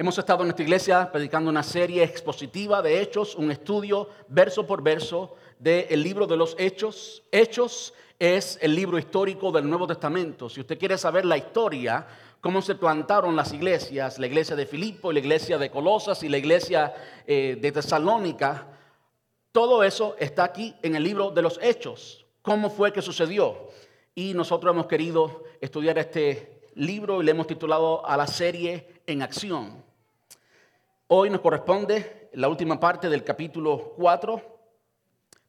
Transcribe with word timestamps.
Hemos 0.00 0.16
estado 0.16 0.44
en 0.44 0.48
esta 0.48 0.62
iglesia 0.62 1.12
predicando 1.12 1.50
una 1.50 1.62
serie 1.62 2.02
expositiva 2.02 2.80
de 2.80 3.02
hechos, 3.02 3.34
un 3.34 3.50
estudio 3.50 4.08
verso 4.28 4.66
por 4.66 4.82
verso 4.82 5.36
del 5.58 6.02
libro 6.02 6.26
de 6.26 6.38
los 6.38 6.56
hechos. 6.58 7.22
Hechos 7.30 7.92
es 8.18 8.58
el 8.62 8.74
libro 8.74 8.98
histórico 8.98 9.52
del 9.52 9.68
Nuevo 9.68 9.86
Testamento. 9.86 10.48
Si 10.48 10.58
usted 10.58 10.78
quiere 10.78 10.96
saber 10.96 11.26
la 11.26 11.36
historia, 11.36 12.06
cómo 12.40 12.62
se 12.62 12.76
plantaron 12.76 13.36
las 13.36 13.52
iglesias, 13.52 14.18
la 14.18 14.26
iglesia 14.26 14.56
de 14.56 14.64
Filipo, 14.64 15.12
la 15.12 15.18
iglesia 15.18 15.58
de 15.58 15.70
Colosas 15.70 16.22
y 16.22 16.30
la 16.30 16.38
iglesia 16.38 16.94
eh, 17.26 17.58
de 17.60 17.70
Tesalónica, 17.70 18.68
todo 19.52 19.84
eso 19.84 20.16
está 20.18 20.44
aquí 20.44 20.74
en 20.80 20.94
el 20.94 21.04
libro 21.04 21.30
de 21.30 21.42
los 21.42 21.60
hechos. 21.62 22.24
¿Cómo 22.40 22.70
fue 22.70 22.90
que 22.90 23.02
sucedió? 23.02 23.68
Y 24.14 24.32
nosotros 24.32 24.72
hemos 24.72 24.86
querido 24.86 25.44
estudiar 25.60 25.98
este 25.98 26.70
libro 26.74 27.20
y 27.20 27.26
le 27.26 27.32
hemos 27.32 27.46
titulado 27.46 28.06
a 28.06 28.16
la 28.16 28.26
serie 28.26 29.02
En 29.06 29.20
Acción. 29.20 29.89
Hoy 31.12 31.28
nos 31.28 31.40
corresponde 31.40 32.30
la 32.34 32.46
última 32.46 32.78
parte 32.78 33.08
del 33.08 33.24
capítulo 33.24 33.94
4. 33.96 34.40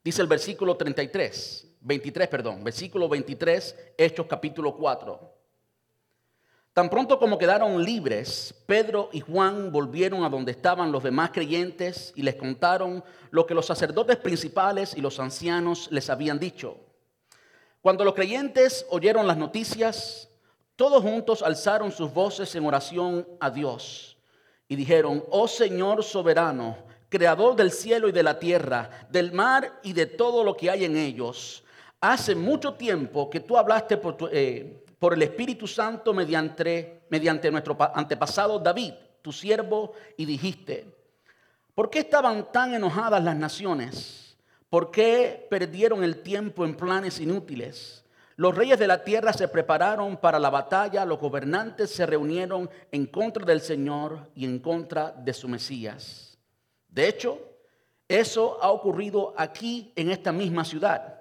Dice 0.03 0.23
el 0.23 0.27
versículo 0.27 0.75
33, 0.75 1.75
23, 1.81 2.27
perdón, 2.29 2.63
versículo 2.63 3.07
23, 3.07 3.93
Hechos 3.95 4.25
capítulo 4.25 4.75
4. 4.75 5.35
Tan 6.73 6.89
pronto 6.89 7.19
como 7.19 7.37
quedaron 7.37 7.83
libres, 7.83 8.55
Pedro 8.65 9.09
y 9.13 9.19
Juan 9.19 9.71
volvieron 9.71 10.23
a 10.23 10.29
donde 10.29 10.51
estaban 10.51 10.91
los 10.91 11.03
demás 11.03 11.29
creyentes 11.29 12.11
y 12.15 12.23
les 12.23 12.37
contaron 12.37 13.03
lo 13.29 13.45
que 13.45 13.53
los 13.53 13.67
sacerdotes 13.67 14.17
principales 14.17 14.97
y 14.97 15.01
los 15.01 15.19
ancianos 15.19 15.89
les 15.91 16.09
habían 16.09 16.39
dicho. 16.39 16.79
Cuando 17.81 18.03
los 18.03 18.15
creyentes 18.15 18.87
oyeron 18.89 19.27
las 19.27 19.37
noticias, 19.37 20.27
todos 20.75 21.03
juntos 21.03 21.43
alzaron 21.43 21.91
sus 21.91 22.11
voces 22.11 22.55
en 22.55 22.65
oración 22.65 23.27
a 23.39 23.51
Dios 23.51 24.10
y 24.71 24.77
dijeron, 24.77 25.21
oh 25.31 25.49
Señor 25.49 26.01
soberano, 26.01 26.77
creador 27.09 27.57
del 27.57 27.71
cielo 27.71 28.07
y 28.07 28.13
de 28.13 28.23
la 28.23 28.39
tierra, 28.39 28.89
del 29.09 29.33
mar 29.33 29.81
y 29.83 29.91
de 29.91 30.05
todo 30.05 30.45
lo 30.45 30.55
que 30.55 30.69
hay 30.69 30.85
en 30.85 30.95
ellos, 30.95 31.65
hace 31.99 32.35
mucho 32.35 32.75
tiempo 32.75 33.29
que 33.29 33.41
tú 33.41 33.57
hablaste 33.57 33.97
por, 33.97 34.29
eh, 34.31 34.81
el 35.01 35.21
Espíritu 35.23 35.67
Santo 35.67 36.13
mediante, 36.13 37.01
mediante 37.09 37.51
nuestro 37.51 37.77
antepasado 37.93 38.59
David, 38.59 38.93
tu 39.21 39.33
siervo, 39.33 39.91
y 40.15 40.23
dijiste, 40.23 40.87
¿por 41.75 41.89
qué 41.89 41.99
estaban 41.99 42.49
tan 42.49 42.73
enojadas 42.73 43.21
las 43.21 43.35
naciones? 43.35 44.37
¿Por 44.69 44.89
qué 44.89 45.47
perdieron 45.49 46.01
el 46.01 46.21
tiempo 46.21 46.63
en 46.63 46.77
planes 46.77 47.19
inútiles? 47.19 48.00
Los 48.41 48.55
reyes 48.55 48.79
de 48.79 48.87
la 48.87 49.03
tierra 49.03 49.33
se 49.33 49.47
prepararon 49.47 50.17
para 50.17 50.39
la 50.39 50.49
batalla, 50.49 51.05
los 51.05 51.19
gobernantes 51.19 51.91
se 51.91 52.07
reunieron 52.07 52.71
en 52.91 53.05
contra 53.05 53.45
del 53.45 53.61
Señor 53.61 54.31
y 54.33 54.45
en 54.45 54.57
contra 54.57 55.11
de 55.11 55.31
su 55.31 55.47
Mesías. 55.47 56.39
De 56.89 57.07
hecho, 57.07 57.37
eso 58.07 58.57
ha 58.59 58.71
ocurrido 58.71 59.35
aquí 59.37 59.93
en 59.95 60.09
esta 60.09 60.31
misma 60.31 60.65
ciudad, 60.65 61.19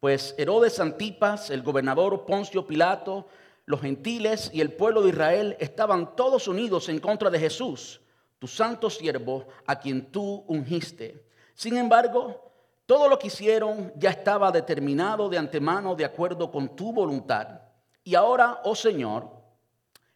pues 0.00 0.34
Herodes 0.38 0.80
Antipas, 0.80 1.50
el 1.50 1.62
gobernador 1.62 2.24
Poncio 2.24 2.66
Pilato, 2.66 3.26
los 3.66 3.82
gentiles 3.82 4.50
y 4.54 4.62
el 4.62 4.72
pueblo 4.72 5.02
de 5.02 5.10
Israel 5.10 5.56
estaban 5.60 6.16
todos 6.16 6.48
unidos 6.48 6.88
en 6.88 7.00
contra 7.00 7.28
de 7.28 7.38
Jesús, 7.38 8.00
tu 8.38 8.46
santo 8.48 8.88
siervo, 8.88 9.46
a 9.66 9.78
quien 9.78 10.10
tú 10.10 10.42
ungiste. 10.46 11.26
Sin 11.54 11.76
embargo, 11.76 12.50
todo 12.86 13.08
lo 13.08 13.18
que 13.18 13.28
hicieron 13.28 13.92
ya 13.96 14.10
estaba 14.10 14.50
determinado 14.50 15.28
de 15.28 15.38
antemano 15.38 15.94
de 15.94 16.04
acuerdo 16.04 16.50
con 16.50 16.74
tu 16.74 16.92
voluntad. 16.92 17.60
Y 18.04 18.14
ahora, 18.14 18.60
oh 18.64 18.74
Señor, 18.74 19.30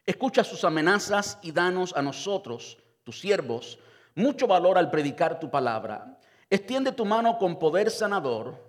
escucha 0.04 0.42
sus 0.42 0.64
amenazas 0.64 1.38
y 1.42 1.52
danos 1.52 1.94
a 1.96 2.02
nosotros, 2.02 2.78
tus 3.04 3.20
siervos, 3.20 3.78
mucho 4.14 4.46
valor 4.46 4.78
al 4.78 4.90
predicar 4.90 5.38
tu 5.38 5.50
palabra. 5.50 6.18
Extiende 6.50 6.92
tu 6.92 7.04
mano 7.04 7.38
con 7.38 7.58
poder 7.58 7.90
sanador, 7.90 8.64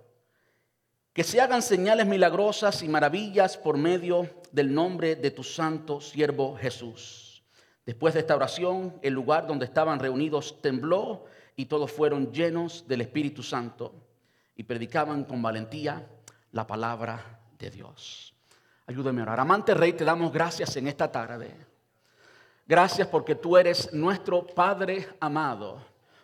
que 1.14 1.24
se 1.24 1.42
hagan 1.42 1.64
señales 1.64 2.06
milagrosas 2.06 2.84
y 2.84 2.88
maravillas 2.88 3.58
por 3.58 3.78
medio 3.78 4.30
del 4.52 4.72
nombre 4.72 5.16
de 5.16 5.32
tu 5.32 5.44
santo 5.44 6.00
siervo 6.00 6.56
Jesús. 6.58 7.44
Después 7.88 8.14
de 8.14 8.20
esta 8.20 8.36
oración, 8.36 9.00
el 9.02 9.14
lugar 9.14 9.48
donde 9.48 9.66
estaban 9.66 10.00
reunidos 10.00 10.62
tembló 10.62 11.26
y 11.58 11.66
todos 11.66 11.92
fueron 11.92 12.32
llenos 12.32 12.88
del 12.88 13.02
Espíritu 13.02 13.44
Santo 13.44 13.94
y 14.56 14.64
predicaban 14.64 15.26
con 15.26 15.42
valentía 15.42 16.08
la 16.52 16.66
palabra 16.66 17.40
de 17.58 17.72
Dios. 17.72 18.34
Ayúdame 18.86 19.22
a 19.22 19.24
orar. 19.24 19.40
Amante 19.40 19.74
Rey, 19.74 19.94
te 19.94 20.06
damos 20.06 20.32
gracias 20.32 20.78
en 20.78 20.88
esta 20.88 21.12
tarde. 21.12 21.52
Gracias 22.66 23.08
porque 23.08 23.36
tú 23.36 23.58
eres 23.58 23.92
nuestro 23.92 24.46
Padre 24.46 25.10
amado. 25.20 25.82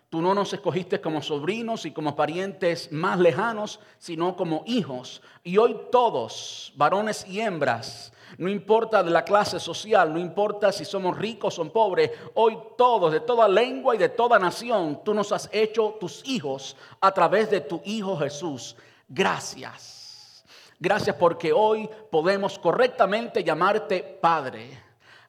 Tú 0.10 0.22
no 0.22 0.36
nos 0.36 0.54
escogiste 0.54 1.02
como 1.02 1.24
sobrinos 1.24 1.88
y 1.88 1.92
como 1.92 2.16
parientes 2.16 2.92
más 2.92 3.18
lejanos, 3.18 3.80
sino 3.98 4.36
como 4.36 4.64
hijos. 4.68 5.24
Y 5.44 5.58
hoy 5.58 5.76
todos, 5.92 6.72
varones 6.76 7.26
y 7.28 7.40
hembras, 7.40 8.13
no 8.38 8.50
importa 8.50 9.04
de 9.04 9.12
la 9.12 9.24
clase 9.24 9.60
social, 9.60 10.12
no 10.12 10.20
importa 10.20 10.72
si 10.72 10.86
somos 10.86 11.18
ricos 11.18 11.60
o 11.60 11.72
pobres, 11.72 12.12
hoy 12.34 12.58
todos, 12.78 13.12
de 13.12 13.20
toda 13.20 13.48
lengua 13.48 13.96
y 13.96 13.98
de 13.98 14.10
toda 14.10 14.40
nación, 14.40 15.02
tú 15.04 15.14
nos 15.14 15.32
has 15.32 15.50
hecho 15.52 15.98
tus 16.00 16.22
hijos 16.26 16.76
a 17.00 17.12
través 17.12 17.50
de 17.50 17.62
tu 17.62 17.82
Hijo 17.86 18.18
Jesús. 18.18 18.76
Gracias. 19.08 20.44
Gracias 20.80 21.16
porque 21.16 21.54
hoy 21.54 21.90
podemos 22.12 22.58
correctamente 22.60 23.44
llamarte 23.44 24.02
Padre. 24.02 24.82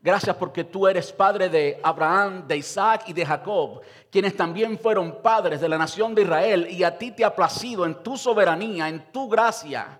Gracias 0.05 0.37
porque 0.37 0.65
tú 0.65 0.87
eres 0.87 1.11
padre 1.13 1.49
de 1.49 1.81
Abraham, 1.83 2.47
de 2.47 2.59
Isaac 2.59 3.05
y 3.07 3.15
de 3.15 3.25
Jacob, 3.25 3.81
quienes 4.11 4.37
también 4.37 4.79
fueron 4.79 5.23
padres 5.23 5.63
de 5.63 5.69
la 5.69 5.79
nación 5.79 6.15
de 6.15 6.21
Israel. 6.21 6.67
Y 6.71 6.85
a 6.85 6.99
ti 6.99 7.13
te 7.13 7.25
ha 7.25 7.35
placido 7.35 7.87
en 7.87 8.03
tu 8.03 8.19
soberanía, 8.19 8.87
en 8.91 9.11
tu 9.11 9.31
gracia, 9.31 9.99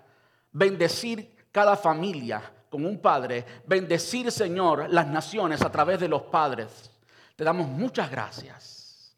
bendecir 0.51 1.47
cada 1.51 1.75
familia, 1.75 2.43
como 2.75 2.89
un 2.89 2.99
padre, 2.99 3.45
bendecir, 3.65 4.29
Señor, 4.29 4.89
las 4.89 5.07
naciones 5.07 5.61
a 5.61 5.71
través 5.71 5.97
de 5.97 6.09
los 6.09 6.23
padres. 6.23 6.91
Te 7.33 7.45
damos 7.45 7.69
muchas 7.69 8.11
gracias. 8.11 9.15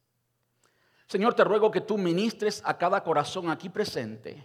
Señor, 1.07 1.33
te 1.33 1.43
ruego 1.43 1.71
que 1.71 1.81
tú 1.81 1.97
ministres 1.97 2.61
a 2.63 2.77
cada 2.77 3.03
corazón 3.03 3.49
aquí 3.49 3.67
presente. 3.67 4.43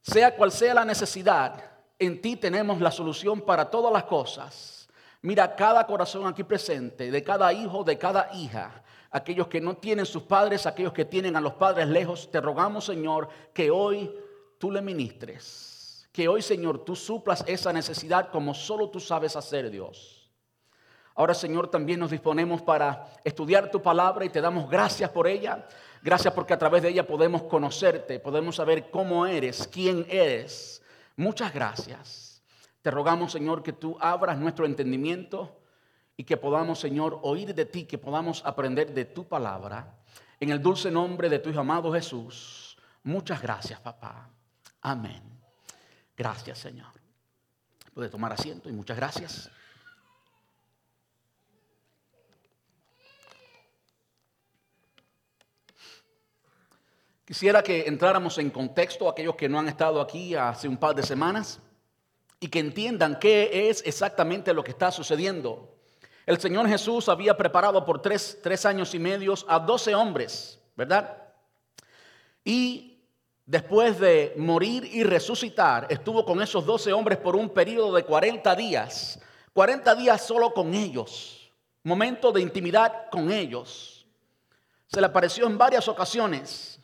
Sea 0.00 0.36
cual 0.36 0.52
sea 0.52 0.74
la 0.74 0.84
necesidad, 0.84 1.60
en 1.98 2.22
ti 2.22 2.36
tenemos 2.36 2.80
la 2.80 2.92
solución 2.92 3.40
para 3.40 3.68
todas 3.68 3.92
las 3.92 4.04
cosas. 4.04 4.88
Mira 5.20 5.56
cada 5.56 5.84
corazón 5.88 6.24
aquí 6.24 6.44
presente, 6.44 7.10
de 7.10 7.24
cada 7.24 7.52
hijo, 7.52 7.82
de 7.82 7.98
cada 7.98 8.30
hija, 8.32 8.84
aquellos 9.10 9.48
que 9.48 9.60
no 9.60 9.76
tienen 9.76 10.06
sus 10.06 10.22
padres, 10.22 10.66
aquellos 10.66 10.92
que 10.92 11.04
tienen 11.04 11.34
a 11.34 11.40
los 11.40 11.54
padres 11.54 11.88
lejos, 11.88 12.30
te 12.30 12.40
rogamos, 12.40 12.84
Señor, 12.84 13.28
que 13.52 13.72
hoy 13.72 14.08
tú 14.56 14.70
le 14.70 14.80
ministres 14.80 15.67
que 16.18 16.26
hoy, 16.26 16.42
Señor, 16.42 16.84
tú 16.84 16.96
suplas 16.96 17.44
esa 17.46 17.72
necesidad 17.72 18.32
como 18.32 18.52
solo 18.52 18.90
tú 18.90 18.98
sabes 18.98 19.36
hacer, 19.36 19.70
Dios. 19.70 20.28
Ahora, 21.14 21.32
Señor, 21.32 21.70
también 21.70 22.00
nos 22.00 22.10
disponemos 22.10 22.60
para 22.60 23.08
estudiar 23.22 23.70
tu 23.70 23.80
palabra 23.80 24.24
y 24.24 24.28
te 24.28 24.40
damos 24.40 24.68
gracias 24.68 25.10
por 25.10 25.28
ella. 25.28 25.68
Gracias 26.02 26.34
porque 26.34 26.54
a 26.54 26.58
través 26.58 26.82
de 26.82 26.88
ella 26.88 27.06
podemos 27.06 27.44
conocerte, 27.44 28.18
podemos 28.18 28.56
saber 28.56 28.90
cómo 28.90 29.26
eres, 29.26 29.68
quién 29.68 30.06
eres. 30.10 30.82
Muchas 31.14 31.54
gracias. 31.54 32.42
Te 32.82 32.90
rogamos, 32.90 33.30
Señor, 33.30 33.62
que 33.62 33.72
tú 33.72 33.96
abras 34.00 34.36
nuestro 34.38 34.66
entendimiento 34.66 35.60
y 36.16 36.24
que 36.24 36.36
podamos, 36.36 36.80
Señor, 36.80 37.20
oír 37.22 37.54
de 37.54 37.64
ti, 37.64 37.84
que 37.84 37.96
podamos 37.96 38.44
aprender 38.44 38.92
de 38.92 39.04
tu 39.04 39.28
palabra. 39.28 40.00
En 40.40 40.50
el 40.50 40.60
dulce 40.60 40.90
nombre 40.90 41.28
de 41.28 41.38
tu 41.38 41.56
amado 41.56 41.92
Jesús. 41.92 42.76
Muchas 43.04 43.40
gracias, 43.40 43.78
papá. 43.78 44.28
Amén. 44.80 45.37
Gracias, 46.18 46.58
Señor. 46.58 46.88
Puede 47.94 48.08
tomar 48.08 48.32
asiento 48.32 48.68
y 48.68 48.72
muchas 48.72 48.96
gracias. 48.96 49.48
Quisiera 57.24 57.62
que 57.62 57.86
entráramos 57.86 58.38
en 58.38 58.50
contexto 58.50 59.08
aquellos 59.08 59.36
que 59.36 59.48
no 59.48 59.60
han 59.60 59.68
estado 59.68 60.00
aquí 60.00 60.34
hace 60.34 60.66
un 60.66 60.76
par 60.76 60.94
de 60.94 61.02
semanas 61.04 61.60
y 62.40 62.48
que 62.48 62.58
entiendan 62.58 63.18
qué 63.20 63.68
es 63.68 63.82
exactamente 63.86 64.52
lo 64.52 64.64
que 64.64 64.72
está 64.72 64.90
sucediendo. 64.90 65.76
El 66.26 66.40
Señor 66.40 66.66
Jesús 66.68 67.08
había 67.08 67.36
preparado 67.36 67.84
por 67.84 68.02
tres, 68.02 68.38
tres 68.42 68.66
años 68.66 68.92
y 68.94 68.98
medio 68.98 69.34
a 69.46 69.58
doce 69.60 69.94
hombres, 69.94 70.58
¿verdad? 70.74 71.16
Y 72.44 72.87
después 73.48 73.98
de 73.98 74.34
morir 74.36 74.84
y 74.84 75.02
resucitar, 75.02 75.86
estuvo 75.88 76.22
con 76.22 76.42
esos 76.42 76.66
doce 76.66 76.92
hombres 76.92 77.16
por 77.16 77.34
un 77.34 77.48
periodo 77.48 77.94
de 77.94 78.04
40 78.04 78.54
días. 78.54 79.18
40 79.54 79.94
días 79.94 80.20
solo 80.20 80.52
con 80.52 80.74
ellos. 80.74 81.50
Momento 81.82 82.30
de 82.30 82.42
intimidad 82.42 83.08
con 83.10 83.32
ellos. 83.32 84.06
Se 84.86 85.00
le 85.00 85.06
apareció 85.06 85.46
en 85.46 85.56
varias 85.56 85.88
ocasiones. 85.88 86.78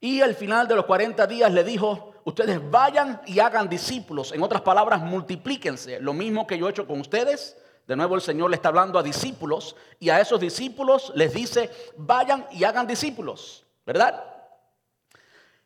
Y 0.00 0.22
al 0.22 0.34
final 0.34 0.66
de 0.66 0.76
los 0.76 0.86
40 0.86 1.26
días 1.26 1.52
le 1.52 1.62
dijo, 1.62 2.14
ustedes 2.24 2.58
vayan 2.70 3.20
y 3.26 3.38
hagan 3.38 3.68
discípulos. 3.68 4.32
En 4.32 4.42
otras 4.42 4.62
palabras, 4.62 5.02
multiplíquense. 5.02 6.00
Lo 6.00 6.14
mismo 6.14 6.46
que 6.46 6.56
yo 6.56 6.68
he 6.68 6.70
hecho 6.70 6.86
con 6.86 7.00
ustedes, 7.00 7.54
De 7.86 7.96
nuevo 7.96 8.14
el 8.14 8.20
Señor 8.20 8.50
le 8.50 8.56
está 8.56 8.68
hablando 8.68 8.98
a 8.98 9.02
discípulos 9.02 9.74
y 9.98 10.10
a 10.10 10.20
esos 10.20 10.38
discípulos 10.38 11.10
les 11.14 11.32
dice, 11.32 11.70
vayan 11.96 12.46
y 12.50 12.64
hagan 12.64 12.86
discípulos, 12.86 13.64
¿verdad? 13.86 14.37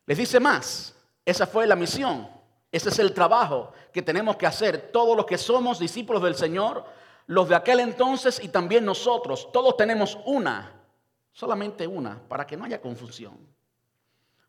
Les 0.06 0.18
dice 0.18 0.40
más, 0.40 0.94
esa 1.24 1.46
fue 1.46 1.66
la 1.66 1.76
misión, 1.76 2.28
ese 2.70 2.88
es 2.88 2.98
el 2.98 3.12
trabajo 3.12 3.72
que 3.92 4.02
tenemos 4.02 4.36
que 4.36 4.46
hacer 4.46 4.90
todos 4.90 5.16
los 5.16 5.26
que 5.26 5.38
somos 5.38 5.78
discípulos 5.78 6.22
del 6.22 6.34
Señor, 6.34 6.84
los 7.26 7.48
de 7.48 7.54
aquel 7.54 7.80
entonces 7.80 8.42
y 8.42 8.48
también 8.48 8.84
nosotros. 8.84 9.50
Todos 9.52 9.76
tenemos 9.76 10.18
una, 10.24 10.72
solamente 11.30 11.86
una, 11.86 12.20
para 12.28 12.46
que 12.46 12.56
no 12.56 12.64
haya 12.64 12.80
confusión. 12.80 13.38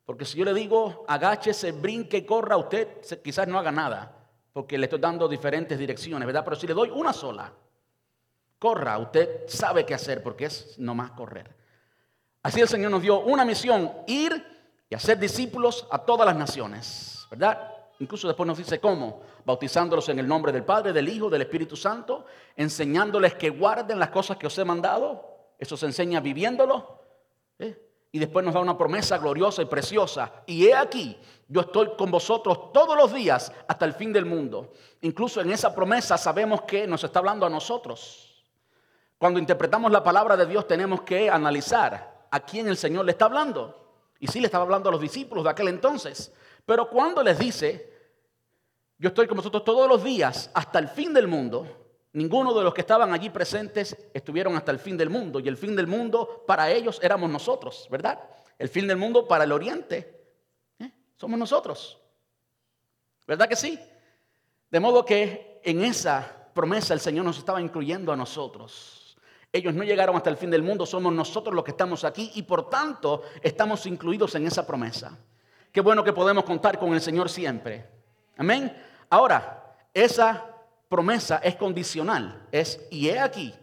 Porque 0.06 0.26
si 0.26 0.38
yo 0.38 0.46
le 0.46 0.54
digo, 0.54 1.06
agáchese, 1.08 1.72
brinque, 1.72 2.26
corra, 2.26 2.58
usted 2.58 3.02
quizás 3.22 3.48
no 3.48 3.60
haga 3.60 3.72
nada, 3.72 4.16
porque 4.52 4.78
le 4.78 4.86
estoy 4.86 5.00
dando 5.00 5.28
diferentes 5.28 5.78
direcciones, 5.78 6.26
¿verdad? 6.26 6.44
Pero 6.44 6.56
si 6.56 6.68
le 6.68 6.74
doy 6.74 6.90
una 6.90 7.14
sola, 7.14 7.54
corra, 8.60 8.98
usted 8.98 9.48
sabe 9.48 9.86
qué 9.86 9.94
hacer, 9.94 10.22
porque 10.22 10.46
es 10.46 10.78
nomás 10.78 11.12
correr. 11.12 11.56
Así 12.42 12.60
el 12.60 12.68
Señor 12.68 12.92
nos 12.92 13.02
dio 13.02 13.20
una 13.22 13.46
misión, 13.46 13.92
ir 14.08 14.53
y 14.94 14.96
hacer 14.96 15.18
discípulos 15.18 15.88
a 15.90 15.98
todas 15.98 16.24
las 16.24 16.36
naciones, 16.36 17.26
¿verdad? 17.32 17.68
Incluso 17.98 18.28
después 18.28 18.46
nos 18.46 18.60
dice 18.60 18.80
cómo, 18.80 19.24
bautizándolos 19.44 20.08
en 20.10 20.20
el 20.20 20.28
nombre 20.28 20.52
del 20.52 20.64
Padre, 20.64 20.94
del 20.94 21.10
Hijo, 21.10 21.32
del 21.32 21.42
Espíritu 21.42 21.76
Santo, 21.76 22.28
enseñándoles 22.56 23.34
que 23.34 23.50
guarden 23.50 23.98
las 23.98 24.12
cosas 24.12 24.38
que 24.38 24.46
os 24.46 24.56
he 24.56 24.64
mandado. 24.64 25.56
Eso 25.58 25.76
se 25.76 25.88
enseña 25.88 26.20
viviéndolo. 26.20 27.00
¿eh? 27.58 27.76
Y 28.12 28.20
después 28.20 28.46
nos 28.46 28.54
da 28.54 28.60
una 28.60 28.78
promesa 28.78 29.18
gloriosa 29.18 29.64
y 29.64 29.66
preciosa. 29.66 30.32
Y 30.46 30.68
he 30.68 30.76
aquí, 30.76 31.18
yo 31.48 31.62
estoy 31.62 31.94
con 31.98 32.12
vosotros 32.12 32.72
todos 32.72 32.96
los 32.96 33.12
días 33.12 33.52
hasta 33.68 33.86
el 33.86 33.94
fin 33.94 34.14
del 34.14 34.28
mundo. 34.28 34.74
Incluso 35.02 35.42
en 35.42 35.50
esa 35.50 35.74
promesa 35.74 36.20
sabemos 36.20 36.62
que 36.68 36.86
nos 36.86 37.04
está 37.04 37.18
hablando 37.18 37.48
a 37.48 37.50
nosotros. 37.50 38.46
Cuando 39.18 39.40
interpretamos 39.40 39.92
la 39.92 40.04
palabra 40.04 40.38
de 40.38 40.46
Dios 40.46 40.68
tenemos 40.68 41.02
que 41.02 41.32
analizar 41.32 42.28
a 42.30 42.40
quién 42.42 42.68
el 42.68 42.78
Señor 42.78 43.06
le 43.06 43.14
está 43.14 43.26
hablando. 43.26 43.83
Y 44.24 44.28
sí 44.28 44.40
le 44.40 44.46
estaba 44.46 44.64
hablando 44.64 44.88
a 44.88 44.92
los 44.94 45.02
discípulos 45.02 45.44
de 45.44 45.50
aquel 45.50 45.68
entonces. 45.68 46.32
Pero 46.66 46.90
cuando 46.90 47.22
les 47.22 47.38
dice, 47.38 47.92
yo 48.98 49.10
estoy 49.10 49.28
con 49.28 49.36
vosotros 49.36 49.66
todos 49.66 49.86
los 49.86 50.02
días 50.02 50.50
hasta 50.54 50.80
el 50.80 50.88
fin 50.88 51.14
del 51.14 51.28
mundo, 51.28 51.68
ninguno 52.14 52.54
de 52.54 52.64
los 52.64 52.74
que 52.74 52.80
estaban 52.80 53.14
allí 53.14 53.30
presentes 53.30 53.98
estuvieron 54.14 54.56
hasta 54.56 54.72
el 54.72 54.80
fin 54.80 54.96
del 54.96 55.10
mundo. 55.10 55.42
Y 55.42 55.50
el 55.50 55.58
fin 55.58 55.76
del 55.76 55.88
mundo 55.88 56.46
para 56.48 56.72
ellos 56.72 57.02
éramos 57.04 57.30
nosotros, 57.30 57.86
¿verdad? 57.92 58.18
El 58.58 58.70
fin 58.70 58.88
del 58.88 58.96
mundo 58.96 59.28
para 59.28 59.44
el 59.44 59.52
oriente 59.52 60.24
¿eh? 60.80 60.90
somos 61.18 61.38
nosotros. 61.38 62.00
¿Verdad 63.28 63.50
que 63.50 63.58
sí? 63.58 63.78
De 64.72 64.80
modo 64.80 65.04
que 65.04 65.60
en 65.66 65.84
esa 65.84 66.48
promesa 66.54 66.94
el 66.94 67.02
Señor 67.02 67.26
nos 67.26 67.40
estaba 67.40 67.60
incluyendo 67.60 68.10
a 68.14 68.16
nosotros. 68.16 69.03
Ellos 69.56 69.76
no 69.76 69.84
llegaron 69.84 70.16
hasta 70.16 70.32
el 70.32 70.38
fin 70.38 70.50
del 70.50 70.64
mundo, 70.64 70.84
somos 70.84 71.14
nosotros 71.14 71.54
los 71.54 71.64
que 71.64 71.72
estamos 71.72 72.04
aquí 72.04 72.32
y 72.34 72.42
por 72.42 72.72
tanto 72.72 73.22
estamos 73.40 73.86
incluidos 73.86 74.34
en 74.34 74.48
esa 74.48 74.66
promesa. 74.66 75.16
Qué 75.72 75.80
bueno 75.80 76.04
que 76.04 76.12
podemos 76.12 76.44
contar 76.44 76.80
con 76.80 76.92
el 76.92 77.00
Señor 77.00 77.30
siempre. 77.30 77.88
Amén. 78.36 78.76
Ahora, 79.12 79.76
esa 79.94 80.44
promesa 80.90 81.38
es 81.38 81.56
condicional. 81.56 82.48
Es, 82.52 82.82
y 82.90 83.10
he 83.10 83.20
aquí. 83.20 83.54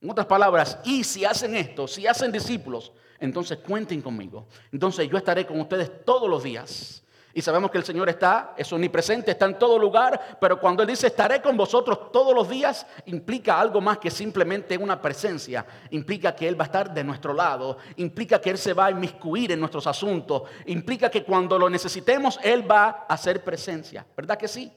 En 0.00 0.10
otras 0.10 0.26
palabras, 0.26 0.78
y 0.84 1.04
si 1.04 1.26
hacen 1.26 1.54
esto, 1.54 1.86
si 1.86 2.06
hacen 2.06 2.32
discípulos, 2.32 2.90
entonces 3.20 3.58
cuenten 3.58 4.00
conmigo. 4.00 4.48
Entonces 4.72 5.06
yo 5.08 5.18
estaré 5.18 5.46
con 5.46 5.60
ustedes 5.60 6.04
todos 6.06 6.30
los 6.30 6.42
días 6.42 7.03
y 7.36 7.42
sabemos 7.42 7.72
que 7.72 7.78
el 7.78 7.84
Señor 7.84 8.08
está, 8.08 8.54
es 8.56 8.72
omnipresente, 8.72 9.32
está 9.32 9.46
en 9.46 9.58
todo 9.58 9.76
lugar, 9.76 10.38
pero 10.40 10.60
cuando 10.60 10.84
Él 10.84 10.88
dice 10.88 11.08
estaré 11.08 11.42
con 11.42 11.56
vosotros 11.56 12.12
todos 12.12 12.32
los 12.32 12.48
días, 12.48 12.86
implica 13.06 13.58
algo 13.58 13.80
más 13.80 13.98
que 13.98 14.08
simplemente 14.08 14.78
una 14.78 15.02
presencia. 15.02 15.66
Implica 15.90 16.36
que 16.36 16.46
Él 16.46 16.58
va 16.58 16.64
a 16.64 16.66
estar 16.66 16.94
de 16.94 17.02
nuestro 17.02 17.34
lado, 17.34 17.78
implica 17.96 18.40
que 18.40 18.50
Él 18.50 18.58
se 18.58 18.72
va 18.72 18.86
a 18.86 18.90
inmiscuir 18.92 19.50
en 19.50 19.58
nuestros 19.58 19.88
asuntos, 19.88 20.42
implica 20.66 21.10
que 21.10 21.24
cuando 21.24 21.58
lo 21.58 21.68
necesitemos, 21.68 22.38
Él 22.40 22.70
va 22.70 23.06
a 23.08 23.14
hacer 23.14 23.42
presencia. 23.42 24.06
¿Verdad 24.16 24.38
que 24.38 24.46
sí? 24.46 24.72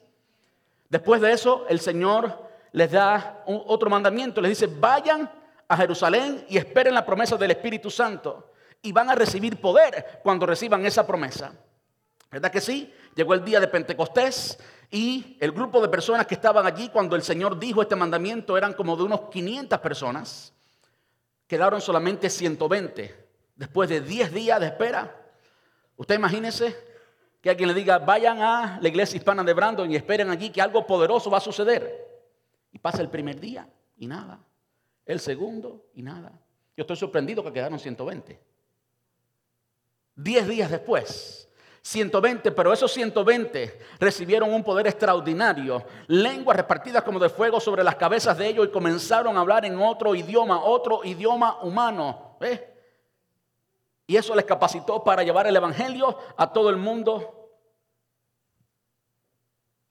Después 0.90 1.22
de 1.22 1.34
eso, 1.34 1.66
el 1.70 1.80
Señor 1.80 2.50
les 2.72 2.92
da 2.92 3.44
otro 3.46 3.88
mandamiento, 3.92 4.42
les 4.42 4.60
dice, 4.60 4.66
vayan 4.80 5.30
a 5.68 5.78
Jerusalén 5.78 6.44
y 6.50 6.58
esperen 6.58 6.96
la 6.96 7.06
promesa 7.06 7.38
del 7.38 7.52
Espíritu 7.52 7.92
Santo. 7.92 8.52
Y 8.82 8.92
van 8.92 9.10
a 9.10 9.16
recibir 9.16 9.60
poder 9.60 10.22
cuando 10.24 10.46
reciban 10.46 10.86
esa 10.86 11.06
promesa. 11.06 11.52
¿Verdad 12.32 12.52
que 12.52 12.62
sí? 12.62 12.94
Llegó 13.16 13.34
el 13.34 13.44
día 13.44 13.60
de 13.60 13.68
Pentecostés 13.68 14.58
y 14.92 15.38
el 15.40 15.52
grupo 15.52 15.82
de 15.82 15.90
personas 15.90 16.28
que 16.28 16.36
estaban 16.36 16.66
allí 16.66 16.90
cuando 16.90 17.16
el 17.16 17.24
Señor 17.24 17.58
dijo 17.60 17.82
este 17.82 17.96
mandamiento 17.96 18.58
eran 18.58 18.74
como 18.74 18.96
de 18.96 19.04
unos 19.04 19.22
500 19.30 19.80
personas. 19.80 20.54
Quedaron 21.48 21.82
solamente 21.82 22.30
120 22.30 23.28
después 23.56 23.90
de 23.90 24.02
10 24.02 24.34
días 24.34 24.60
de 24.60 24.68
espera. 24.68 25.16
Usted 25.96 26.16
imagínese 26.16 26.76
que 27.42 27.50
alguien 27.50 27.70
le 27.70 27.76
diga, 27.76 28.00
vayan 28.00 28.42
a 28.42 28.80
la 28.82 28.88
iglesia 28.88 29.18
hispana 29.18 29.44
de 29.44 29.54
Brandon 29.54 29.90
y 29.90 29.96
esperen 29.96 30.30
allí 30.30 30.50
que 30.50 30.62
algo 30.62 30.86
poderoso 30.86 31.30
va 31.30 31.38
a 31.38 31.42
suceder. 31.42 32.06
Y 32.72 32.80
pasa 32.80 33.02
el 33.02 33.10
primer 33.10 33.40
día 33.40 33.70
y 33.98 34.08
nada. 34.08 34.40
El 35.06 35.20
segundo 35.20 35.86
y 35.94 36.02
nada. 36.02 36.32
Yo 36.76 36.82
estoy 36.82 36.98
sorprendido 36.98 37.44
que 37.44 37.54
quedaron 37.54 37.80
120. 37.80 38.40
10 40.16 40.48
días 40.48 40.70
después, 40.70 41.47
120, 41.88 42.52
pero 42.52 42.74
esos 42.74 42.92
120 42.92 43.80
recibieron 43.98 44.54
un 44.54 44.62
poder 44.62 44.88
extraordinario, 44.88 45.86
lenguas 46.08 46.58
repartidas 46.58 47.02
como 47.02 47.18
de 47.18 47.30
fuego 47.30 47.62
sobre 47.62 47.82
las 47.82 47.96
cabezas 47.96 48.38
de 48.38 48.48
ellos 48.48 48.68
y 48.68 48.72
comenzaron 48.72 49.38
a 49.38 49.40
hablar 49.40 49.64
en 49.64 49.80
otro 49.80 50.14
idioma, 50.14 50.62
otro 50.66 51.06
idioma 51.06 51.62
humano. 51.62 52.38
Y 54.06 54.18
eso 54.18 54.36
les 54.36 54.44
capacitó 54.44 55.02
para 55.02 55.24
llevar 55.24 55.48
el 55.48 55.56
Evangelio 55.56 56.18
a 56.36 56.52
todo 56.52 56.70
el 56.70 56.76
mundo. 56.76 57.52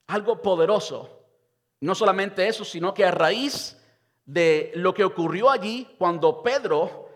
Algo 0.05 0.39
poderoso. 0.39 1.23
No 1.79 1.95
solamente 1.95 2.47
eso, 2.47 2.63
sino 2.63 2.93
que 2.93 3.05
a 3.05 3.11
raíz 3.11 3.75
de 4.23 4.71
lo 4.75 4.93
que 4.93 5.03
ocurrió 5.03 5.49
allí, 5.49 5.95
cuando 5.97 6.43
Pedro 6.43 7.09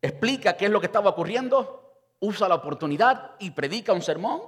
explica 0.00 0.56
qué 0.56 0.66
es 0.66 0.70
lo 0.70 0.80
que 0.80 0.86
estaba 0.86 1.10
ocurriendo, 1.10 1.85
usa 2.20 2.48
la 2.48 2.56
oportunidad 2.56 3.32
y 3.38 3.50
predica 3.50 3.92
un 3.92 4.02
sermón. 4.02 4.42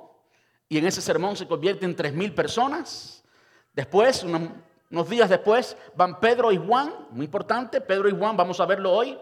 Y 0.69 0.79
en 0.79 0.87
ese 0.87 1.00
sermón 1.00 1.37
se 1.37 1.47
convierte 1.47 1.85
en 1.85 1.97
tres 1.97 2.12
mil 2.12 2.35
personas. 2.35 3.25
Después, 3.73 4.25
unos, 4.25 5.09
días 5.09 5.31
después, 5.31 5.76
van 5.94 6.19
Pedro 6.20 6.53
y 6.53 6.59
Juan, 6.59 6.93
muy 7.11 7.26
importante, 7.26 7.81
Pedro 7.81 8.09
y 8.09 8.16
Juan, 8.16 8.37
vamos 8.37 8.61
a 8.61 8.66
verlo 8.66 8.93
hoy, 8.93 9.19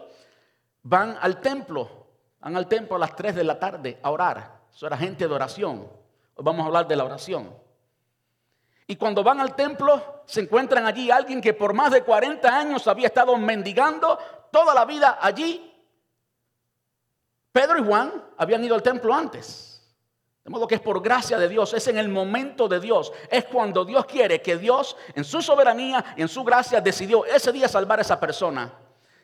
van 0.83 1.17
al 1.21 1.39
templo, 1.41 2.07
van 2.39 2.57
al 2.57 2.67
templo 2.67 2.95
a 2.95 2.99
las 2.99 3.15
3 3.15 3.35
de 3.35 3.43
la 3.43 3.59
tarde 3.59 3.99
a 4.01 4.09
orar. 4.09 4.61
Eso 4.73 4.87
era 4.87 4.97
gente 4.97 5.27
de 5.27 5.33
oración. 5.33 5.87
Hoy 6.35 6.43
vamos 6.43 6.63
a 6.63 6.67
hablar 6.67 6.87
de 6.87 6.95
la 6.95 7.03
oración. 7.03 7.53
Y 8.87 8.95
cuando 8.95 9.23
van 9.23 9.41
al 9.41 9.53
templo, 9.53 10.23
se 10.25 10.41
encuentran 10.41 10.85
allí 10.85 11.11
alguien 11.11 11.41
que 11.41 11.53
por 11.53 11.73
más 11.73 11.91
de 11.91 12.03
40 12.03 12.47
años 12.47 12.87
había 12.87 13.07
estado 13.07 13.35
mendigando 13.37 14.17
toda 14.51 14.73
la 14.73 14.85
vida 14.85 15.19
allí 15.21 15.76
Pedro 17.57 17.79
y 17.79 17.83
Juan 17.83 18.23
habían 18.37 18.63
ido 18.63 18.75
al 18.75 18.83
templo 18.83 19.11
antes. 19.11 19.81
De 20.43 20.51
modo 20.51 20.67
que 20.67 20.75
es 20.75 20.81
por 20.81 21.01
gracia 21.01 21.39
de 21.39 21.49
Dios, 21.49 21.73
es 21.73 21.87
en 21.87 21.97
el 21.97 22.07
momento 22.07 22.67
de 22.67 22.79
Dios, 22.79 23.11
es 23.31 23.45
cuando 23.45 23.83
Dios 23.83 24.05
quiere 24.05 24.43
que 24.43 24.57
Dios 24.57 24.95
en 25.15 25.23
su 25.23 25.41
soberanía 25.41 26.05
y 26.15 26.21
en 26.21 26.27
su 26.27 26.43
gracia 26.43 26.79
decidió 26.81 27.25
ese 27.25 27.51
día 27.51 27.67
salvar 27.67 27.97
a 27.97 28.03
esa 28.03 28.19
persona. 28.19 28.71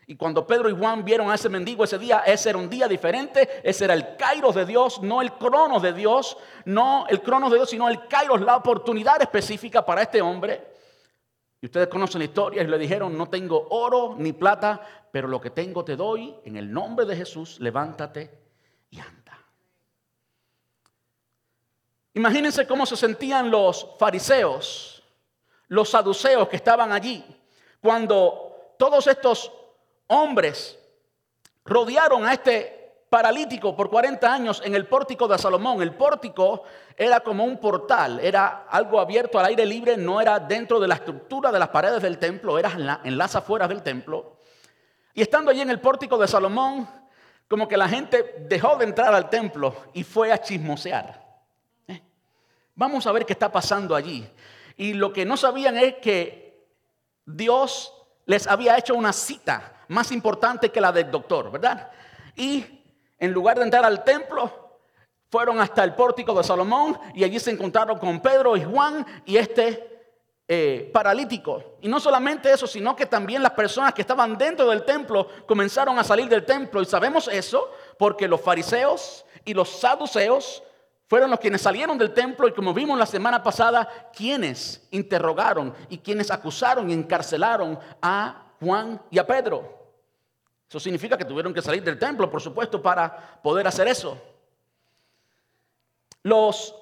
Y 0.07 0.15
cuando 0.15 0.47
Pedro 0.47 0.67
y 0.67 0.75
Juan 0.75 1.05
vieron 1.05 1.29
a 1.29 1.35
ese 1.35 1.47
mendigo 1.47 1.83
ese 1.83 1.99
día, 1.99 2.23
ese 2.25 2.49
era 2.49 2.57
un 2.57 2.71
día 2.71 2.87
diferente, 2.87 3.61
ese 3.61 3.85
era 3.85 3.93
el 3.93 4.17
kairos 4.17 4.55
de 4.55 4.65
Dios, 4.65 4.99
no 5.03 5.21
el 5.21 5.33
cronos 5.33 5.83
de 5.83 5.93
Dios, 5.93 6.35
no 6.65 7.05
el 7.09 7.21
cronos 7.21 7.51
de 7.51 7.57
Dios, 7.57 7.69
sino 7.69 7.87
el 7.87 8.07
kairos, 8.07 8.41
la 8.41 8.57
oportunidad 8.57 9.21
específica 9.21 9.85
para 9.85 10.01
este 10.01 10.23
hombre. 10.23 10.73
Y 11.63 11.67
ustedes 11.67 11.88
conocen 11.88 12.20
la 12.20 12.25
historia 12.25 12.62
y 12.62 12.67
le 12.67 12.77
dijeron, 12.77 13.17
no 13.17 13.29
tengo 13.29 13.70
oro 13.70 14.15
ni 14.17 14.34
plata, 14.34 14.82
pero 15.10 15.29
lo 15.29 15.39
que 15.39 15.50
tengo 15.50 15.86
te 15.86 15.96
doy, 15.96 16.36
en 16.43 16.58
el 16.58 16.70
nombre 16.70 17.05
de 17.05 17.15
Jesús, 17.15 17.58
levántate 17.62 18.38
y 18.89 19.00
anda. 19.00 19.39
Imagínense 22.15 22.67
cómo 22.67 22.86
se 22.86 22.98
sentían 22.98 23.50
los 23.50 23.96
fariseos, 23.98 25.05
los 25.70 25.88
saduceos 25.88 26.50
que 26.50 26.58
estaban 26.58 26.91
allí, 26.91 27.24
cuando 27.79 28.74
todos 28.77 29.08
estos 29.08 29.50
hombres 30.08 30.77
rodearon 31.63 32.25
a 32.25 32.34
este 32.34 32.82
paralítico 33.13 33.75
por 33.75 33.91
40 33.91 34.34
años 34.34 34.60
en 34.65 34.74
el 34.74 34.88
pórtico 34.88 35.27
de 35.27 35.38
Salomón. 35.38 35.84
El 35.84 35.93
pórtico 35.93 36.63
era 36.98 37.20
como 37.20 37.43
un 37.43 37.60
portal, 37.60 38.20
era 38.20 38.65
algo 38.67 39.00
abierto 39.00 39.38
al 39.38 39.46
aire 39.46 39.67
libre, 39.67 39.96
no 39.98 40.20
era 40.20 40.39
dentro 40.39 40.79
de 40.79 40.88
la 40.88 40.96
estructura 40.96 41.51
de 41.51 41.60
las 41.60 41.70
paredes 41.70 42.01
del 42.01 42.17
templo, 42.17 42.58
era 42.58 42.72
en, 43.03 43.15
las 43.15 43.36
afueras 43.36 43.70
del 43.70 43.84
templo. 43.84 44.39
Y 45.13 45.22
estando 45.22 45.51
allí 45.51 45.62
en 45.62 45.70
el 45.70 45.79
pórtico 45.79 46.17
de 46.17 46.27
Salomón, 46.27 46.89
como 47.48 47.67
que 47.67 47.77
la 47.77 47.88
gente 47.88 48.48
dejó 48.50 48.77
de 48.77 48.86
entrar 48.86 49.13
al 49.13 49.29
templo 49.29 49.75
y 49.93 50.03
fue 50.03 50.32
a 50.32 50.41
chismosear. 50.41 51.24
¿Eh? 51.88 52.01
Vamos 52.74 53.05
a 53.05 53.12
ver 53.12 53.27
qué 53.27 53.34
está 53.34 53.51
pasando 53.51 53.96
allí. 53.96 54.27
Y 54.75 54.93
lo 54.93 55.13
que 55.13 55.24
no 55.24 55.38
sabían 55.38 55.77
es 55.77 55.98
que 56.01 56.65
Dios 57.27 57.93
les 58.25 58.48
había 58.48 58.75
hecho 58.75 58.96
una 58.96 59.13
cita 59.13 59.86
más 59.89 60.12
importante 60.12 60.72
que 60.72 60.82
la 60.82 60.91
del 60.91 61.12
doctor, 61.12 61.51
¿verdad? 61.51 61.91
Y 62.36 62.79
en 63.24 63.32
lugar 63.32 63.58
de 63.58 63.63
entrar 63.63 63.86
al 63.86 64.03
templo, 64.03 64.51
fueron 65.30 65.62
hasta 65.62 65.82
el 65.86 65.96
pórtico 65.96 66.34
de 66.34 66.44
Salomón 66.44 67.00
y 67.13 67.24
allí 67.24 67.39
se 67.39 67.51
encontraron 67.51 67.98
con 67.98 68.20
Pedro 68.20 68.58
y 68.58 68.65
Juan 68.65 69.06
y 69.25 69.38
este 69.38 70.12
eh, 70.46 70.92
paralítico. 70.94 71.77
Y 71.80 71.88
no 71.88 72.01
solamente 72.01 72.51
eso, 72.51 72.68
sino 72.68 72.98
que 72.98 73.06
también 73.06 73.42
las 73.42 73.53
personas 73.53 73.94
que 73.94 74.01
estaban 74.01 74.38
dentro 74.38 74.70
del 74.70 74.84
templo 74.84 75.30
comenzaron 75.48 75.98
a 75.98 76.03
salir 76.03 76.27
del 76.27 76.44
templo. 76.44 76.82
Y 76.82 76.86
sabemos 76.86 77.30
eso 77.30 77.72
porque 77.98 78.27
los 78.27 78.42
fariseos 78.42 79.24
y 79.46 79.53
los 79.53 79.70
saduceos 79.70 80.62
fueron 81.08 81.32
los 81.32 81.39
quienes 81.39 81.62
salieron 81.62 81.98
del 81.98 82.13
templo 82.13 82.50
y 82.50 82.51
como 82.51 82.74
vimos 82.74 83.00
la 83.00 83.06
semana 83.06 83.42
pasada, 83.42 83.88
quienes 84.13 84.86
interrogaron 84.92 85.74
y 85.88 85.98
quienes 85.98 86.30
acusaron 86.30 86.89
y 86.89 86.94
encarcelaron 86.94 87.80
a 88.01 88.51
Juan 88.60 89.01
y 89.10 89.18
a 89.18 89.25
Pedro. 89.25 89.82
Eso 90.74 90.80
significa 90.80 91.15
que 91.15 91.25
tuvieron 91.25 91.53
que 91.53 91.62
salir 91.62 91.84
del 91.84 92.00
templo, 92.00 92.32
por 92.32 92.42
supuesto, 92.42 92.82
para 92.82 93.39
poder 93.44 93.68
hacer 93.68 93.88
eso. 93.88 94.20
Los, 96.24 96.74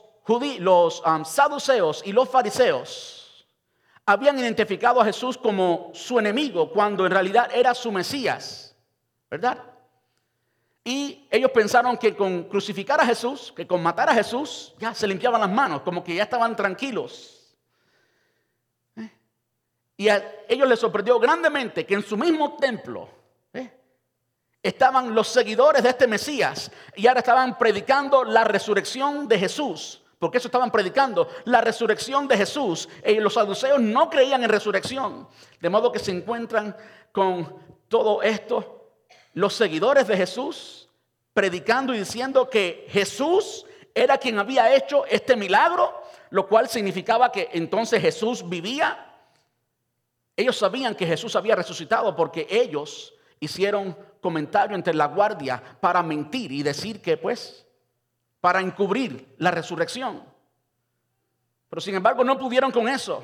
los 0.60 1.04
um, 1.06 1.26
saduceos 1.26 2.02
y 2.06 2.14
los 2.14 2.30
fariseos 2.30 3.46
habían 4.06 4.40
identificado 4.40 5.02
a 5.02 5.04
Jesús 5.04 5.38
como 5.38 5.92
su 5.94 6.18
enemigo 6.18 6.72
cuando 6.72 7.06
en 7.06 7.12
realidad 7.12 7.52
era 7.54 7.76
su 7.76 7.92
Mesías, 7.92 8.74
¿verdad? 9.30 9.62
Y 10.86 11.28
ellos 11.30 11.52
pensaron 11.52 11.98
que 11.98 12.16
con 12.16 12.46
crucificar 12.46 13.02
a 13.02 13.06
Jesús, 13.06 13.52
que 13.54 13.68
con 13.68 13.84
matar 13.84 14.08
a 14.08 14.14
Jesús, 14.14 14.74
ya 14.80 14.94
se 14.94 15.06
limpiaban 15.06 15.42
las 15.42 15.52
manos, 15.52 15.82
como 15.82 16.02
que 16.02 16.16
ya 16.16 16.24
estaban 16.24 16.56
tranquilos. 16.56 17.58
¿Eh? 18.96 19.12
Y 19.98 20.08
a 20.08 20.46
ellos 20.48 20.70
les 20.70 20.80
sorprendió 20.80 21.20
grandemente 21.20 21.86
que 21.86 21.96
en 21.96 22.04
su 22.04 22.16
mismo 22.16 22.56
templo. 22.56 23.20
Estaban 24.63 25.13
los 25.15 25.27
seguidores 25.27 25.84
de 25.84 25.89
este 25.89 26.08
Mesías 26.08 26.72
y 26.96 27.08
ahora 27.08 27.20
estaban 27.20 27.58
predicando 27.58 28.24
la 28.24 28.44
resurrección 28.44 29.27
de 29.27 29.39
Jesús 29.39 30.01
porque 30.22 30.38
eso 30.38 30.50
estaban 30.50 30.70
predicando, 30.70 31.27
la 31.46 31.62
resurrección 31.62 32.27
de 32.27 32.38
Jesús. 32.38 32.88
Y 33.03 33.15
los 33.15 33.34
saduceos 33.34 33.82
no 33.82 34.08
creían 34.08 34.44
en 34.44 34.51
resurrección. 34.51 35.27
De 35.60 35.68
modo 35.68 35.91
que 35.91 35.98
se 35.98 36.12
encuentran 36.12 36.77
con 37.12 37.51
todo 37.88 38.22
esto, 38.22 38.91
los 39.34 39.56
seguidores 39.56 40.06
de 40.06 40.15
Jesús, 40.15 40.88
predicando 41.34 41.91
y 41.96 41.98
diciendo 41.98 42.48
que 42.51 42.86
Jesús 42.89 43.65
era 43.96 44.20
quien 44.20 44.38
había 44.38 44.75
hecho 44.75 45.08
este 45.08 45.36
milagro, 45.36 45.91
lo 46.30 46.48
cual 46.48 46.70
significaba 46.70 47.32
que 47.32 47.50
entonces 47.53 48.00
Jesús 48.00 48.48
vivía. 48.48 49.12
Ellos 50.38 50.56
sabían 50.56 50.94
que 50.94 51.08
Jesús 51.08 51.36
había 51.36 51.56
resucitado 51.56 52.15
porque 52.15 52.46
ellos 52.48 53.15
hicieron 53.39 53.98
comentario 54.22 54.75
entre 54.75 54.94
la 54.94 55.08
guardia 55.08 55.62
para 55.82 56.01
mentir 56.04 56.51
y 56.51 56.63
decir 56.63 57.01
que 57.01 57.18
pues 57.18 57.66
para 58.40 58.62
encubrir 58.62 59.36
la 59.38 59.51
resurrección. 59.51 60.24
Pero 61.70 61.82
sin 61.82 61.96
embargo 61.96 62.24
no 62.24 62.38
pudieron 62.38 62.72
con 62.72 62.88
eso. 62.88 63.24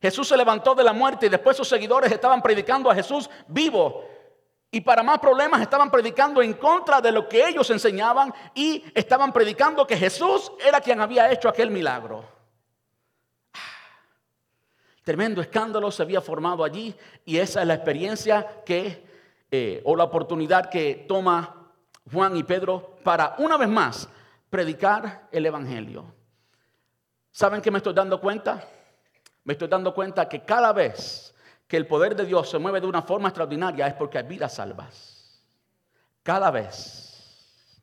Jesús 0.00 0.28
se 0.28 0.36
levantó 0.36 0.74
de 0.74 0.84
la 0.84 0.92
muerte 0.92 1.26
y 1.26 1.28
después 1.28 1.56
sus 1.56 1.68
seguidores 1.68 2.12
estaban 2.12 2.42
predicando 2.42 2.90
a 2.90 2.94
Jesús 2.94 3.30
vivo. 3.48 4.04
Y 4.70 4.80
para 4.80 5.02
más 5.02 5.18
problemas 5.18 5.62
estaban 5.62 5.90
predicando 5.90 6.42
en 6.42 6.54
contra 6.54 7.00
de 7.00 7.12
lo 7.12 7.28
que 7.28 7.48
ellos 7.48 7.70
enseñaban 7.70 8.34
y 8.54 8.84
estaban 8.94 9.32
predicando 9.32 9.86
que 9.86 9.96
Jesús 9.96 10.52
era 10.64 10.80
quien 10.80 11.00
había 11.00 11.30
hecho 11.30 11.48
aquel 11.48 11.70
milagro. 11.70 12.24
Tremendo 15.02 15.40
escándalo 15.40 15.92
se 15.92 16.02
había 16.02 16.20
formado 16.20 16.64
allí 16.64 16.92
y 17.24 17.38
esa 17.38 17.60
es 17.60 17.68
la 17.68 17.74
experiencia 17.74 18.62
que, 18.66 19.05
eh, 19.50 19.80
o 19.84 19.94
la 19.94 20.04
oportunidad 20.04 20.68
que 20.70 21.04
toma 21.08 21.72
Juan 22.12 22.36
y 22.36 22.42
Pedro 22.42 22.96
para 23.02 23.34
una 23.38 23.56
vez 23.56 23.68
más 23.68 24.08
predicar 24.50 25.28
el 25.30 25.46
Evangelio. 25.46 26.04
¿Saben 27.30 27.60
qué 27.60 27.70
me 27.70 27.78
estoy 27.78 27.94
dando 27.94 28.20
cuenta? 28.20 28.64
Me 29.44 29.52
estoy 29.52 29.68
dando 29.68 29.94
cuenta 29.94 30.28
que 30.28 30.42
cada 30.42 30.72
vez 30.72 31.34
que 31.68 31.76
el 31.76 31.86
poder 31.86 32.16
de 32.16 32.24
Dios 32.24 32.48
se 32.48 32.58
mueve 32.58 32.80
de 32.80 32.86
una 32.86 33.02
forma 33.02 33.28
extraordinaria 33.28 33.86
es 33.86 33.94
porque 33.94 34.18
hay 34.18 34.24
vidas 34.24 34.54
salvas. 34.54 35.42
Cada 36.22 36.50
vez. 36.50 37.82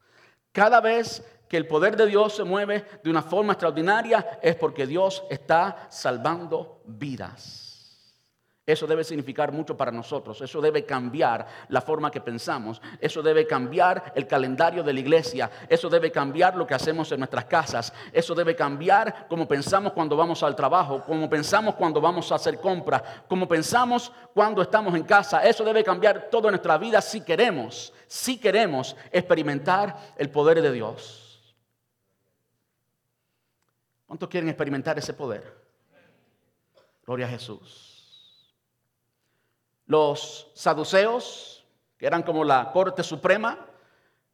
Cada 0.51 0.81
vez 0.81 1.23
que 1.47 1.57
el 1.57 1.67
poder 1.67 1.95
de 1.95 2.07
Dios 2.07 2.35
se 2.35 2.43
mueve 2.43 2.85
de 3.03 3.09
una 3.09 3.21
forma 3.21 3.53
extraordinaria 3.53 4.39
es 4.41 4.55
porque 4.55 4.87
Dios 4.87 5.23
está 5.29 5.87
salvando 5.89 6.81
vidas. 6.85 7.62
Eso 8.65 8.87
debe 8.87 9.03
significar 9.03 9.51
mucho 9.51 9.75
para 9.75 9.91
nosotros, 9.91 10.39
eso 10.41 10.61
debe 10.61 10.85
cambiar 10.85 11.45
la 11.67 11.81
forma 11.81 12.09
que 12.09 12.21
pensamos, 12.21 12.81
eso 13.01 13.21
debe 13.21 13.45
cambiar 13.45 14.13
el 14.15 14.25
calendario 14.25 14.83
de 14.83 14.93
la 14.93 15.01
iglesia, 15.01 15.51
eso 15.67 15.89
debe 15.89 16.13
cambiar 16.13 16.55
lo 16.55 16.65
que 16.65 16.73
hacemos 16.73 17.11
en 17.11 17.19
nuestras 17.19 17.43
casas, 17.43 17.91
eso 18.13 18.33
debe 18.33 18.55
cambiar 18.55 19.27
cómo 19.27 19.45
pensamos 19.45 19.91
cuando 19.91 20.15
vamos 20.15 20.43
al 20.43 20.55
trabajo, 20.55 21.03
cómo 21.05 21.29
pensamos 21.29 21.75
cuando 21.75 21.99
vamos 21.99 22.31
a 22.31 22.35
hacer 22.35 22.61
compras, 22.61 23.03
cómo 23.27 23.49
pensamos 23.49 24.13
cuando 24.33 24.61
estamos 24.61 24.95
en 24.95 25.03
casa, 25.03 25.43
eso 25.43 25.65
debe 25.65 25.83
cambiar 25.83 26.29
toda 26.29 26.49
nuestra 26.49 26.77
vida 26.77 27.01
si 27.01 27.19
queremos, 27.19 27.91
si 28.07 28.39
queremos 28.39 28.95
experimentar 29.11 30.13
el 30.17 30.29
poder 30.29 30.61
de 30.61 30.71
Dios. 30.71 31.53
¿Cuántos 34.05 34.29
quieren 34.29 34.47
experimentar 34.47 34.97
ese 34.97 35.13
poder? 35.13 35.53
Gloria 37.05 37.25
a 37.25 37.29
Jesús. 37.29 37.92
Los 39.85 40.51
saduceos, 40.53 41.65
que 41.97 42.07
eran 42.07 42.23
como 42.23 42.43
la 42.43 42.71
corte 42.71 43.03
suprema, 43.03 43.59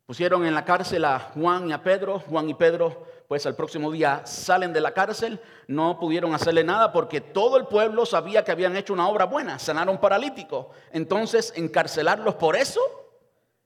pusieron 0.05 0.45
en 0.45 0.55
la 0.55 0.65
cárcel 0.65 1.05
a 1.05 1.19
Juan 1.19 1.69
y 1.69 1.73
a 1.73 1.83
Pedro. 1.83 2.19
Juan 2.19 2.49
y 2.49 2.53
Pedro, 2.53 3.05
pues 3.27 3.45
al 3.45 3.55
próximo 3.55 3.91
día 3.91 4.25
salen 4.25 4.73
de 4.73 4.81
la 4.81 4.91
cárcel. 4.91 5.39
No 5.67 5.99
pudieron 5.99 6.33
hacerle 6.33 6.63
nada 6.63 6.91
porque 6.91 7.21
todo 7.21 7.57
el 7.57 7.67
pueblo 7.67 8.05
sabía 8.05 8.43
que 8.43 8.51
habían 8.51 8.75
hecho 8.75 8.93
una 8.93 9.07
obra 9.07 9.25
buena, 9.25 9.59
sanaron 9.59 9.99
paralítico. 9.99 10.71
Entonces, 10.91 11.53
encarcelarlos 11.55 12.35
por 12.35 12.55
eso 12.55 12.81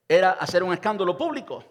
era 0.07 0.31
hacer 0.31 0.63
un 0.63 0.73
escándalo 0.73 1.17
público. 1.17 1.63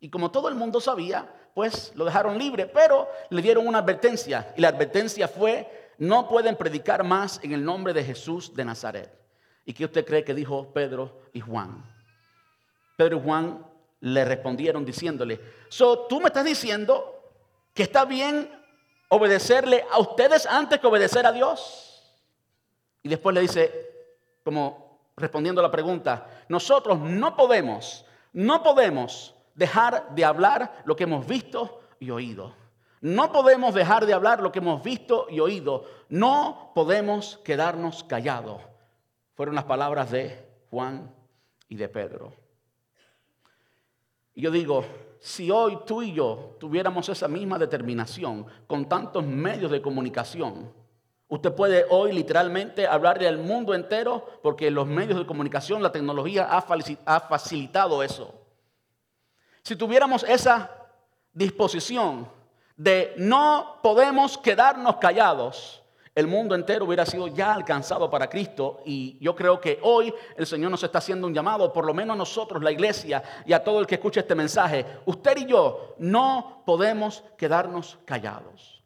Y 0.00 0.10
como 0.10 0.30
todo 0.30 0.48
el 0.48 0.54
mundo 0.54 0.80
sabía, 0.80 1.28
pues 1.54 1.92
lo 1.94 2.04
dejaron 2.04 2.38
libre, 2.38 2.66
pero 2.66 3.08
le 3.30 3.42
dieron 3.42 3.66
una 3.66 3.78
advertencia. 3.78 4.52
Y 4.56 4.60
la 4.60 4.68
advertencia 4.68 5.26
fue, 5.26 5.92
no 5.98 6.28
pueden 6.28 6.56
predicar 6.56 7.02
más 7.02 7.40
en 7.42 7.52
el 7.52 7.64
nombre 7.64 7.92
de 7.92 8.04
Jesús 8.04 8.54
de 8.54 8.64
Nazaret. 8.64 9.18
¿Y 9.68 9.74
qué 9.74 9.84
usted 9.84 10.06
cree 10.06 10.24
que 10.24 10.32
dijo 10.32 10.72
Pedro 10.72 11.24
y 11.34 11.40
Juan? 11.40 11.84
Pedro 12.96 13.18
y 13.18 13.22
Juan 13.22 13.66
le 14.00 14.24
respondieron 14.24 14.82
diciéndole, 14.82 15.38
so, 15.68 16.06
tú 16.06 16.22
me 16.22 16.28
estás 16.28 16.46
diciendo 16.46 17.22
que 17.74 17.82
está 17.82 18.06
bien 18.06 18.50
obedecerle 19.10 19.84
a 19.92 19.98
ustedes 19.98 20.46
antes 20.46 20.80
que 20.80 20.86
obedecer 20.86 21.26
a 21.26 21.32
Dios. 21.32 22.02
Y 23.02 23.10
después 23.10 23.34
le 23.34 23.42
dice, 23.42 23.90
como 24.42 25.00
respondiendo 25.18 25.60
a 25.60 25.64
la 25.64 25.70
pregunta, 25.70 26.26
nosotros 26.48 26.98
no 26.98 27.36
podemos, 27.36 28.06
no 28.32 28.62
podemos 28.62 29.34
dejar 29.54 30.14
de 30.14 30.24
hablar 30.24 30.80
lo 30.86 30.96
que 30.96 31.04
hemos 31.04 31.26
visto 31.26 31.82
y 32.00 32.08
oído. 32.08 32.54
No 33.02 33.30
podemos 33.32 33.74
dejar 33.74 34.06
de 34.06 34.14
hablar 34.14 34.40
lo 34.40 34.50
que 34.50 34.60
hemos 34.60 34.82
visto 34.82 35.26
y 35.28 35.40
oído. 35.40 35.84
No 36.08 36.72
podemos 36.74 37.36
quedarnos 37.44 38.02
callados 38.02 38.62
fueron 39.38 39.54
las 39.54 39.66
palabras 39.66 40.10
de 40.10 40.36
Juan 40.68 41.14
y 41.68 41.76
de 41.76 41.88
Pedro. 41.88 42.32
Y 44.34 44.42
yo 44.42 44.50
digo, 44.50 44.84
si 45.20 45.48
hoy 45.52 45.78
tú 45.86 46.02
y 46.02 46.12
yo 46.12 46.56
tuviéramos 46.58 47.08
esa 47.08 47.28
misma 47.28 47.56
determinación 47.56 48.44
con 48.66 48.88
tantos 48.88 49.24
medios 49.24 49.70
de 49.70 49.80
comunicación, 49.80 50.72
usted 51.28 51.52
puede 51.54 51.86
hoy 51.88 52.10
literalmente 52.10 52.88
hablarle 52.88 53.28
al 53.28 53.38
mundo 53.38 53.74
entero 53.74 54.26
porque 54.42 54.72
los 54.72 54.88
medios 54.88 55.16
de 55.16 55.26
comunicación, 55.26 55.84
la 55.84 55.92
tecnología 55.92 56.48
ha 56.50 57.20
facilitado 57.20 58.02
eso. 58.02 58.34
Si 59.62 59.76
tuviéramos 59.76 60.24
esa 60.24 60.68
disposición 61.32 62.28
de 62.76 63.14
no 63.18 63.78
podemos 63.84 64.36
quedarnos 64.36 64.96
callados, 64.96 65.84
el 66.18 66.26
mundo 66.26 66.56
entero 66.56 66.84
hubiera 66.84 67.06
sido 67.06 67.28
ya 67.28 67.54
alcanzado 67.54 68.10
para 68.10 68.28
Cristo. 68.28 68.80
Y 68.84 69.16
yo 69.20 69.36
creo 69.36 69.60
que 69.60 69.78
hoy 69.82 70.12
el 70.36 70.48
Señor 70.48 70.68
nos 70.68 70.82
está 70.82 70.98
haciendo 70.98 71.28
un 71.28 71.32
llamado, 71.32 71.72
por 71.72 71.86
lo 71.86 71.94
menos 71.94 72.14
a 72.14 72.18
nosotros, 72.18 72.60
la 72.60 72.72
iglesia, 72.72 73.22
y 73.46 73.52
a 73.52 73.62
todo 73.62 73.78
el 73.78 73.86
que 73.86 73.94
escuche 73.94 74.18
este 74.18 74.34
mensaje. 74.34 74.84
Usted 75.06 75.36
y 75.36 75.46
yo 75.46 75.94
no 75.98 76.64
podemos 76.66 77.22
quedarnos 77.36 77.98
callados. 78.04 78.82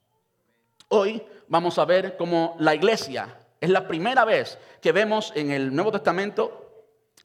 Hoy 0.89 1.23
vamos 1.49 1.79
a 1.79 1.87
ver 1.87 2.19
cómo 2.19 2.55
la 2.59 2.75
iglesia 2.75 3.35
es 3.59 3.71
la 3.71 3.89
primera 3.89 4.27
vez 4.27 4.59
que 4.83 4.93
vemos 4.93 5.33
en 5.35 5.53
el 5.53 5.75
Nuevo 5.75 5.91
Testamento 5.91 6.59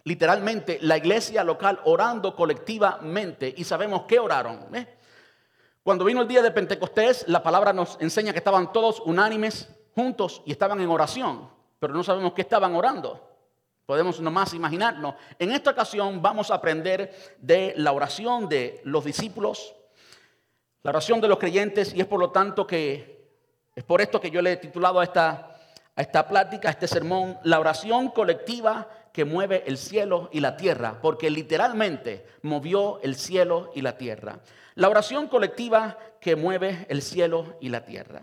literalmente 0.05 0.79
la 0.83 0.95
iglesia 0.95 1.43
local 1.43 1.81
orando 1.83 2.33
colectivamente 2.33 3.53
y 3.57 3.65
sabemos 3.65 4.03
qué 4.07 4.19
oraron. 4.19 4.73
¿eh? 4.73 4.87
Cuando 5.83 6.05
vino 6.05 6.21
el 6.21 6.29
día 6.29 6.41
de 6.41 6.51
Pentecostés, 6.51 7.27
la 7.27 7.43
palabra 7.43 7.73
nos 7.73 7.97
enseña 7.99 8.31
que 8.31 8.37
estaban 8.37 8.71
todos 8.71 9.01
unánimes 9.01 9.67
juntos 9.97 10.43
y 10.45 10.51
estaban 10.51 10.79
en 10.79 10.89
oración. 10.89 11.49
pero 11.79 11.93
no 11.93 12.03
sabemos 12.03 12.33
qué 12.33 12.41
estaban 12.41 12.75
orando. 12.75 13.19
Podemos 13.87 14.19
nomás 14.19 14.53
imaginarnos. 14.53 15.15
En 15.39 15.51
esta 15.51 15.71
ocasión 15.71 16.21
vamos 16.21 16.51
a 16.51 16.55
aprender 16.55 17.35
de 17.39 17.73
la 17.77 17.91
oración 17.93 18.47
de 18.47 18.81
los 18.83 19.05
discípulos, 19.05 19.73
la 20.83 20.91
oración 20.91 21.19
de 21.19 21.27
los 21.27 21.39
creyentes, 21.39 21.93
y 21.95 22.01
es 22.01 22.05
por 22.05 22.19
lo 22.19 22.29
tanto 22.29 22.67
que, 22.67 23.31
es 23.75 23.83
por 23.83 24.01
esto 24.01 24.21
que 24.21 24.29
yo 24.29 24.41
le 24.41 24.53
he 24.53 24.57
titulado 24.57 24.99
a 24.99 25.03
esta, 25.03 25.55
a 25.95 26.01
esta 26.01 26.27
plática, 26.27 26.67
a 26.67 26.71
este 26.71 26.87
sermón, 26.87 27.39
la 27.43 27.59
oración 27.59 28.09
colectiva 28.09 28.87
que 29.11 29.25
mueve 29.25 29.63
el 29.65 29.77
cielo 29.77 30.29
y 30.31 30.41
la 30.41 30.57
tierra, 30.57 30.99
porque 31.01 31.31
literalmente 31.31 32.27
movió 32.43 32.99
el 33.01 33.15
cielo 33.15 33.71
y 33.73 33.81
la 33.81 33.97
tierra. 33.97 34.39
La 34.75 34.89
oración 34.89 35.27
colectiva 35.27 35.97
que 36.21 36.35
mueve 36.35 36.85
el 36.89 37.01
cielo 37.01 37.55
y 37.61 37.69
la 37.69 37.83
tierra. 37.83 38.21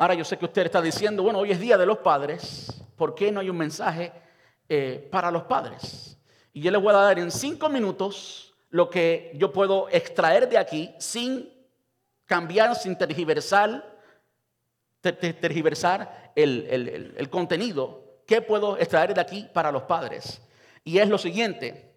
Ahora 0.00 0.14
yo 0.14 0.24
sé 0.24 0.38
que 0.38 0.44
usted 0.44 0.64
está 0.64 0.80
diciendo, 0.80 1.24
bueno, 1.24 1.40
hoy 1.40 1.50
es 1.50 1.58
Día 1.58 1.76
de 1.76 1.84
los 1.84 1.98
Padres, 1.98 2.84
¿por 2.94 3.16
qué 3.16 3.32
no 3.32 3.40
hay 3.40 3.50
un 3.50 3.56
mensaje 3.56 4.12
eh, 4.68 5.08
para 5.10 5.28
los 5.32 5.42
padres? 5.42 6.16
Y 6.52 6.60
yo 6.60 6.70
les 6.70 6.80
voy 6.80 6.90
a 6.94 6.98
dar 6.98 7.18
en 7.18 7.32
cinco 7.32 7.68
minutos 7.68 8.54
lo 8.70 8.88
que 8.88 9.32
yo 9.34 9.52
puedo 9.52 9.88
extraer 9.90 10.48
de 10.48 10.56
aquí 10.56 10.94
sin 11.00 11.52
cambiar, 12.26 12.76
sin 12.76 12.96
tergiversar, 12.96 13.98
tergiversar 15.00 16.30
el, 16.36 17.14
el 17.16 17.28
contenido. 17.28 18.20
¿Qué 18.24 18.40
puedo 18.40 18.78
extraer 18.78 19.14
de 19.14 19.20
aquí 19.20 19.48
para 19.52 19.72
los 19.72 19.82
padres? 19.82 20.40
Y 20.84 20.98
es 20.98 21.08
lo 21.08 21.18
siguiente. 21.18 21.92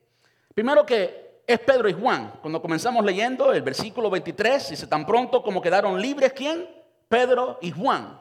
Primero 0.56 0.88
que 0.88 1.44
es 1.46 1.60
Pedro 1.60 1.88
y 1.88 1.94
Juan. 1.94 2.34
Cuando 2.42 2.64
comenzamos 2.64 3.06
leyendo 3.06 3.54
el 3.54 3.62
versículo 3.62 4.10
23, 4.10 4.72
dice, 4.72 4.88
tan 4.88 5.06
pronto 5.06 5.44
como 5.44 5.62
quedaron 5.62 6.02
libres, 6.02 6.34
¿quién? 6.34 6.81
Pedro 7.12 7.60
y 7.62 7.72
Juan. 7.72 8.18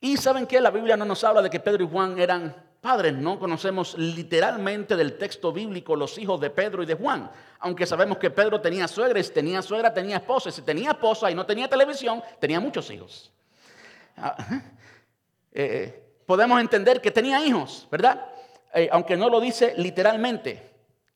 Y 0.00 0.16
saben 0.16 0.46
que 0.46 0.62
la 0.62 0.70
Biblia 0.70 0.96
no 0.96 1.04
nos 1.04 1.22
habla 1.24 1.42
de 1.42 1.50
que 1.50 1.60
Pedro 1.60 1.84
y 1.84 1.88
Juan 1.88 2.18
eran 2.18 2.56
padres, 2.80 3.12
no 3.12 3.38
conocemos 3.38 3.98
literalmente 3.98 4.96
del 4.96 5.18
texto 5.18 5.52
bíblico 5.52 5.94
los 5.94 6.16
hijos 6.16 6.40
de 6.40 6.48
Pedro 6.48 6.82
y 6.82 6.86
de 6.86 6.94
Juan, 6.94 7.30
aunque 7.58 7.84
sabemos 7.84 8.16
que 8.16 8.30
Pedro 8.30 8.62
tenía 8.62 8.88
suegra, 8.88 9.22
tenía 9.22 9.60
suegra 9.60 9.92
tenía 9.92 10.16
esposa, 10.16 10.48
y 10.48 10.52
si 10.52 10.62
tenía 10.62 10.92
esposa 10.92 11.30
y 11.30 11.34
no 11.34 11.44
tenía 11.44 11.68
televisión, 11.68 12.22
tenía 12.40 12.60
muchos 12.60 12.90
hijos. 12.90 13.30
Ah, 14.16 14.36
eh, 15.52 16.02
podemos 16.24 16.60
entender 16.62 17.02
que 17.02 17.10
tenía 17.10 17.44
hijos, 17.44 17.86
¿verdad? 17.90 18.24
Eh, 18.72 18.88
aunque 18.90 19.18
no 19.18 19.28
lo 19.28 19.38
dice 19.38 19.74
literalmente. 19.76 20.70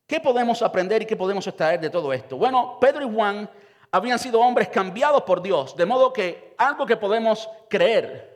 ¿Qué 0.06 0.20
podemos 0.20 0.60
aprender 0.60 1.00
y 1.00 1.06
qué 1.06 1.16
podemos 1.16 1.46
extraer 1.46 1.80
de 1.80 1.88
todo 1.88 2.12
esto? 2.12 2.36
Bueno, 2.36 2.76
Pedro 2.78 3.06
y 3.06 3.14
Juan 3.14 3.48
habían 3.92 4.18
sido 4.18 4.40
hombres 4.40 4.68
cambiados 4.68 5.22
por 5.22 5.42
Dios, 5.42 5.76
de 5.76 5.84
modo 5.84 6.12
que 6.12 6.54
algo 6.56 6.86
que 6.86 6.96
podemos 6.96 7.48
creer 7.68 8.32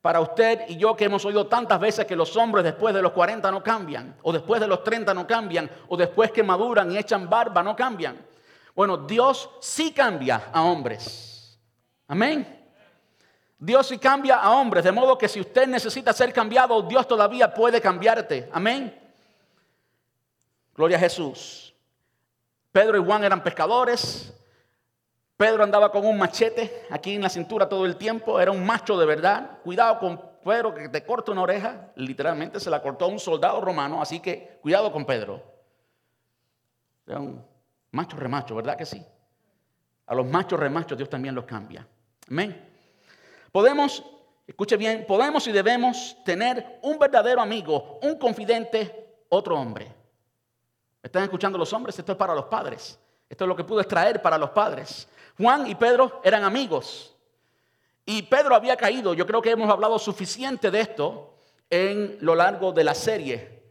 para 0.00 0.20
usted 0.20 0.62
y 0.68 0.76
yo 0.76 0.96
que 0.96 1.04
hemos 1.04 1.24
oído 1.24 1.46
tantas 1.46 1.78
veces 1.78 2.04
que 2.04 2.16
los 2.16 2.36
hombres 2.36 2.64
después 2.64 2.92
de 2.92 3.00
los 3.00 3.12
40 3.12 3.48
no 3.52 3.62
cambian, 3.62 4.16
o 4.22 4.32
después 4.32 4.60
de 4.60 4.66
los 4.66 4.82
30 4.82 5.14
no 5.14 5.24
cambian, 5.24 5.70
o 5.88 5.96
después 5.96 6.32
que 6.32 6.42
maduran 6.42 6.90
y 6.90 6.98
echan 6.98 7.30
barba 7.30 7.62
no 7.62 7.76
cambian. 7.76 8.26
Bueno, 8.74 8.96
Dios 8.96 9.48
sí 9.60 9.92
cambia 9.92 10.50
a 10.52 10.62
hombres. 10.62 11.56
Amén. 12.08 12.58
Dios 13.56 13.86
sí 13.86 13.98
cambia 13.98 14.36
a 14.36 14.50
hombres, 14.50 14.82
de 14.82 14.90
modo 14.90 15.16
que 15.16 15.28
si 15.28 15.38
usted 15.38 15.68
necesita 15.68 16.12
ser 16.12 16.32
cambiado, 16.32 16.82
Dios 16.82 17.06
todavía 17.06 17.54
puede 17.54 17.80
cambiarte. 17.80 18.50
Amén. 18.52 18.98
Gloria 20.74 20.96
a 20.96 21.00
Jesús. 21.00 21.72
Pedro 22.72 23.00
y 23.00 23.04
Juan 23.04 23.22
eran 23.22 23.44
pescadores. 23.44 24.32
Pedro 25.42 25.64
andaba 25.64 25.90
con 25.90 26.06
un 26.06 26.16
machete 26.16 26.86
aquí 26.88 27.16
en 27.16 27.22
la 27.22 27.28
cintura 27.28 27.68
todo 27.68 27.84
el 27.84 27.96
tiempo. 27.96 28.38
Era 28.38 28.52
un 28.52 28.64
macho 28.64 28.96
de 28.96 29.04
verdad. 29.04 29.58
Cuidado 29.64 29.98
con 29.98 30.22
Pedro 30.44 30.72
que 30.72 30.88
te 30.88 31.04
corta 31.04 31.32
una 31.32 31.42
oreja. 31.42 31.90
Literalmente 31.96 32.60
se 32.60 32.70
la 32.70 32.80
cortó 32.80 33.08
un 33.08 33.18
soldado 33.18 33.60
romano. 33.60 34.00
Así 34.00 34.20
que 34.20 34.60
cuidado 34.62 34.92
con 34.92 35.04
Pedro. 35.04 35.42
Era 37.04 37.18
un 37.18 37.44
macho 37.90 38.16
remacho, 38.16 38.54
¿verdad 38.54 38.76
que 38.76 38.86
sí? 38.86 39.04
A 40.06 40.14
los 40.14 40.24
machos 40.26 40.60
remachos 40.60 40.96
Dios 40.96 41.10
también 41.10 41.34
los 41.34 41.44
cambia. 41.44 41.88
Amén. 42.30 42.64
Podemos, 43.50 44.04
escuche 44.46 44.76
bien, 44.76 45.04
podemos 45.08 45.44
y 45.48 45.50
debemos 45.50 46.18
tener 46.24 46.78
un 46.82 47.00
verdadero 47.00 47.40
amigo, 47.40 47.98
un 48.00 48.16
confidente, 48.16 49.24
otro 49.28 49.58
hombre. 49.58 49.92
¿Están 51.02 51.24
escuchando 51.24 51.58
los 51.58 51.72
hombres? 51.72 51.98
Esto 51.98 52.12
es 52.12 52.18
para 52.18 52.32
los 52.32 52.44
padres. 52.44 52.96
Esto 53.28 53.44
es 53.44 53.48
lo 53.48 53.56
que 53.56 53.64
pudo 53.64 53.80
extraer 53.80 54.22
para 54.22 54.38
los 54.38 54.50
padres. 54.50 55.08
Juan 55.38 55.66
y 55.66 55.74
Pedro 55.74 56.20
eran 56.24 56.44
amigos. 56.44 57.16
Y 58.04 58.22
Pedro 58.22 58.54
había 58.54 58.76
caído. 58.76 59.14
Yo 59.14 59.26
creo 59.26 59.42
que 59.42 59.50
hemos 59.50 59.70
hablado 59.70 59.98
suficiente 59.98 60.70
de 60.70 60.80
esto 60.80 61.34
en 61.70 62.18
lo 62.20 62.34
largo 62.34 62.72
de 62.72 62.84
la 62.84 62.94
serie. 62.94 63.62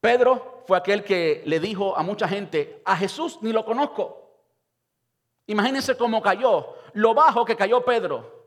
Pedro 0.00 0.64
fue 0.66 0.78
aquel 0.78 1.04
que 1.04 1.42
le 1.44 1.60
dijo 1.60 1.96
a 1.96 2.02
mucha 2.02 2.26
gente, 2.26 2.80
a 2.84 2.96
Jesús 2.96 3.38
ni 3.42 3.52
lo 3.52 3.64
conozco. 3.64 4.20
Imagínense 5.46 5.96
cómo 5.96 6.22
cayó, 6.22 6.74
lo 6.92 7.12
bajo 7.12 7.44
que 7.44 7.56
cayó 7.56 7.84
Pedro. 7.84 8.46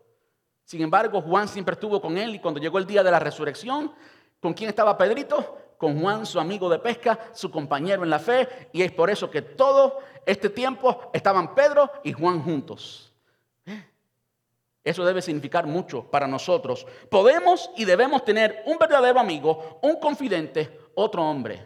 Sin 0.64 0.82
embargo, 0.82 1.22
Juan 1.22 1.48
siempre 1.48 1.74
estuvo 1.74 2.02
con 2.02 2.18
él 2.18 2.36
y 2.36 2.40
cuando 2.40 2.60
llegó 2.60 2.78
el 2.78 2.88
día 2.88 3.04
de 3.04 3.12
la 3.12 3.20
resurrección, 3.20 3.94
¿con 4.42 4.54
quién 4.54 4.70
estaba 4.70 4.98
Pedrito? 4.98 5.58
Con 5.78 6.00
Juan, 6.00 6.26
su 6.26 6.40
amigo 6.40 6.70
de 6.70 6.80
pesca, 6.80 7.20
su 7.34 7.52
compañero 7.52 8.04
en 8.04 8.10
la 8.10 8.20
fe, 8.20 8.70
y 8.72 8.82
es 8.82 8.92
por 8.92 9.10
eso 9.10 9.30
que 9.30 9.42
todo 9.42 10.00
este 10.26 10.50
tiempo 10.50 11.10
estaban 11.14 11.54
Pedro 11.56 11.90
y 12.04 12.14
Juan 12.14 12.42
juntos. 12.42 13.14
Eso 14.84 15.06
debe 15.06 15.22
significar 15.22 15.66
mucho 15.66 16.04
para 16.04 16.28
nosotros. 16.28 16.86
Podemos 17.10 17.70
y 17.78 17.86
debemos 17.86 18.26
tener 18.26 18.64
un 18.66 18.78
verdadero 18.78 19.20
amigo, 19.20 19.80
un 19.82 19.96
confidente, 19.96 20.78
otro 20.96 21.24
hombre. 21.24 21.66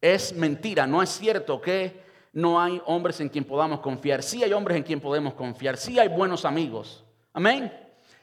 Es 0.00 0.32
mentira, 0.32 0.86
no 0.86 1.02
es 1.02 1.10
cierto 1.10 1.60
que 1.60 2.02
no 2.32 2.60
hay 2.60 2.80
hombres 2.86 3.20
en 3.20 3.28
quien 3.28 3.44
podamos 3.44 3.80
confiar. 3.80 4.22
Sí 4.22 4.42
hay 4.42 4.52
hombres 4.52 4.78
en 4.78 4.82
quien 4.82 5.00
podemos 5.00 5.34
confiar, 5.34 5.76
sí 5.76 5.98
hay 5.98 6.08
buenos 6.08 6.44
amigos. 6.44 7.04
Amén. 7.34 7.70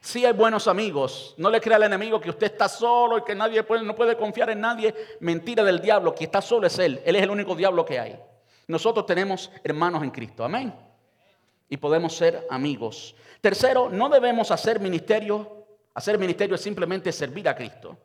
Si 0.02 0.26
hay 0.26 0.34
buenos 0.34 0.68
amigos. 0.68 1.34
No 1.38 1.50
le 1.50 1.60
crea 1.60 1.78
al 1.78 1.84
enemigo 1.84 2.20
que 2.20 2.30
usted 2.30 2.48
está 2.48 2.70
solo 2.70 3.18
y 3.18 3.24
que 3.24 3.36
nadie 3.36 3.64
puede, 3.64 3.84
no 3.84 3.96
puede 3.96 4.16
confiar 4.16 4.50
en 4.50 4.62
nadie. 4.62 4.94
Mentira 5.20 5.64
del 5.64 5.80
diablo. 5.80 6.16
Que 6.16 6.26
está 6.26 6.42
solo 6.42 6.68
es 6.68 6.80
él. 6.80 7.02
Él 7.06 7.16
es 7.16 7.24
el 7.24 7.30
único 7.30 7.56
diablo 7.56 7.86
que 7.86 8.00
hay. 8.00 8.20
Nosotros 8.68 9.06
tenemos 9.06 9.52
hermanos 9.64 10.04
en 10.04 10.12
Cristo. 10.12 10.44
Amén. 10.44 10.74
Y 11.70 11.78
podemos 11.78 12.16
ser 12.16 12.48
amigos. 12.50 13.16
Tercero, 13.42 13.90
no 13.90 14.10
debemos 14.10 14.52
hacer 14.52 14.80
ministerio. 14.80 15.66
Hacer 15.94 16.18
ministerio 16.18 16.56
es 16.56 16.62
simplemente 16.62 17.12
servir 17.12 17.50
a 17.50 17.56
Cristo. 17.56 17.98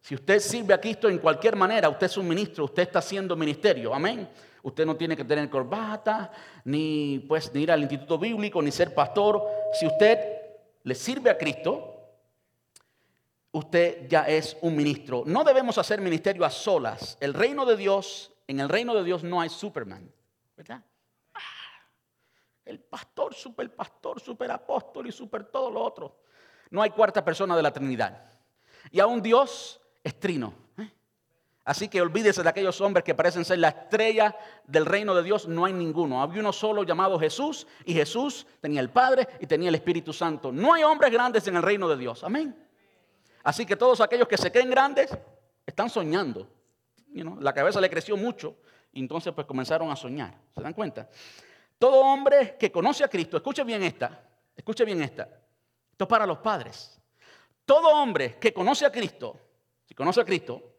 Si 0.00 0.14
usted 0.14 0.38
sirve 0.38 0.74
a 0.74 0.80
Cristo 0.80 1.08
en 1.08 1.18
cualquier 1.18 1.56
manera, 1.56 1.88
usted 1.88 2.06
es 2.06 2.16
un 2.18 2.28
ministro, 2.28 2.64
usted 2.64 2.82
está 2.82 2.98
haciendo 2.98 3.36
ministerio. 3.36 3.94
Amén. 3.94 4.28
Usted 4.62 4.84
no 4.84 4.96
tiene 4.96 5.16
que 5.16 5.24
tener 5.24 5.48
corbata, 5.48 6.30
ni 6.64 7.24
pues 7.26 7.52
ni 7.54 7.62
ir 7.62 7.70
al 7.70 7.80
instituto 7.80 8.18
bíblico, 8.18 8.60
ni 8.62 8.70
ser 8.70 8.94
pastor. 8.94 9.42
Si 9.78 9.86
usted 9.86 10.33
le 10.84 10.94
sirve 10.94 11.30
a 11.30 11.38
Cristo, 11.38 11.94
usted 13.52 14.06
ya 14.08 14.22
es 14.22 14.56
un 14.60 14.76
ministro. 14.76 15.24
No 15.26 15.42
debemos 15.42 15.76
hacer 15.78 16.00
ministerio 16.00 16.44
a 16.44 16.50
solas. 16.50 17.16
El 17.20 17.34
reino 17.34 17.64
de 17.64 17.76
Dios, 17.76 18.32
en 18.46 18.60
el 18.60 18.68
reino 18.68 18.94
de 18.94 19.02
Dios 19.02 19.22
no 19.24 19.40
hay 19.40 19.48
Superman, 19.48 20.10
¿verdad? 20.56 20.82
Ah, 21.32 21.40
el 22.64 22.80
pastor, 22.80 23.34
super 23.34 23.74
pastor, 23.74 24.20
super 24.20 24.50
apóstol 24.50 25.06
y 25.06 25.12
super 25.12 25.44
todo 25.44 25.70
lo 25.70 25.82
otro. 25.82 26.20
No 26.70 26.82
hay 26.82 26.90
cuarta 26.90 27.24
persona 27.24 27.56
de 27.56 27.62
la 27.62 27.72
Trinidad. 27.72 28.32
Y 28.90 29.00
aún 29.00 29.22
Dios 29.22 29.80
es 30.02 30.18
trino. 30.20 30.52
Así 31.64 31.88
que 31.88 32.02
olvídese 32.02 32.42
de 32.42 32.48
aquellos 32.48 32.78
hombres 32.82 33.04
que 33.04 33.14
parecen 33.14 33.44
ser 33.44 33.58
la 33.58 33.68
estrella 33.68 34.36
del 34.66 34.84
reino 34.84 35.14
de 35.14 35.22
Dios. 35.22 35.48
No 35.48 35.64
hay 35.64 35.72
ninguno. 35.72 36.20
Había 36.20 36.40
uno 36.40 36.52
solo 36.52 36.82
llamado 36.82 37.18
Jesús 37.18 37.66
y 37.86 37.94
Jesús 37.94 38.46
tenía 38.60 38.80
el 38.80 38.90
Padre 38.90 39.26
y 39.40 39.46
tenía 39.46 39.70
el 39.70 39.74
Espíritu 39.74 40.12
Santo. 40.12 40.52
No 40.52 40.74
hay 40.74 40.82
hombres 40.82 41.10
grandes 41.10 41.46
en 41.48 41.56
el 41.56 41.62
reino 41.62 41.88
de 41.88 41.96
Dios. 41.96 42.22
Amén. 42.22 42.54
Así 43.42 43.64
que 43.64 43.76
todos 43.76 44.00
aquellos 44.02 44.28
que 44.28 44.36
se 44.36 44.52
creen 44.52 44.68
grandes 44.68 45.16
están 45.64 45.88
soñando. 45.88 46.50
la 47.40 47.54
cabeza 47.54 47.80
le 47.80 47.88
creció 47.88 48.16
mucho 48.16 48.56
y 48.92 49.00
entonces 49.00 49.32
pues 49.32 49.46
comenzaron 49.46 49.90
a 49.90 49.96
soñar. 49.96 50.34
¿Se 50.54 50.60
dan 50.60 50.74
cuenta? 50.74 51.08
Todo 51.78 52.00
hombre 52.00 52.56
que 52.58 52.70
conoce 52.70 53.04
a 53.04 53.08
Cristo, 53.08 53.38
escuche 53.38 53.64
bien 53.64 53.82
esta, 53.82 54.22
escuche 54.54 54.84
bien 54.84 55.00
esta. 55.02 55.22
Esto 55.90 56.04
es 56.04 56.08
para 56.08 56.26
los 56.26 56.38
padres. 56.38 57.00
Todo 57.64 57.88
hombre 57.88 58.38
que 58.38 58.52
conoce 58.52 58.84
a 58.84 58.92
Cristo, 58.92 59.40
si 59.86 59.94
conoce 59.94 60.20
a 60.20 60.24
Cristo, 60.24 60.73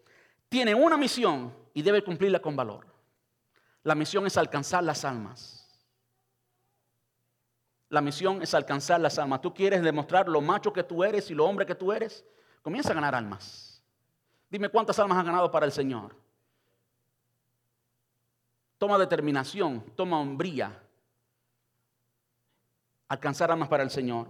tiene 0.50 0.74
una 0.76 0.98
misión 0.98 1.54
y 1.74 1.82
debe 1.82 2.04
cumplirla 2.04 2.40
con 2.40 2.56
valor. 2.56 2.86
La 3.84 3.96
misión 3.96 4.26
es 4.26 4.38
alcanzar 4.38 4.84
las 4.84 5.06
almas. 5.06 5.66
La 7.90 8.02
misión 8.02 8.42
es 8.42 8.54
alcanzar 8.54 9.00
las 9.00 9.20
almas. 9.20 9.42
Tú 9.42 9.54
quieres 9.54 9.82
demostrar 9.82 10.28
lo 10.28 10.42
macho 10.42 10.74
que 10.74 10.84
tú 10.84 11.04
eres 11.04 11.30
y 11.30 11.36
lo 11.36 11.46
hombre 11.46 11.66
que 11.66 11.76
tú 11.76 11.92
eres. 11.92 12.26
Comienza 12.62 12.92
a 12.92 12.96
ganar 12.96 13.14
almas. 13.14 13.82
Dime 14.50 14.70
cuántas 14.70 14.98
almas 15.00 15.18
has 15.18 15.26
ganado 15.26 15.52
para 15.52 15.66
el 15.66 15.72
Señor. 15.72 16.16
Toma 18.78 18.98
determinación, 18.98 19.84
toma 19.96 20.20
hombría. 20.20 20.82
Alcanzar 23.08 23.52
almas 23.52 23.70
para 23.70 23.84
el 23.84 23.92
Señor. 23.92 24.28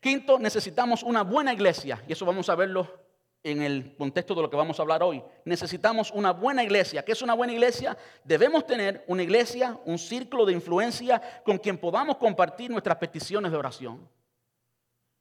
Quinto, 0.00 0.38
necesitamos 0.38 1.02
una 1.02 1.22
buena 1.22 1.52
iglesia. 1.52 2.04
Y 2.06 2.12
eso 2.12 2.24
vamos 2.24 2.48
a 2.48 2.54
verlo 2.54 3.03
en 3.44 3.60
el 3.60 3.94
contexto 3.96 4.34
de 4.34 4.40
lo 4.42 4.50
que 4.50 4.56
vamos 4.56 4.78
a 4.78 4.82
hablar 4.82 5.02
hoy. 5.02 5.22
Necesitamos 5.44 6.10
una 6.10 6.32
buena 6.32 6.64
iglesia. 6.64 7.04
¿Qué 7.04 7.12
es 7.12 7.20
una 7.20 7.34
buena 7.34 7.52
iglesia? 7.52 7.96
Debemos 8.24 8.66
tener 8.66 9.04
una 9.06 9.22
iglesia, 9.22 9.78
un 9.84 9.98
círculo 9.98 10.46
de 10.46 10.54
influencia 10.54 11.20
con 11.44 11.58
quien 11.58 11.76
podamos 11.76 12.16
compartir 12.16 12.70
nuestras 12.70 12.96
peticiones 12.96 13.52
de 13.52 13.58
oración. 13.58 14.08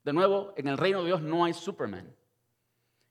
De 0.03 0.13
nuevo, 0.13 0.53
en 0.55 0.69
el 0.69 0.77
reino 0.77 1.01
de 1.01 1.07
Dios 1.07 1.21
no 1.21 1.43
hay 1.43 1.53
Superman. 1.53 2.15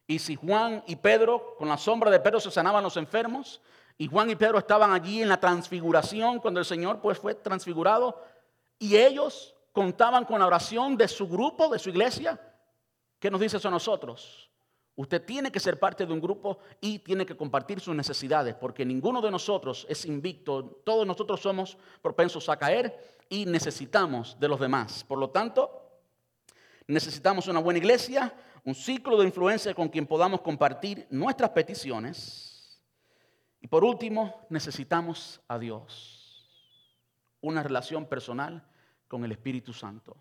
Y 0.07 0.18
si 0.18 0.35
Juan 0.35 0.83
y 0.87 0.96
Pedro, 0.96 1.57
con 1.59 1.68
la 1.68 1.77
sombra 1.77 2.11
de 2.11 2.18
Pedro 2.18 2.40
se 2.40 2.51
sanaban 2.51 2.83
los 2.83 2.96
enfermos, 2.96 3.61
y 3.98 4.09
Juan 4.09 4.31
y 4.31 4.37
Pedro 4.37 4.59
estaban 4.59 4.92
allí 4.92 5.20
en 5.20 5.29
la 5.29 5.38
transfiguración 5.38 6.40
cuando 6.40 6.59
el 6.59 6.66
Señor 6.66 7.01
pues 7.01 7.18
fue 7.18 7.35
transfigurado, 7.35 8.18
y 8.79 8.96
ellos 8.96 9.55
contaban 9.72 10.25
con 10.25 10.40
la 10.40 10.46
oración 10.46 10.96
de 10.96 11.07
su 11.07 11.29
grupo, 11.29 11.68
de 11.68 11.79
su 11.79 11.90
iglesia, 11.90 12.40
¿qué 13.18 13.31
nos 13.31 13.40
dice 13.40 13.59
eso 13.59 13.68
a 13.68 13.70
nosotros? 13.70 14.51
Usted 14.94 15.24
tiene 15.24 15.50
que 15.50 15.61
ser 15.61 15.78
parte 15.78 16.05
de 16.05 16.12
un 16.12 16.20
grupo 16.20 16.59
y 16.81 16.98
tiene 16.98 17.24
que 17.24 17.37
compartir 17.37 17.81
sus 17.81 17.94
necesidades, 17.94 18.55
porque 18.55 18.85
ninguno 18.85 19.22
de 19.22 19.31
nosotros 19.31 19.87
es 19.88 20.05
invicto, 20.05 20.83
todos 20.85 21.07
nosotros 21.07 21.40
somos 21.40 21.78
propensos 22.02 22.48
a 22.50 22.59
caer 22.59 23.16
y 23.31 23.46
necesitamos 23.46 24.38
de 24.38 24.48
los 24.48 24.61
demás. 24.61 25.02
Por 25.05 25.18
lo 25.18 25.31
tanto, 25.31 25.83
necesitamos 26.87 27.48
una 27.48 27.61
buena 27.61 27.78
iglesia, 27.78 28.35
un 28.64 28.74
ciclo 28.74 29.18
de 29.18 29.24
influencia 29.26 29.74
con 29.74 29.88
quien 29.88 30.07
podamos 30.07 30.42
compartir 30.42 31.07
nuestras 31.11 31.50
peticiones. 31.50 32.83
Y 33.62 33.68
por 33.68 33.85
último, 33.85 34.44
necesitamos 34.50 35.40
a 35.48 35.59
Dios, 35.59 36.50
una 37.40 37.62
relación 37.62 38.05
personal 38.07 38.62
con 39.09 39.24
el 39.24 39.33
Espíritu 39.33 39.72
Santo. 39.72 40.16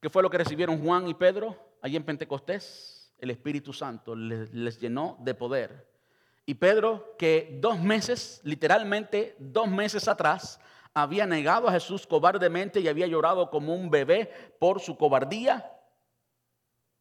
¿Qué 0.00 0.08
fue 0.08 0.22
lo 0.22 0.30
que 0.30 0.38
recibieron 0.38 0.80
Juan 0.80 1.08
y 1.08 1.14
Pedro? 1.14 1.65
Allí 1.86 1.96
en 1.96 2.04
Pentecostés, 2.04 3.12
el 3.18 3.30
Espíritu 3.30 3.72
Santo 3.72 4.16
les, 4.16 4.80
llenó 4.80 5.16
de 5.20 5.34
poder. 5.34 5.88
Y 6.44 6.54
Pedro, 6.54 7.14
que 7.16 7.58
dos 7.60 7.78
meses, 7.78 8.40
literalmente 8.42 9.36
dos 9.38 9.68
meses 9.68 10.08
atrás, 10.08 10.60
había 10.92 11.26
negado 11.26 11.68
a 11.68 11.72
Jesús 11.72 12.06
cobardemente 12.06 12.80
y 12.80 12.88
había 12.88 13.06
llorado 13.06 13.50
como 13.50 13.74
un 13.74 13.88
bebé 13.88 14.30
por 14.58 14.80
su 14.80 14.96
cobardía, 14.96 15.72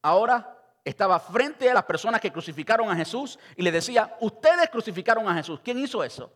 ahora 0.03 0.55
estaba 0.83 1.19
frente 1.19 1.69
a 1.69 1.73
las 1.73 1.85
personas 1.85 2.21
que 2.21 2.31
crucificaron 2.31 2.89
a 2.89 2.95
Jesús 2.95 3.39
y 3.55 3.63
le 3.63 3.71
decía, 3.71 4.15
ustedes 4.19 4.69
crucificaron 4.69 5.27
a 5.27 5.33
Jesús. 5.33 5.61
¿Quién 5.63 5.79
hizo 5.79 6.03
eso? 6.03 6.31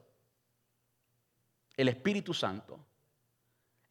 El 1.78 1.88
Espíritu 1.88 2.34
Santo. 2.34 2.80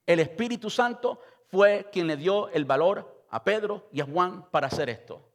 El 0.04 0.18
Espíritu 0.18 0.68
Santo 0.68 1.20
fue 1.48 1.88
quien 1.92 2.08
le 2.08 2.16
dio 2.16 2.48
el 2.48 2.64
valor 2.64 3.17
a 3.30 3.42
Pedro 3.42 3.88
y 3.92 4.00
a 4.00 4.04
Juan 4.04 4.48
para 4.50 4.66
hacer 4.66 4.88
esto. 4.88 5.28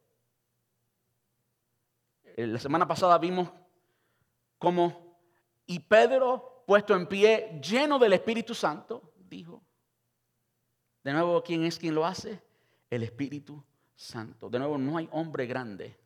Eh, 2.24 2.46
la 2.46 2.58
semana 2.58 2.86
pasada 2.86 3.16
vimos 3.18 3.50
cómo, 4.58 5.18
y 5.66 5.78
Pedro, 5.80 6.64
puesto 6.66 6.94
en 6.94 7.06
pie, 7.06 7.60
lleno 7.62 7.98
del 7.98 8.14
Espíritu 8.14 8.54
Santo, 8.54 9.12
dijo, 9.28 9.62
de 11.02 11.12
nuevo, 11.12 11.42
¿quién 11.42 11.64
es 11.64 11.78
quien 11.78 11.94
lo 11.94 12.06
hace? 12.06 12.42
El 12.88 13.02
Espíritu 13.02 13.62
Santo. 13.94 14.48
De 14.48 14.58
nuevo, 14.58 14.78
no 14.78 14.96
hay 14.96 15.08
hombre 15.12 15.46
grande. 15.46 15.98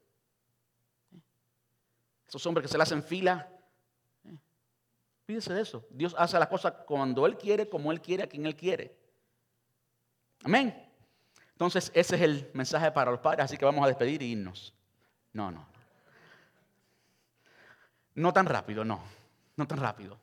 Esos 2.26 2.44
hombres 2.46 2.64
que 2.64 2.68
se 2.68 2.76
le 2.76 2.82
hacen 2.82 3.02
fila, 3.02 3.48
Fíjense 5.28 5.52
de 5.52 5.60
eso. 5.60 5.84
Dios 5.90 6.14
hace 6.16 6.38
las 6.38 6.48
cosas 6.48 6.72
cuando 6.86 7.26
Él 7.26 7.36
quiere, 7.36 7.68
como 7.68 7.92
Él 7.92 8.00
quiere, 8.00 8.22
a 8.22 8.26
quien 8.26 8.46
Él 8.46 8.56
quiere. 8.56 8.96
Amén. 10.42 10.87
Entonces, 11.58 11.90
ese 11.92 12.14
es 12.14 12.22
el 12.22 12.50
mensaje 12.54 12.92
para 12.92 13.10
los 13.10 13.18
padres, 13.18 13.46
así 13.46 13.56
que 13.56 13.64
vamos 13.64 13.82
a 13.82 13.88
despedir 13.88 14.22
e 14.22 14.26
irnos. 14.26 14.72
No, 15.32 15.50
no. 15.50 15.66
No 18.14 18.32
tan 18.32 18.46
rápido, 18.46 18.84
no. 18.84 19.02
No 19.56 19.66
tan 19.66 19.78
rápido. 19.78 20.16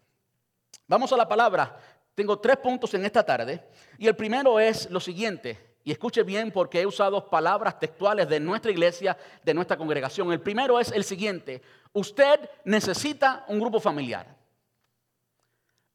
Vamos 0.88 1.12
a 1.12 1.18
la 1.18 1.28
palabra. 1.28 1.78
Tengo 2.16 2.40
tres 2.40 2.56
puntos 2.56 2.94
en 2.94 3.04
esta 3.04 3.22
tarde. 3.22 3.68
Y 3.98 4.08
el 4.08 4.16
primero 4.16 4.62
es 4.62 4.90
lo 4.90 5.02
siguiente. 5.02 5.76
Y 5.84 5.92
escuche 5.92 6.24
bien 6.24 6.54
porque 6.54 6.80
he 6.80 6.86
usado 6.86 7.30
palabras 7.30 7.82
textuales 7.82 8.30
de 8.30 8.40
nuestra 8.40 8.72
iglesia, 8.72 9.18
de 9.44 9.54
nuestra 9.54 9.76
congregación. 9.76 10.32
El 10.32 10.40
primero 10.40 10.80
es 10.80 10.90
el 10.94 11.04
siguiente. 11.04 11.62
Usted 11.92 12.50
necesita 12.64 13.44
un 13.50 13.60
grupo 13.60 13.82
familiar. 13.82 14.38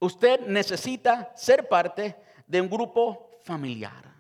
Usted 0.01 0.41
necesita 0.41 1.33
ser 1.35 1.67
parte 1.67 2.15
de 2.47 2.61
un 2.61 2.69
grupo 2.69 3.41
familiar. 3.43 4.20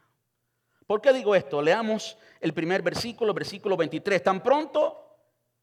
¿Por 0.90 1.00
qué 1.00 1.12
digo 1.12 1.36
esto? 1.36 1.62
Leamos 1.62 2.16
el 2.40 2.52
primer 2.52 2.82
versículo, 2.82 3.32
versículo 3.32 3.76
23. 3.76 4.24
Tan 4.24 4.42
pronto 4.42 4.98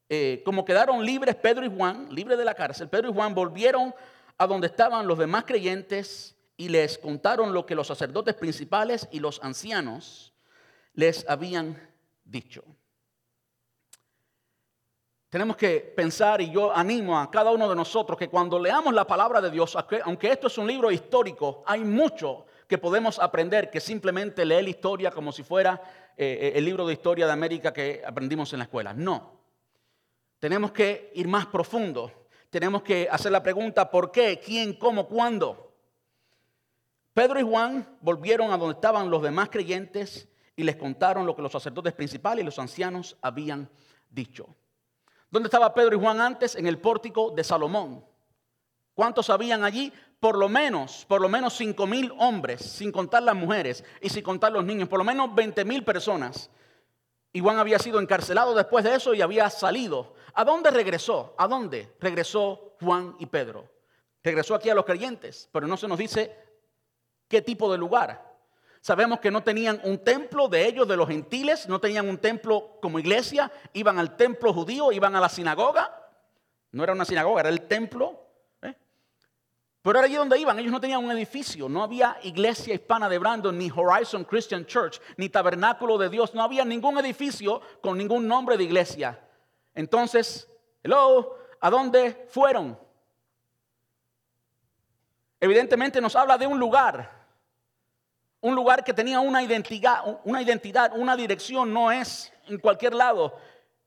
eh, 0.08 0.40
como 0.42 0.64
quedaron 0.64 1.04
libres 1.04 1.34
Pedro 1.34 1.66
y 1.66 1.68
Juan, 1.68 2.08
libres 2.14 2.38
de 2.38 2.46
la 2.46 2.54
cárcel, 2.54 2.88
Pedro 2.88 3.10
y 3.10 3.12
Juan 3.12 3.34
volvieron 3.34 3.94
a 4.38 4.46
donde 4.46 4.68
estaban 4.68 5.06
los 5.06 5.18
demás 5.18 5.44
creyentes 5.44 6.34
y 6.56 6.70
les 6.70 6.96
contaron 6.96 7.52
lo 7.52 7.66
que 7.66 7.74
los 7.74 7.88
sacerdotes 7.88 8.36
principales 8.36 9.06
y 9.12 9.20
los 9.20 9.38
ancianos 9.44 10.32
les 10.94 11.28
habían 11.28 11.78
dicho. 12.24 12.64
Tenemos 15.28 15.58
que 15.58 15.92
pensar 15.94 16.40
y 16.40 16.50
yo 16.50 16.74
animo 16.74 17.18
a 17.20 17.30
cada 17.30 17.50
uno 17.50 17.68
de 17.68 17.76
nosotros 17.76 18.18
que 18.18 18.30
cuando 18.30 18.58
leamos 18.58 18.94
la 18.94 19.06
palabra 19.06 19.42
de 19.42 19.50
Dios, 19.50 19.76
aunque 20.04 20.32
esto 20.32 20.46
es 20.46 20.56
un 20.56 20.66
libro 20.66 20.90
histórico, 20.90 21.64
hay 21.66 21.80
mucho 21.80 22.46
que 22.68 22.78
podemos 22.78 23.18
aprender 23.18 23.70
que 23.70 23.80
simplemente 23.80 24.44
leer 24.44 24.64
la 24.64 24.70
historia 24.70 25.10
como 25.10 25.32
si 25.32 25.42
fuera 25.42 25.80
eh, 26.16 26.38
eh, 26.40 26.52
el 26.54 26.64
libro 26.66 26.86
de 26.86 26.92
historia 26.92 27.26
de 27.26 27.32
América 27.32 27.72
que 27.72 28.02
aprendimos 28.06 28.52
en 28.52 28.58
la 28.58 28.66
escuela. 28.66 28.92
No. 28.92 29.40
Tenemos 30.38 30.70
que 30.70 31.10
ir 31.14 31.26
más 31.26 31.46
profundo. 31.46 32.28
Tenemos 32.50 32.82
que 32.82 33.08
hacer 33.10 33.32
la 33.32 33.42
pregunta 33.42 33.90
¿por 33.90 34.12
qué? 34.12 34.38
¿Quién? 34.38 34.74
¿Cómo? 34.74 35.08
¿Cuándo? 35.08 35.72
Pedro 37.14 37.40
y 37.40 37.42
Juan 37.42 37.96
volvieron 38.02 38.52
a 38.52 38.58
donde 38.58 38.74
estaban 38.74 39.10
los 39.10 39.22
demás 39.22 39.48
creyentes 39.48 40.28
y 40.54 40.62
les 40.62 40.76
contaron 40.76 41.24
lo 41.24 41.34
que 41.34 41.42
los 41.42 41.50
sacerdotes 41.50 41.94
principales 41.94 42.42
y 42.42 42.46
los 42.46 42.58
ancianos 42.58 43.16
habían 43.22 43.68
dicho. 44.10 44.54
¿Dónde 45.30 45.46
estaba 45.46 45.72
Pedro 45.72 45.96
y 45.96 46.00
Juan 46.00 46.20
antes? 46.20 46.54
En 46.54 46.66
el 46.66 46.78
pórtico 46.78 47.30
de 47.30 47.44
Salomón. 47.44 48.04
¿Cuántos 48.94 49.30
habían 49.30 49.64
allí? 49.64 49.92
Por 50.20 50.36
lo 50.36 50.48
menos, 50.48 51.04
por 51.06 51.20
lo 51.20 51.28
menos 51.28 51.54
5 51.56 51.86
mil 51.86 52.12
hombres, 52.18 52.62
sin 52.62 52.90
contar 52.90 53.22
las 53.22 53.36
mujeres 53.36 53.84
y 54.00 54.08
sin 54.08 54.22
contar 54.22 54.52
los 54.52 54.64
niños, 54.64 54.88
por 54.88 54.98
lo 54.98 55.04
menos 55.04 55.34
20 55.34 55.64
mil 55.64 55.84
personas. 55.84 56.50
Juan 57.40 57.58
había 57.58 57.78
sido 57.78 58.00
encarcelado 58.00 58.54
después 58.54 58.84
de 58.84 58.94
eso 58.94 59.14
y 59.14 59.22
había 59.22 59.48
salido. 59.50 60.14
¿A 60.34 60.44
dónde 60.44 60.70
regresó? 60.70 61.34
¿A 61.38 61.46
dónde 61.46 61.94
regresó 62.00 62.74
Juan 62.80 63.14
y 63.18 63.26
Pedro? 63.26 63.68
Regresó 64.22 64.54
aquí 64.54 64.70
a 64.70 64.74
los 64.74 64.84
creyentes, 64.84 65.48
pero 65.52 65.66
no 65.66 65.76
se 65.76 65.88
nos 65.88 65.98
dice 65.98 66.36
qué 67.28 67.42
tipo 67.42 67.70
de 67.70 67.78
lugar. 67.78 68.26
Sabemos 68.80 69.20
que 69.20 69.30
no 69.30 69.42
tenían 69.42 69.80
un 69.84 69.98
templo 69.98 70.48
de 70.48 70.66
ellos, 70.66 70.86
de 70.86 70.96
los 70.96 71.08
gentiles, 71.08 71.68
no 71.68 71.80
tenían 71.80 72.08
un 72.08 72.18
templo 72.18 72.78
como 72.80 72.98
iglesia, 72.98 73.50
iban 73.72 73.98
al 73.98 74.16
templo 74.16 74.52
judío, 74.52 74.92
iban 74.92 75.16
a 75.16 75.20
la 75.20 75.28
sinagoga. 75.28 76.10
No 76.72 76.84
era 76.84 76.92
una 76.92 77.04
sinagoga, 77.04 77.40
era 77.40 77.48
el 77.48 77.62
templo 77.62 78.27
pero 79.88 80.00
era 80.00 80.06
allí 80.06 80.16
donde 80.16 80.38
iban. 80.38 80.58
Ellos 80.58 80.70
no 80.70 80.82
tenían 80.82 81.02
un 81.02 81.10
edificio, 81.12 81.66
no 81.66 81.82
había 81.82 82.18
iglesia 82.22 82.74
hispana 82.74 83.08
de 83.08 83.16
Brandon, 83.16 83.56
ni 83.56 83.70
Horizon 83.74 84.22
Christian 84.22 84.66
Church, 84.66 85.00
ni 85.16 85.30
tabernáculo 85.30 85.96
de 85.96 86.10
Dios. 86.10 86.34
No 86.34 86.42
había 86.42 86.62
ningún 86.62 86.98
edificio 86.98 87.62
con 87.80 87.96
ningún 87.96 88.28
nombre 88.28 88.58
de 88.58 88.64
iglesia. 88.64 89.18
Entonces, 89.74 90.46
hello, 90.82 91.38
¿a 91.58 91.70
dónde 91.70 92.26
fueron? 92.28 92.78
Evidentemente 95.40 96.02
nos 96.02 96.14
habla 96.16 96.36
de 96.36 96.46
un 96.46 96.58
lugar. 96.58 97.26
Un 98.42 98.54
lugar 98.54 98.84
que 98.84 98.92
tenía 98.92 99.20
una 99.20 99.42
identidad, 99.42 100.20
una 100.24 100.42
identidad, 100.42 100.92
una 100.98 101.16
dirección, 101.16 101.72
no 101.72 101.90
es 101.90 102.30
en 102.46 102.58
cualquier 102.58 102.92
lado. 102.92 103.38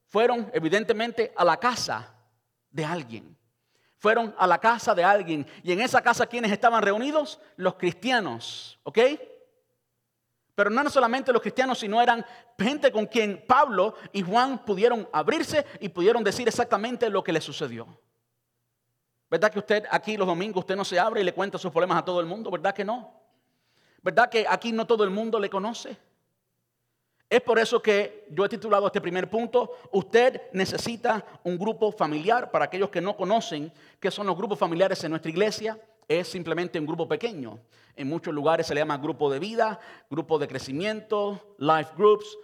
Fueron 0.08 0.50
evidentemente 0.52 1.32
a 1.36 1.46
la 1.46 1.58
casa 1.58 2.12
de 2.72 2.86
alguien 2.86 3.38
fueron 4.02 4.34
a 4.40 4.48
la 4.48 4.58
casa 4.58 4.96
de 4.96 5.04
alguien. 5.04 5.46
Y 5.62 5.72
en 5.72 5.80
esa 5.80 6.02
casa, 6.02 6.26
¿quiénes 6.26 6.52
estaban 6.52 6.82
reunidos? 6.82 7.40
Los 7.56 7.76
cristianos, 7.76 8.80
¿ok? 8.82 8.98
Pero 10.56 10.72
no 10.72 10.90
solamente 10.90 11.32
los 11.32 11.40
cristianos, 11.40 11.78
sino 11.78 12.02
eran 12.02 12.26
gente 12.58 12.92
con 12.92 13.06
quien 13.06 13.46
Pablo 13.46 13.94
y 14.12 14.24
Juan 14.24 14.66
pudieron 14.66 15.08
abrirse 15.14 15.68
y 15.80 15.90
pudieron 15.90 16.24
decir 16.24 16.48
exactamente 16.48 17.12
lo 17.12 17.24
que 17.24 17.32
les 17.32 17.44
sucedió. 17.44 17.88
¿Verdad 19.30 19.52
que 19.52 19.60
usted 19.60 19.86
aquí 19.92 20.18
los 20.18 20.28
domingos 20.28 20.62
usted 20.62 20.76
no 20.76 20.84
se 20.84 21.00
abre 21.00 21.22
y 21.22 21.24
le 21.24 21.36
cuenta 21.36 21.60
sus 21.60 21.72
problemas 21.72 22.00
a 22.00 22.04
todo 22.04 22.20
el 22.20 22.26
mundo? 22.26 22.50
¿Verdad 22.50 22.74
que 22.74 22.84
no? 22.84 23.14
¿Verdad 24.02 24.32
que 24.32 24.48
aquí 24.50 24.72
no 24.72 24.88
todo 24.88 25.04
el 25.04 25.12
mundo 25.12 25.40
le 25.40 25.48
conoce? 25.48 25.96
Es 27.32 27.40
por 27.40 27.58
eso 27.60 27.82
que 27.82 28.26
yo 28.30 28.44
he 28.44 28.50
titulado 28.50 28.88
este 28.88 29.00
primer 29.00 29.30
punto, 29.30 29.72
usted 29.92 30.42
necesita 30.52 31.26
un 31.46 31.58
grupo 31.58 31.90
familiar. 31.94 32.52
Para 32.52 32.66
aquellos 32.66 32.90
que 32.90 33.00
no 33.00 33.16
conocen 33.16 33.72
qué 34.02 34.12
son 34.12 34.28
los 34.28 34.36
grupos 34.36 34.60
familiares 34.60 35.02
en 35.06 35.12
nuestra 35.12 35.32
iglesia, 35.32 35.80
es 36.10 36.28
simplemente 36.28 36.78
un 36.78 36.86
grupo 36.86 37.08
pequeño. 37.08 37.58
En 37.96 38.10
muchos 38.10 38.34
lugares 38.34 38.68
se 38.68 38.74
le 38.74 38.82
llama 38.82 38.98
grupo 38.98 39.32
de 39.32 39.40
vida, 39.40 39.80
grupo 40.10 40.38
de 40.40 40.50
crecimiento, 40.50 41.56
life 41.58 41.92
groups. 41.96 42.38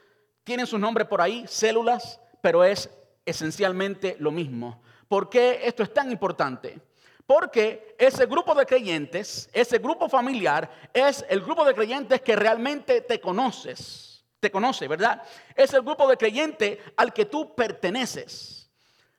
tienen 0.45 0.65
sus 0.65 0.79
nombres 0.79 1.05
por 1.05 1.19
ahí, 1.19 1.43
células, 1.49 2.21
pero 2.39 2.63
es 2.63 2.89
esencialmente 3.25 4.15
lo 4.19 4.31
mismo. 4.31 4.81
¿Por 5.09 5.29
qué 5.29 5.59
esto 5.65 5.83
es 5.83 5.93
tan 5.93 6.09
importante? 6.13 6.79
Porque 7.25 7.93
ese 7.99 8.25
grupo 8.25 8.55
de 8.55 8.65
creyentes, 8.65 9.49
ese 9.51 9.79
grupo 9.79 10.07
familiar, 10.07 10.71
es 10.93 11.25
el 11.27 11.41
grupo 11.41 11.65
de 11.65 11.73
creyentes 11.73 12.21
que 12.21 12.37
realmente 12.37 13.01
te 13.01 13.19
conoces. 13.19 14.16
Te 14.39 14.51
conoce, 14.51 14.87
¿verdad? 14.87 15.23
Es 15.55 15.73
el 15.73 15.81
grupo 15.81 16.07
de 16.07 16.17
creyentes 16.17 16.79
al 16.95 17.11
que 17.11 17.25
tú 17.25 17.55
perteneces. 17.55 18.69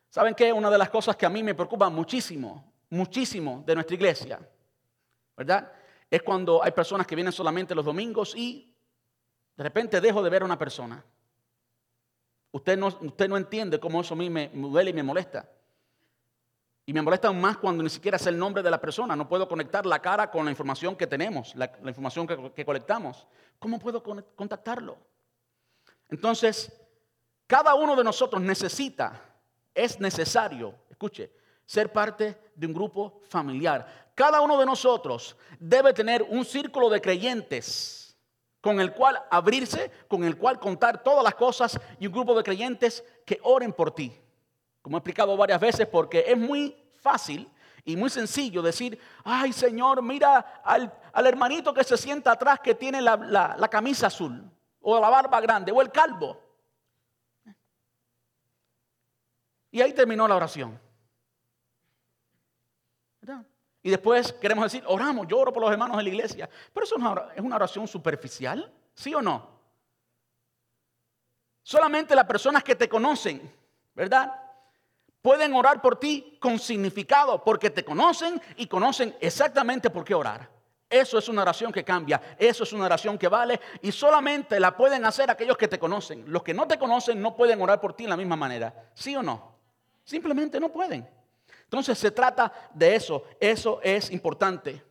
¿Saben 0.08 0.34
qué? 0.34 0.52
Una 0.52 0.70
de 0.70 0.78
las 0.78 0.90
cosas 0.90 1.16
que 1.16 1.26
a 1.26 1.30
mí 1.30 1.42
me 1.42 1.54
preocupa 1.54 1.88
muchísimo, 1.90 2.72
muchísimo 2.90 3.62
de 3.66 3.74
nuestra 3.74 3.94
iglesia, 3.94 4.40
¿verdad? 5.36 5.72
Es 6.10 6.22
cuando 6.22 6.62
hay 6.62 6.70
personas 6.72 7.06
que 7.06 7.14
vienen 7.14 7.32
solamente 7.32 7.74
los 7.74 7.84
domingos 7.84 8.34
y 8.34 8.74
de 9.56 9.64
repente 9.64 10.00
dejo 10.00 10.22
de 10.22 10.30
ver 10.30 10.42
a 10.42 10.44
una 10.44 10.58
persona. 10.58 11.04
Usted 12.52 12.78
no, 12.78 12.86
usted 12.86 13.28
no 13.28 13.36
entiende 13.36 13.78
cómo 13.78 14.00
eso 14.00 14.14
a 14.14 14.16
mí 14.16 14.30
me 14.30 14.48
duele 14.54 14.90
y 14.90 14.94
me 14.94 15.02
molesta. 15.02 15.48
Y 16.88 16.92
me 16.94 17.02
molesta 17.02 17.28
aún 17.28 17.38
más 17.38 17.58
cuando 17.58 17.82
ni 17.82 17.90
siquiera 17.90 18.18
sé 18.18 18.30
el 18.30 18.38
nombre 18.38 18.62
de 18.62 18.70
la 18.70 18.80
persona. 18.80 19.14
No 19.14 19.28
puedo 19.28 19.46
conectar 19.46 19.84
la 19.84 19.98
cara 19.98 20.30
con 20.30 20.46
la 20.46 20.50
información 20.50 20.96
que 20.96 21.06
tenemos, 21.06 21.54
la, 21.54 21.70
información 21.84 22.26
que, 22.26 22.50
que 22.52 22.64
colectamos. 22.64 23.26
¿Cómo 23.58 23.78
puedo 23.78 24.02
contactarlo? 24.02 24.96
Entonces, 26.08 26.72
cada 27.46 27.74
uno 27.74 27.94
de 27.94 28.02
nosotros 28.02 28.40
necesita, 28.40 29.22
es 29.74 30.00
necesario, 30.00 30.76
escuche, 30.88 31.30
ser 31.66 31.92
parte 31.92 32.38
de 32.54 32.66
un 32.66 32.72
grupo 32.72 33.20
familiar. 33.28 34.10
Cada 34.14 34.40
uno 34.40 34.58
de 34.58 34.64
nosotros 34.64 35.36
debe 35.60 35.92
tener 35.92 36.22
un 36.22 36.42
círculo 36.42 36.88
de 36.88 37.02
creyentes 37.02 38.18
con 38.62 38.80
el 38.80 38.94
cual 38.94 39.22
abrirse, 39.30 39.90
con 40.08 40.24
el 40.24 40.38
cual 40.38 40.58
contar 40.58 41.02
todas 41.02 41.22
las 41.22 41.34
cosas 41.34 41.78
y 42.00 42.06
un 42.06 42.14
grupo 42.14 42.34
de 42.34 42.42
creyentes 42.42 43.04
que 43.26 43.38
oren 43.42 43.74
por 43.74 43.90
ti. 43.90 44.18
Como 44.88 44.96
he 44.96 45.00
explicado 45.00 45.36
varias 45.36 45.60
veces, 45.60 45.86
porque 45.86 46.24
es 46.26 46.38
muy 46.38 46.74
fácil 47.02 47.46
y 47.84 47.94
muy 47.94 48.08
sencillo 48.08 48.62
decir, 48.62 48.98
ay 49.22 49.52
Señor, 49.52 50.00
mira 50.02 50.62
al, 50.64 50.90
hermanito 51.26 51.74
que 51.74 51.84
se 51.84 51.98
sienta 51.98 52.32
atrás 52.32 52.60
que 52.60 52.74
tiene 52.74 53.02
la, 53.02 53.68
camisa 53.70 54.06
azul, 54.06 54.50
o 54.80 54.98
la 54.98 55.10
barba 55.10 55.42
grande, 55.42 55.72
o 55.72 55.82
el 55.82 55.92
calvo. 55.92 56.40
Y 59.70 59.82
ahí 59.82 59.92
terminó 59.92 60.26
la 60.26 60.36
oración. 60.36 60.80
Y 63.82 63.90
después 63.90 64.32
queremos 64.32 64.72
decir, 64.72 64.82
oramos, 64.86 65.28
yo 65.28 65.38
oro 65.38 65.52
por 65.52 65.64
los 65.64 65.70
hermanos 65.70 65.98
de 65.98 66.02
la 66.02 66.08
iglesia. 66.08 66.48
Pero 66.72 66.86
eso 66.86 66.96
es 66.96 67.42
una 67.42 67.56
oración 67.56 67.86
superficial, 67.86 68.72
¿sí 68.94 69.14
o 69.14 69.20
no? 69.20 69.50
Solamente 71.62 72.14
las 72.14 72.24
personas 72.24 72.64
que 72.64 72.74
te 72.74 72.88
conocen, 72.88 73.54
¿verdad? 73.94 74.47
Pueden 75.28 75.52
orar 75.52 75.82
por 75.82 76.00
ti 76.00 76.38
con 76.40 76.58
significado, 76.58 77.44
porque 77.44 77.68
te 77.68 77.84
conocen 77.84 78.40
y 78.56 78.66
conocen 78.66 79.14
exactamente 79.20 79.90
por 79.90 80.02
qué 80.02 80.14
orar. 80.14 80.48
Eso 80.88 81.18
es 81.18 81.28
una 81.28 81.42
oración 81.42 81.70
que 81.70 81.84
cambia, 81.84 82.18
eso 82.38 82.64
es 82.64 82.72
una 82.72 82.86
oración 82.86 83.18
que 83.18 83.28
vale 83.28 83.60
y 83.82 83.92
solamente 83.92 84.58
la 84.58 84.74
pueden 84.74 85.04
hacer 85.04 85.30
aquellos 85.30 85.58
que 85.58 85.68
te 85.68 85.78
conocen. 85.78 86.24
Los 86.32 86.42
que 86.42 86.54
no 86.54 86.66
te 86.66 86.78
conocen 86.78 87.20
no 87.20 87.36
pueden 87.36 87.60
orar 87.60 87.78
por 87.78 87.92
ti 87.92 88.04
de 88.04 88.08
la 88.08 88.16
misma 88.16 88.36
manera, 88.36 88.72
¿sí 88.94 89.14
o 89.16 89.22
no? 89.22 89.52
Simplemente 90.02 90.58
no 90.58 90.70
pueden. 90.70 91.06
Entonces 91.64 91.98
se 91.98 92.10
trata 92.10 92.50
de 92.72 92.94
eso, 92.94 93.24
eso 93.38 93.80
es 93.82 94.10
importante. 94.10 94.82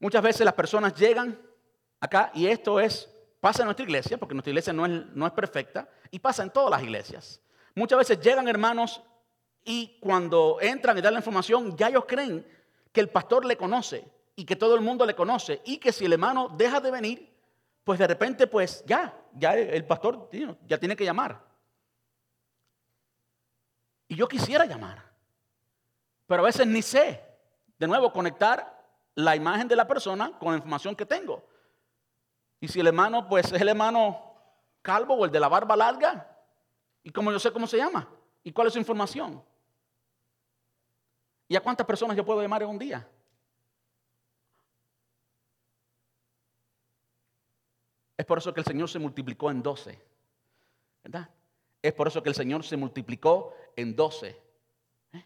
Muchas 0.00 0.22
veces 0.22 0.44
las 0.44 0.52
personas 0.52 0.92
llegan 0.92 1.40
acá 1.98 2.30
y 2.34 2.46
esto 2.46 2.78
es, 2.78 3.08
pasa 3.40 3.62
en 3.62 3.68
nuestra 3.68 3.84
iglesia, 3.84 4.18
porque 4.18 4.34
nuestra 4.34 4.50
iglesia 4.50 4.74
no 4.74 4.84
es, 4.84 5.06
no 5.14 5.26
es 5.26 5.32
perfecta 5.32 5.88
y 6.10 6.18
pasa 6.18 6.42
en 6.42 6.50
todas 6.50 6.70
las 6.70 6.82
iglesias. 6.82 7.40
Muchas 7.78 7.98
veces 7.98 8.20
llegan 8.20 8.48
hermanos 8.48 9.00
y 9.64 9.98
cuando 10.00 10.58
entran 10.60 10.98
y 10.98 11.00
dan 11.00 11.14
la 11.14 11.20
información, 11.20 11.76
ya 11.76 11.88
ellos 11.88 12.06
creen 12.08 12.44
que 12.90 13.00
el 13.00 13.08
pastor 13.08 13.44
le 13.44 13.56
conoce 13.56 14.04
y 14.34 14.44
que 14.44 14.56
todo 14.56 14.74
el 14.74 14.80
mundo 14.80 15.06
le 15.06 15.14
conoce 15.14 15.62
y 15.64 15.78
que 15.78 15.92
si 15.92 16.04
el 16.04 16.12
hermano 16.12 16.48
deja 16.48 16.80
de 16.80 16.90
venir, 16.90 17.32
pues 17.84 18.00
de 18.00 18.08
repente, 18.08 18.48
pues 18.48 18.84
ya, 18.84 19.16
ya 19.32 19.54
el 19.54 19.84
pastor 19.84 20.28
ya 20.66 20.78
tiene 20.78 20.96
que 20.96 21.04
llamar. 21.04 21.40
Y 24.08 24.16
yo 24.16 24.26
quisiera 24.26 24.64
llamar, 24.66 25.04
pero 26.26 26.42
a 26.42 26.46
veces 26.46 26.66
ni 26.66 26.82
sé, 26.82 27.22
de 27.78 27.86
nuevo, 27.86 28.12
conectar 28.12 28.76
la 29.14 29.36
imagen 29.36 29.68
de 29.68 29.76
la 29.76 29.86
persona 29.86 30.36
con 30.40 30.50
la 30.50 30.56
información 30.56 30.96
que 30.96 31.06
tengo. 31.06 31.46
Y 32.58 32.66
si 32.66 32.80
el 32.80 32.88
hermano, 32.88 33.28
pues 33.28 33.52
es 33.52 33.60
el 33.60 33.68
hermano 33.68 34.34
calvo 34.82 35.14
o 35.14 35.24
el 35.24 35.30
de 35.30 35.38
la 35.38 35.48
barba 35.48 35.76
larga, 35.76 36.37
¿Y 37.02 37.10
cómo 37.10 37.32
yo 37.32 37.38
sé 37.38 37.52
cómo 37.52 37.66
se 37.66 37.76
llama? 37.76 38.08
¿Y 38.42 38.52
cuál 38.52 38.66
es 38.66 38.72
su 38.72 38.78
información? 38.78 39.42
¿Y 41.48 41.56
a 41.56 41.60
cuántas 41.62 41.86
personas 41.86 42.16
yo 42.16 42.24
puedo 42.24 42.42
llamar 42.42 42.62
en 42.62 42.68
un 42.68 42.78
día? 42.78 43.08
Es 48.16 48.26
por 48.26 48.38
eso 48.38 48.52
que 48.52 48.60
el 48.60 48.66
Señor 48.66 48.88
se 48.88 48.98
multiplicó 48.98 49.50
en 49.50 49.62
doce. 49.62 49.98
¿Verdad? 51.04 51.30
Es 51.80 51.92
por 51.92 52.08
eso 52.08 52.22
que 52.22 52.28
el 52.28 52.34
Señor 52.34 52.64
se 52.64 52.76
multiplicó 52.76 53.54
en 53.76 53.94
doce. 53.94 54.36
¿Eh? 55.12 55.24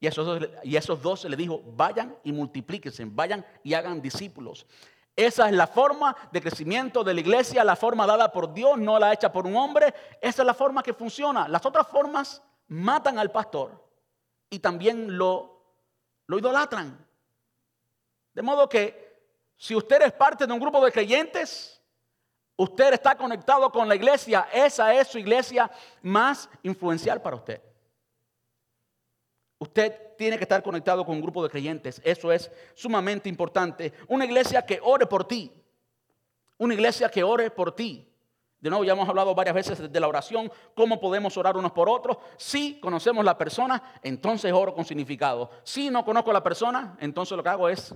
Y, 0.00 0.06
esos, 0.06 0.48
esos 0.64 1.02
doce 1.02 1.28
le 1.28 1.36
dijo, 1.36 1.62
vayan 1.76 2.16
y 2.24 2.32
multiplíquense, 2.32 3.04
vayan 3.04 3.44
y 3.62 3.74
hagan 3.74 4.00
discípulos. 4.00 4.66
Esa 5.18 5.48
es 5.48 5.52
la 5.52 5.66
forma 5.66 6.16
de 6.30 6.40
crecimiento 6.40 7.02
de 7.02 7.12
la 7.12 7.18
iglesia, 7.18 7.64
la 7.64 7.74
forma 7.74 8.06
dada 8.06 8.30
por 8.30 8.54
Dios, 8.54 8.78
no 8.78 9.00
la 9.00 9.12
hecha 9.12 9.32
por 9.32 9.48
un 9.48 9.56
hombre. 9.56 9.92
Esa 10.20 10.42
es 10.42 10.46
la 10.46 10.54
forma 10.54 10.80
que 10.80 10.94
funciona. 10.94 11.48
Las 11.48 11.66
otras 11.66 11.88
formas 11.88 12.40
matan 12.68 13.18
al 13.18 13.32
pastor 13.32 13.84
y 14.48 14.60
también 14.60 15.18
lo, 15.18 15.60
lo 16.28 16.38
idolatran. 16.38 17.04
De 18.32 18.42
modo 18.42 18.68
que 18.68 19.26
si 19.56 19.74
usted 19.74 20.02
es 20.02 20.12
parte 20.12 20.46
de 20.46 20.52
un 20.52 20.60
grupo 20.60 20.84
de 20.84 20.92
creyentes, 20.92 21.82
usted 22.54 22.92
está 22.92 23.16
conectado 23.16 23.72
con 23.72 23.88
la 23.88 23.96
iglesia, 23.96 24.46
esa 24.52 24.94
es 24.94 25.08
su 25.08 25.18
iglesia 25.18 25.68
más 26.00 26.48
influencial 26.62 27.20
para 27.20 27.34
usted. 27.34 27.60
Usted 29.58 30.16
tiene 30.16 30.36
que 30.36 30.44
estar 30.44 30.62
conectado 30.62 31.04
con 31.04 31.16
un 31.16 31.22
grupo 31.22 31.42
de 31.42 31.50
creyentes. 31.50 32.00
Eso 32.04 32.30
es 32.30 32.50
sumamente 32.74 33.28
importante. 33.28 33.92
Una 34.06 34.24
iglesia 34.24 34.64
que 34.64 34.78
ore 34.82 35.06
por 35.06 35.26
ti. 35.26 35.52
Una 36.58 36.74
iglesia 36.74 37.08
que 37.10 37.22
ore 37.22 37.50
por 37.50 37.74
ti. 37.74 38.08
De 38.60 38.70
nuevo, 38.70 38.84
ya 38.84 38.92
hemos 38.92 39.08
hablado 39.08 39.34
varias 39.34 39.54
veces 39.54 39.92
de 39.92 40.00
la 40.00 40.08
oración, 40.08 40.50
cómo 40.74 41.00
podemos 41.00 41.36
orar 41.36 41.56
unos 41.56 41.70
por 41.70 41.88
otros. 41.88 42.18
Si 42.36 42.80
conocemos 42.80 43.24
la 43.24 43.38
persona, 43.38 43.80
entonces 44.02 44.52
oro 44.52 44.74
con 44.74 44.84
significado. 44.84 45.50
Si 45.62 45.90
no 45.90 46.04
conozco 46.04 46.30
a 46.30 46.34
la 46.34 46.42
persona, 46.42 46.96
entonces 47.00 47.36
lo 47.36 47.42
que 47.42 47.48
hago 47.48 47.68
es 47.68 47.94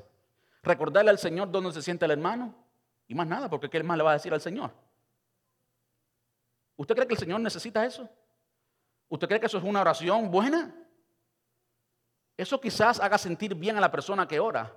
recordarle 0.62 1.10
al 1.10 1.18
Señor 1.18 1.50
dónde 1.50 1.72
se 1.72 1.82
siente 1.82 2.04
el 2.04 2.12
hermano 2.12 2.54
y 3.08 3.14
más 3.14 3.26
nada, 3.26 3.50
porque 3.50 3.68
¿qué 3.68 3.82
más 3.82 3.96
le 3.96 4.04
va 4.04 4.10
a 4.10 4.14
decir 4.14 4.32
al 4.32 4.40
Señor? 4.40 4.72
¿Usted 6.76 6.94
cree 6.94 7.08
que 7.08 7.14
el 7.14 7.20
Señor 7.20 7.40
necesita 7.40 7.84
eso? 7.84 8.08
¿Usted 9.08 9.26
cree 9.26 9.40
que 9.40 9.46
eso 9.46 9.58
es 9.58 9.64
una 9.64 9.80
oración 9.80 10.30
buena? 10.30 10.74
Eso 12.42 12.60
quizás 12.60 12.98
haga 12.98 13.18
sentir 13.18 13.54
bien 13.54 13.76
a 13.76 13.80
la 13.80 13.88
persona 13.88 14.26
que 14.26 14.40
ora. 14.40 14.74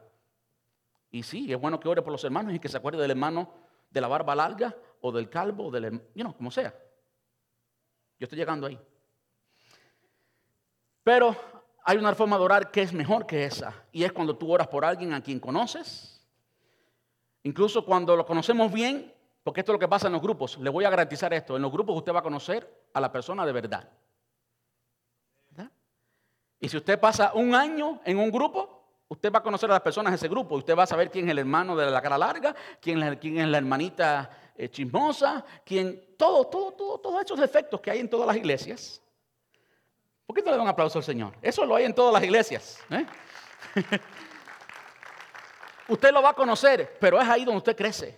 Y 1.09 1.23
sí, 1.23 1.51
es 1.51 1.59
bueno 1.59 1.79
que 1.79 1.89
ore 1.89 2.03
por 2.03 2.11
los 2.11 2.23
hermanos 2.23 2.53
y 2.53 2.59
que 2.59 2.69
se 2.69 2.77
acuerde 2.77 3.01
del 3.01 3.09
hermano 3.09 3.51
de 3.89 4.01
la 4.01 4.07
barba 4.07 4.35
larga 4.35 4.75
o 5.01 5.11
del 5.11 5.31
calvo, 5.31 5.65
o 5.65 5.71
del, 5.71 5.99
you 6.13 6.31
como 6.35 6.51
sea. 6.51 6.75
Yo 8.19 8.25
estoy 8.25 8.37
llegando 8.37 8.67
ahí. 8.67 8.79
Pero 11.03 11.35
hay 11.83 11.97
una 11.97 12.13
forma 12.13 12.37
de 12.37 12.43
orar 12.43 12.69
que 12.69 12.83
es 12.83 12.93
mejor 12.93 13.25
que 13.25 13.45
esa. 13.45 13.73
Y 13.91 14.03
es 14.03 14.13
cuando 14.13 14.37
tú 14.37 14.53
oras 14.53 14.67
por 14.67 14.85
alguien 14.85 15.15
a 15.15 15.23
quien 15.23 15.39
conoces. 15.39 16.23
Incluso 17.41 17.83
cuando 17.83 18.15
lo 18.15 18.27
conocemos 18.27 18.71
bien, 18.71 19.11
porque 19.41 19.61
esto 19.61 19.71
es 19.71 19.73
lo 19.73 19.79
que 19.79 19.87
pasa 19.87 20.05
en 20.05 20.13
los 20.13 20.21
grupos. 20.21 20.59
Le 20.59 20.69
voy 20.69 20.85
a 20.85 20.91
garantizar 20.91 21.33
esto. 21.33 21.55
En 21.55 21.63
los 21.63 21.71
grupos 21.71 21.97
usted 21.97 22.13
va 22.13 22.19
a 22.19 22.23
conocer 22.23 22.85
a 22.93 23.01
la 23.01 23.11
persona 23.11 23.43
de 23.43 23.53
verdad. 23.53 23.89
Y 26.65 26.69
si 26.69 26.77
usted 26.77 26.99
pasa 26.99 27.31
un 27.35 27.53
año 27.53 28.01
en 28.03 28.17
un 28.17 28.31
grupo, 28.31 28.87
usted 29.07 29.31
va 29.31 29.37
a 29.37 29.43
conocer 29.43 29.69
a 29.69 29.73
las 29.73 29.83
personas 29.83 30.11
de 30.11 30.15
ese 30.15 30.27
grupo. 30.27 30.55
Usted 30.55 30.75
va 30.75 30.81
a 30.81 30.87
saber 30.87 31.11
quién 31.11 31.25
es 31.25 31.31
el 31.31 31.37
hermano 31.37 31.75
de 31.75 31.91
la 31.91 32.01
cara 32.01 32.17
larga, 32.17 32.55
quién 32.81 33.03
es, 33.03 33.19
quién 33.19 33.37
es 33.37 33.47
la 33.47 33.59
hermanita 33.59 34.31
eh, 34.57 34.67
chismosa, 34.67 35.45
quién, 35.63 36.15
todo, 36.17 36.47
todo, 36.47 36.71
todo, 36.71 36.97
todos 36.97 37.23
esos 37.23 37.39
efectos 37.39 37.79
que 37.79 37.91
hay 37.91 37.99
en 37.99 38.09
todas 38.09 38.25
las 38.25 38.35
iglesias. 38.35 38.99
¿Por 40.25 40.35
qué 40.35 40.41
no 40.41 40.49
le 40.49 40.57
da 40.57 40.63
un 40.63 40.67
aplauso 40.67 40.97
al 40.97 41.03
Señor? 41.03 41.35
Eso 41.39 41.63
lo 41.67 41.75
hay 41.75 41.85
en 41.85 41.93
todas 41.93 42.11
las 42.11 42.23
iglesias. 42.23 42.79
¿eh? 42.89 43.05
usted 45.87 46.11
lo 46.11 46.23
va 46.23 46.31
a 46.31 46.33
conocer, 46.33 46.97
pero 46.99 47.21
es 47.21 47.29
ahí 47.29 47.45
donde 47.45 47.59
usted 47.59 47.77
crece. 47.77 48.17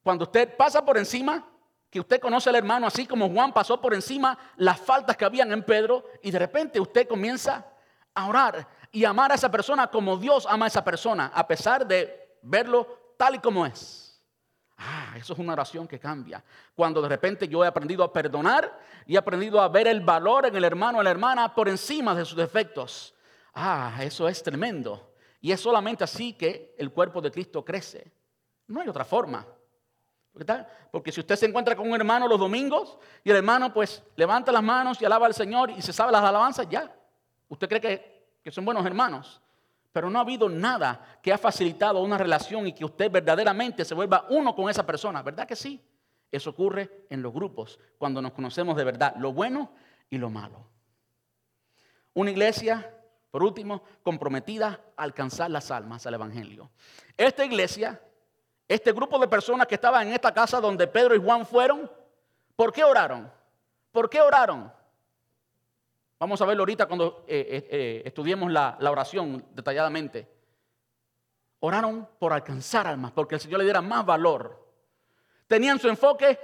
Cuando 0.00 0.26
usted 0.26 0.56
pasa 0.56 0.84
por 0.84 0.96
encima 0.96 1.44
que 1.96 2.00
usted 2.00 2.20
conoce 2.20 2.50
al 2.50 2.56
hermano 2.56 2.86
así 2.86 3.06
como 3.06 3.30
Juan 3.30 3.54
pasó 3.54 3.80
por 3.80 3.94
encima 3.94 4.36
las 4.56 4.78
faltas 4.78 5.16
que 5.16 5.24
habían 5.24 5.50
en 5.50 5.62
Pedro 5.62 6.04
y 6.22 6.30
de 6.30 6.38
repente 6.38 6.78
usted 6.78 7.08
comienza 7.08 7.64
a 8.14 8.26
orar 8.28 8.68
y 8.92 9.06
amar 9.06 9.32
a 9.32 9.34
esa 9.34 9.50
persona 9.50 9.86
como 9.86 10.18
Dios 10.18 10.46
ama 10.46 10.66
a 10.66 10.68
esa 10.68 10.84
persona, 10.84 11.32
a 11.34 11.46
pesar 11.46 11.86
de 11.86 12.36
verlo 12.42 13.14
tal 13.16 13.36
y 13.36 13.38
como 13.38 13.64
es. 13.64 14.22
Ah, 14.76 15.14
eso 15.16 15.32
es 15.32 15.38
una 15.38 15.54
oración 15.54 15.88
que 15.88 15.98
cambia. 15.98 16.44
Cuando 16.74 17.00
de 17.00 17.08
repente 17.08 17.48
yo 17.48 17.64
he 17.64 17.66
aprendido 17.66 18.04
a 18.04 18.12
perdonar 18.12 18.78
y 19.06 19.14
he 19.14 19.18
aprendido 19.18 19.58
a 19.58 19.68
ver 19.70 19.88
el 19.88 20.02
valor 20.02 20.44
en 20.44 20.54
el 20.54 20.64
hermano 20.64 20.98
o 20.98 21.02
la 21.02 21.10
hermana 21.10 21.54
por 21.54 21.66
encima 21.66 22.14
de 22.14 22.26
sus 22.26 22.36
defectos. 22.36 23.14
Ah, 23.54 24.00
eso 24.02 24.28
es 24.28 24.42
tremendo. 24.42 25.14
Y 25.40 25.50
es 25.50 25.60
solamente 25.60 26.04
así 26.04 26.34
que 26.34 26.74
el 26.76 26.92
cuerpo 26.92 27.22
de 27.22 27.30
Cristo 27.30 27.64
crece. 27.64 28.12
No 28.66 28.82
hay 28.82 28.88
otra 28.88 29.06
forma. 29.06 29.46
Porque 30.90 31.12
si 31.12 31.20
usted 31.20 31.36
se 31.36 31.46
encuentra 31.46 31.74
con 31.74 31.88
un 31.88 31.94
hermano 31.94 32.28
los 32.28 32.38
domingos 32.38 32.98
y 33.24 33.30
el 33.30 33.36
hermano 33.36 33.72
pues 33.72 34.02
levanta 34.16 34.52
las 34.52 34.62
manos 34.62 35.00
y 35.00 35.04
alaba 35.04 35.26
al 35.26 35.34
Señor 35.34 35.70
y 35.70 35.82
se 35.82 35.92
sabe 35.92 36.12
las 36.12 36.22
alabanzas, 36.22 36.68
ya. 36.68 36.94
Usted 37.48 37.68
cree 37.68 37.80
que, 37.80 38.26
que 38.42 38.50
son 38.50 38.64
buenos 38.64 38.84
hermanos. 38.84 39.40
Pero 39.92 40.10
no 40.10 40.18
ha 40.18 40.22
habido 40.22 40.48
nada 40.48 41.18
que 41.22 41.32
ha 41.32 41.38
facilitado 41.38 42.02
una 42.02 42.18
relación 42.18 42.66
y 42.66 42.74
que 42.74 42.84
usted 42.84 43.10
verdaderamente 43.10 43.84
se 43.84 43.94
vuelva 43.94 44.26
uno 44.28 44.54
con 44.54 44.68
esa 44.68 44.84
persona. 44.84 45.22
¿Verdad 45.22 45.46
que 45.46 45.56
sí? 45.56 45.82
Eso 46.30 46.50
ocurre 46.50 47.06
en 47.08 47.22
los 47.22 47.32
grupos, 47.32 47.78
cuando 47.98 48.20
nos 48.20 48.32
conocemos 48.32 48.76
de 48.76 48.84
verdad, 48.84 49.14
lo 49.16 49.32
bueno 49.32 49.72
y 50.10 50.18
lo 50.18 50.28
malo. 50.28 50.66
Una 52.12 52.30
iglesia, 52.30 52.94
por 53.30 53.42
último, 53.42 53.82
comprometida 54.02 54.80
a 54.96 55.02
alcanzar 55.02 55.50
las 55.50 55.70
almas 55.70 56.06
al 56.06 56.14
Evangelio. 56.14 56.70
Esta 57.16 57.44
iglesia, 57.44 58.00
este 58.68 58.92
grupo 58.92 59.18
de 59.18 59.28
personas 59.28 59.66
que 59.66 59.76
estaban 59.76 60.08
en 60.08 60.14
esta 60.14 60.32
casa 60.32 60.60
donde 60.60 60.86
Pedro 60.86 61.14
y 61.14 61.22
Juan 61.22 61.46
fueron, 61.46 61.90
¿por 62.56 62.72
qué 62.72 62.82
oraron? 62.82 63.30
¿Por 63.92 64.10
qué 64.10 64.20
oraron? 64.20 64.72
Vamos 66.18 66.40
a 66.40 66.46
verlo 66.46 66.62
ahorita 66.62 66.86
cuando 66.86 67.24
eh, 67.28 67.46
eh, 67.48 67.68
eh, 67.70 68.02
estudiemos 68.06 68.50
la, 68.50 68.76
la 68.80 68.90
oración 68.90 69.44
detalladamente. 69.52 70.28
Oraron 71.60 72.08
por 72.18 72.32
alcanzar 72.32 72.86
almas, 72.86 73.12
porque 73.12 73.36
el 73.36 73.40
Señor 73.40 73.58
le 73.58 73.64
diera 73.64 73.82
más 73.82 74.04
valor. 74.04 74.66
Tenían 75.46 75.78
su 75.78 75.88
enfoque 75.88 76.38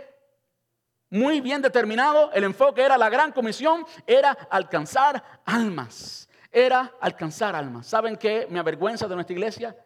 muy 1.11 1.41
bien 1.41 1.61
determinado. 1.61 2.31
El 2.33 2.45
enfoque 2.45 2.83
era 2.83 2.97
la 2.97 3.11
gran 3.11 3.33
comisión, 3.33 3.85
era 4.07 4.31
alcanzar 4.31 5.23
almas. 5.45 6.29
Era 6.51 6.93
alcanzar 7.01 7.57
almas. 7.57 7.87
¿Saben 7.87 8.17
qué 8.17 8.47
me 8.51 8.59
avergüenza 8.59 9.09
de 9.09 9.15
nuestra 9.15 9.35
iglesia? 9.35 9.77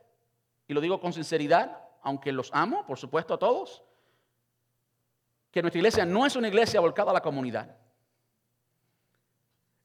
Y 0.69 0.75
lo 0.75 0.81
digo 0.81 1.01
con 1.01 1.13
sinceridad, 1.13 1.86
aunque 2.07 2.31
los 2.31 2.51
amo, 2.55 2.87
por 2.87 2.99
supuesto, 2.99 3.35
a 3.35 3.39
todos. 3.39 3.83
Que 5.51 5.61
nuestra 5.61 5.81
iglesia 5.81 6.07
no 6.07 6.25
es 6.25 6.37
una 6.37 6.47
iglesia 6.47 6.79
volcada 6.79 7.11
a 7.11 7.15
la 7.15 7.21
comunidad. 7.21 7.77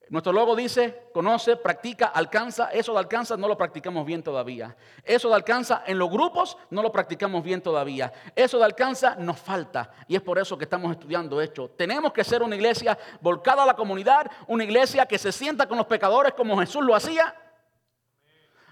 Nuestro 0.10 0.31
logo 0.31 0.55
dice, 0.55 1.07
conoce, 1.15 1.55
practica, 1.55 2.05
alcanza. 2.05 2.69
Eso 2.71 2.93
de 2.93 2.99
alcanza 2.99 3.38
no 3.38 3.47
lo 3.47 3.57
practicamos 3.57 4.05
bien 4.05 4.21
todavía. 4.21 4.75
Eso 5.03 5.29
de 5.29 5.36
alcanza 5.36 5.81
en 5.88 5.97
los 5.97 6.12
grupos 6.12 6.60
no 6.69 6.84
lo 6.84 6.91
practicamos 6.91 7.43
bien 7.43 7.60
todavía. 7.60 8.13
Eso 8.36 8.60
de 8.60 8.65
alcanza 8.65 9.15
nos 9.15 9.39
falta. 9.39 9.89
Y 10.07 10.15
es 10.15 10.21
por 10.21 10.38
eso 10.38 10.55
que 10.60 10.65
estamos 10.65 10.91
estudiando 10.91 11.41
esto. 11.41 11.71
Tenemos 11.71 12.13
que 12.13 12.23
ser 12.23 12.43
una 12.43 12.55
iglesia 12.55 12.95
volcada 13.19 13.63
a 13.63 13.65
la 13.65 13.75
comunidad, 13.75 14.29
una 14.45 14.63
iglesia 14.63 15.07
que 15.07 15.17
se 15.17 15.31
sienta 15.31 15.67
con 15.67 15.79
los 15.79 15.88
pecadores 15.88 16.34
como 16.34 16.60
Jesús 16.60 16.84
lo 16.84 16.93
hacía. 16.93 17.34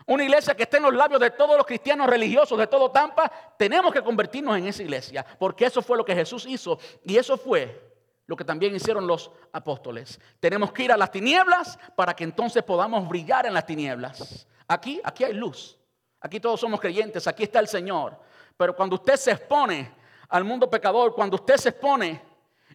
Una 0.10 0.24
iglesia 0.24 0.56
que 0.56 0.64
esté 0.64 0.78
en 0.78 0.84
los 0.84 0.96
labios 0.96 1.22
de 1.22 1.30
todos 1.30 1.56
los 1.56 1.68
cristianos 1.68 2.08
religiosos 2.08 2.58
de 2.58 2.66
todo 2.66 2.90
Tampa. 2.90 3.32
Tenemos 3.56 3.94
que 3.94 4.02
convertirnos 4.02 4.58
en 4.58 4.66
esa 4.66 4.82
iglesia. 4.82 5.24
Porque 5.38 5.66
eso 5.66 5.84
fue 5.84 5.98
lo 5.98 6.04
que 6.04 6.16
Jesús 6.16 6.48
hizo. 6.48 6.80
Y 7.04 7.16
eso 7.16 7.38
fue 7.38 7.94
lo 8.26 8.36
que 8.36 8.44
también 8.44 8.76
hicieron 8.76 9.06
los 9.06 9.30
apóstoles. 9.52 10.20
Tenemos 10.40 10.72
que 10.72 10.86
ir 10.86 10.92
a 10.92 10.98
las 10.98 11.12
tinieblas 11.12 11.78
para 11.96 12.16
que 12.16 12.24
entonces 12.24 12.64
podamos 12.64 13.08
brillar 13.08 13.46
en 13.46 13.54
las 13.54 13.68
tinieblas. 13.68 14.48
Aquí, 14.68 15.00
aquí 15.04 15.26
hay 15.26 15.34
luz. 15.34 15.78
Aquí 16.20 16.40
todos 16.40 16.60
somos 16.60 16.82
creyentes, 16.82 17.28
aquí 17.28 17.44
está 17.44 17.60
el 17.60 17.68
Señor. 17.68 18.18
Pero 18.58 18.76
cuando 18.76 18.96
usted 18.96 19.16
se 19.16 19.34
expone 19.34 19.92
al 20.28 20.44
mundo 20.44 20.68
pecador, 20.68 21.14
cuando 21.14 21.36
usted 21.36 21.58
se 21.58 21.70
expone 21.70 22.20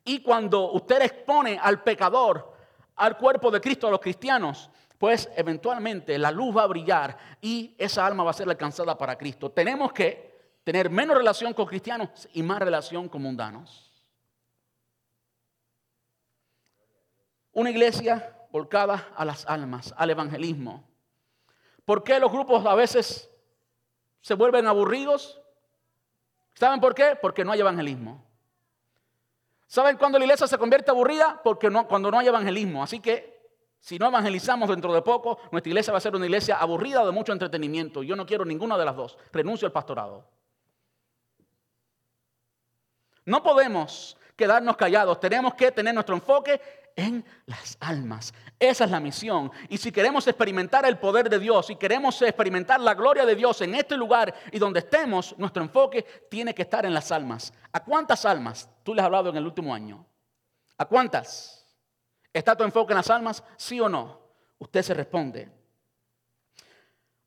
y 0.05 0.23
cuando 0.23 0.71
usted 0.71 1.03
expone 1.03 1.59
al 1.61 1.83
pecador, 1.83 2.55
al 2.95 3.19
cuerpo 3.19 3.51
de 3.51 3.61
Cristo, 3.61 3.89
a 3.89 3.91
los 3.91 4.01
cristianos, 4.01 4.71
pues 5.05 5.29
eventualmente 5.37 6.17
la 6.17 6.31
luz 6.31 6.57
va 6.57 6.63
a 6.63 6.67
brillar 6.67 7.19
y 7.43 7.75
esa 7.77 8.07
alma 8.07 8.25
va 8.25 8.31
a 8.31 8.33
ser 8.33 8.49
alcanzada 8.49 8.97
para 8.97 9.19
Cristo. 9.19 9.51
Tenemos 9.51 9.93
que 9.93 10.57
tener 10.65 10.89
menos 10.89 11.15
relación 11.15 11.53
con 11.53 11.67
cristianos 11.67 12.27
y 12.33 12.43
más 12.43 12.59
relación 12.59 13.07
con 13.11 13.21
mundanos. 13.21 13.93
Una 17.53 17.69
iglesia 17.69 18.35
volcada 18.51 19.11
a 19.15 19.27
las 19.27 19.45
almas, 19.45 19.93
al 19.95 20.09
evangelismo. 20.09 20.89
¿Por 21.85 22.03
qué 22.03 22.19
los 22.19 22.33
grupos 22.33 22.65
a 22.65 22.75
veces 22.75 23.31
se 24.23 24.33
vuelven 24.33 24.67
aburridos? 24.67 25.39
¿Saben 26.55 26.81
por 26.81 26.95
qué? 26.95 27.15
Porque 27.21 27.45
no 27.45 27.53
hay 27.53 27.61
evangelismo. 27.61 28.25
¿Saben 29.67 29.99
cuándo 29.99 30.19
la 30.19 30.25
iglesia 30.25 30.47
se 30.47 30.57
convierte 30.57 30.91
aburrida? 30.91 31.43
Porque 31.45 31.69
no, 31.69 31.87
cuando 31.87 32.11
no 32.11 32.19
hay 32.19 32.27
evangelismo. 32.27 32.83
Así 32.83 33.01
que 33.01 33.34
si 33.85 33.99
no 33.99 34.07
evangelizamos 34.07 34.71
dentro 34.71 34.95
de 34.95 35.03
poco, 35.03 35.39
nuestra 35.53 35.69
iglesia 35.69 35.93
va 35.93 35.99
a 35.99 36.01
ser 36.01 36.17
una 36.17 36.25
iglesia 36.25 36.57
aburrida 36.57 37.05
de 37.05 37.13
mucho 37.13 37.33
entretenimiento. 37.33 38.03
Yo 38.03 38.17
no 38.17 38.25
quiero 38.25 38.43
ninguna 38.43 38.79
de 38.79 38.85
las 38.87 38.97
dos. 38.97 39.19
Renuncio 39.31 39.67
al 39.67 39.73
pastorado. 39.73 40.27
No 43.27 43.43
podemos 43.43 44.17
quedarnos 44.37 44.79
callados. 44.79 45.21
Tenemos 45.21 45.53
que 45.53 45.71
tener 45.71 45.93
nuestro 45.93 46.15
enfoque 46.15 46.59
en 46.97 47.27
las 47.45 47.77
almas. 47.79 48.33
Esa 48.59 48.87
es 48.87 48.91
la 48.91 49.01
misión. 49.01 49.53
Y 49.69 49.77
si 49.77 49.93
queremos 49.93 50.27
experimentar 50.27 50.87
el 50.87 50.97
poder 50.97 51.29
de 51.29 51.39
Dios, 51.39 51.67
si 51.67 51.77
queremos 51.77 52.23
experimentar 52.23 52.81
la 52.81 52.95
gloria 52.95 53.27
de 53.27 53.37
Dios 53.37 53.61
en 53.61 53.75
este 53.75 53.99
lugar 53.99 54.35
y 54.51 54.59
donde 54.59 54.79
estemos, 54.79 55.37
nuestro 55.37 55.63
enfoque 55.63 56.07
tiene 56.31 56.55
que 56.55 56.63
estar 56.63 56.87
en 56.87 56.95
las 56.95 57.13
almas. 57.13 57.53
¿A 57.71 57.85
cuántas 57.85 58.25
almas 58.25 58.67
tú 58.83 58.95
les 58.95 59.03
has 59.03 59.07
hablado 59.09 59.29
en 59.29 59.37
el 59.37 59.45
último 59.45 59.75
año? 59.75 60.07
¿A 60.79 60.87
cuántas? 60.87 61.64
¿Está 62.35 62.57
tu 62.57 62.65
enfoque 62.65 62.93
en 62.93 62.97
las 62.97 63.11
almas? 63.11 63.45
¿Sí 63.57 63.81
o 63.81 63.89
no? 63.89 64.19
Usted 64.59 64.83
se 64.83 64.93
responde. 64.93 65.49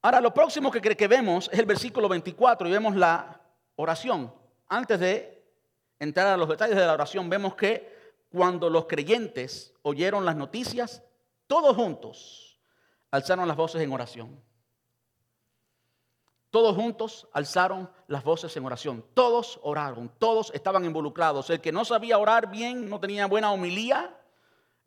Ahora, 0.02 0.20
lo 0.20 0.34
próximo 0.34 0.70
que, 0.70 0.82
que 0.82 1.08
vemos 1.08 1.50
es 1.52 1.60
el 1.60 1.66
versículo 1.66 2.10
24 2.10 2.68
y 2.68 2.72
vemos 2.72 2.94
la 2.94 3.42
oración. 3.78 4.34
Antes 4.68 5.00
de 5.00 5.46
entrar 5.98 6.28
a 6.28 6.38
los 6.38 6.50
detalles 6.50 6.76
de 6.76 6.86
la 6.86 6.94
oración, 6.94 7.30
vemos 7.30 7.56
que 7.56 7.96
cuando 8.30 8.70
los 8.70 8.86
creyentes 8.86 9.74
oyeron 9.82 10.26
las 10.26 10.36
noticias, 10.36 11.02
todos 11.48 11.74
juntos 11.78 12.60
alzaron 13.10 13.48
las 13.48 13.56
voces 13.56 13.82
en 13.82 13.94
oración. 13.94 14.44
Todos 16.50 16.76
juntos 16.76 17.30
alzaron 17.32 17.90
las 18.08 18.26
voces 18.26 18.56
en 18.58 18.66
oración. 18.66 19.06
Todos 19.14 19.58
oraron, 19.64 20.12
todos 20.20 20.52
estaban 20.54 20.84
involucrados. 20.84 21.50
El 21.50 21.62
que 21.62 21.72
no 21.72 21.86
sabía 21.86 22.18
orar 22.18 22.52
bien 22.52 22.90
no 22.90 23.00
tenía 23.00 23.26
buena 23.26 23.54
homilía 23.54 24.14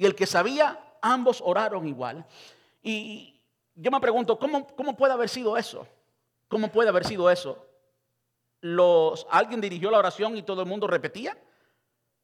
y 0.01 0.07
el 0.07 0.15
que 0.15 0.27
sabía, 0.27 0.83
ambos 1.03 1.43
oraron 1.45 1.87
igual. 1.87 2.25
Y 2.83 3.39
yo 3.75 3.91
me 3.91 4.01
pregunto, 4.01 4.39
¿cómo, 4.39 4.67
cómo 4.69 4.97
puede 4.97 5.13
haber 5.13 5.29
sido 5.29 5.59
eso? 5.59 5.87
¿Cómo 6.49 6.73
puede 6.73 6.89
haber 6.89 7.07
sido 7.07 7.31
eso? 7.31 7.67
¿Alguien 9.29 9.61
dirigió 9.61 9.91
la 9.91 9.99
oración 9.99 10.39
y 10.39 10.43
todo 10.43 10.63
el 10.63 10.67
mundo 10.67 10.87
repetía? 10.87 11.37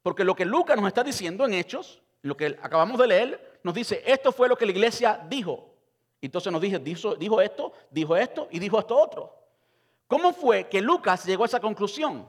Porque 0.01 0.23
lo 0.23 0.35
que 0.35 0.43
Lucas 0.43 0.75
nos 0.75 0.87
está 0.87 1.03
diciendo 1.03 1.45
en 1.45 1.53
Hechos, 1.53 2.01
lo 2.23 2.35
que 2.35 2.57
acabamos 2.63 2.97
de 2.97 3.05
leer, 3.05 3.59
nos 3.61 3.75
dice, 3.75 4.01
esto 4.07 4.31
fue 4.31 4.49
lo 4.49 4.57
que 4.57 4.65
la 4.65 4.71
iglesia 4.71 5.23
dijo. 5.29 5.69
Entonces 6.19 6.51
nos 6.51 6.59
dice, 6.59 6.79
dijo, 6.79 7.13
dijo 7.13 7.39
esto, 7.41 7.73
dijo 7.91 8.17
esto 8.17 8.47
y 8.49 8.57
dijo 8.57 8.79
esto 8.79 8.97
otro. 8.97 9.35
¿Cómo 10.07 10.33
fue 10.33 10.67
que 10.67 10.81
Lucas 10.81 11.25
llegó 11.25 11.43
a 11.43 11.45
esa 11.45 11.59
conclusión? 11.59 12.27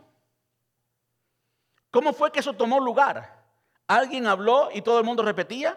¿Cómo 1.90 2.12
fue 2.12 2.30
que 2.30 2.40
eso 2.40 2.52
tomó 2.52 2.78
lugar? 2.80 3.37
¿Alguien 3.88 4.26
habló 4.26 4.68
y 4.72 4.82
todo 4.82 5.00
el 5.00 5.04
mundo 5.04 5.24
repetía? 5.24 5.76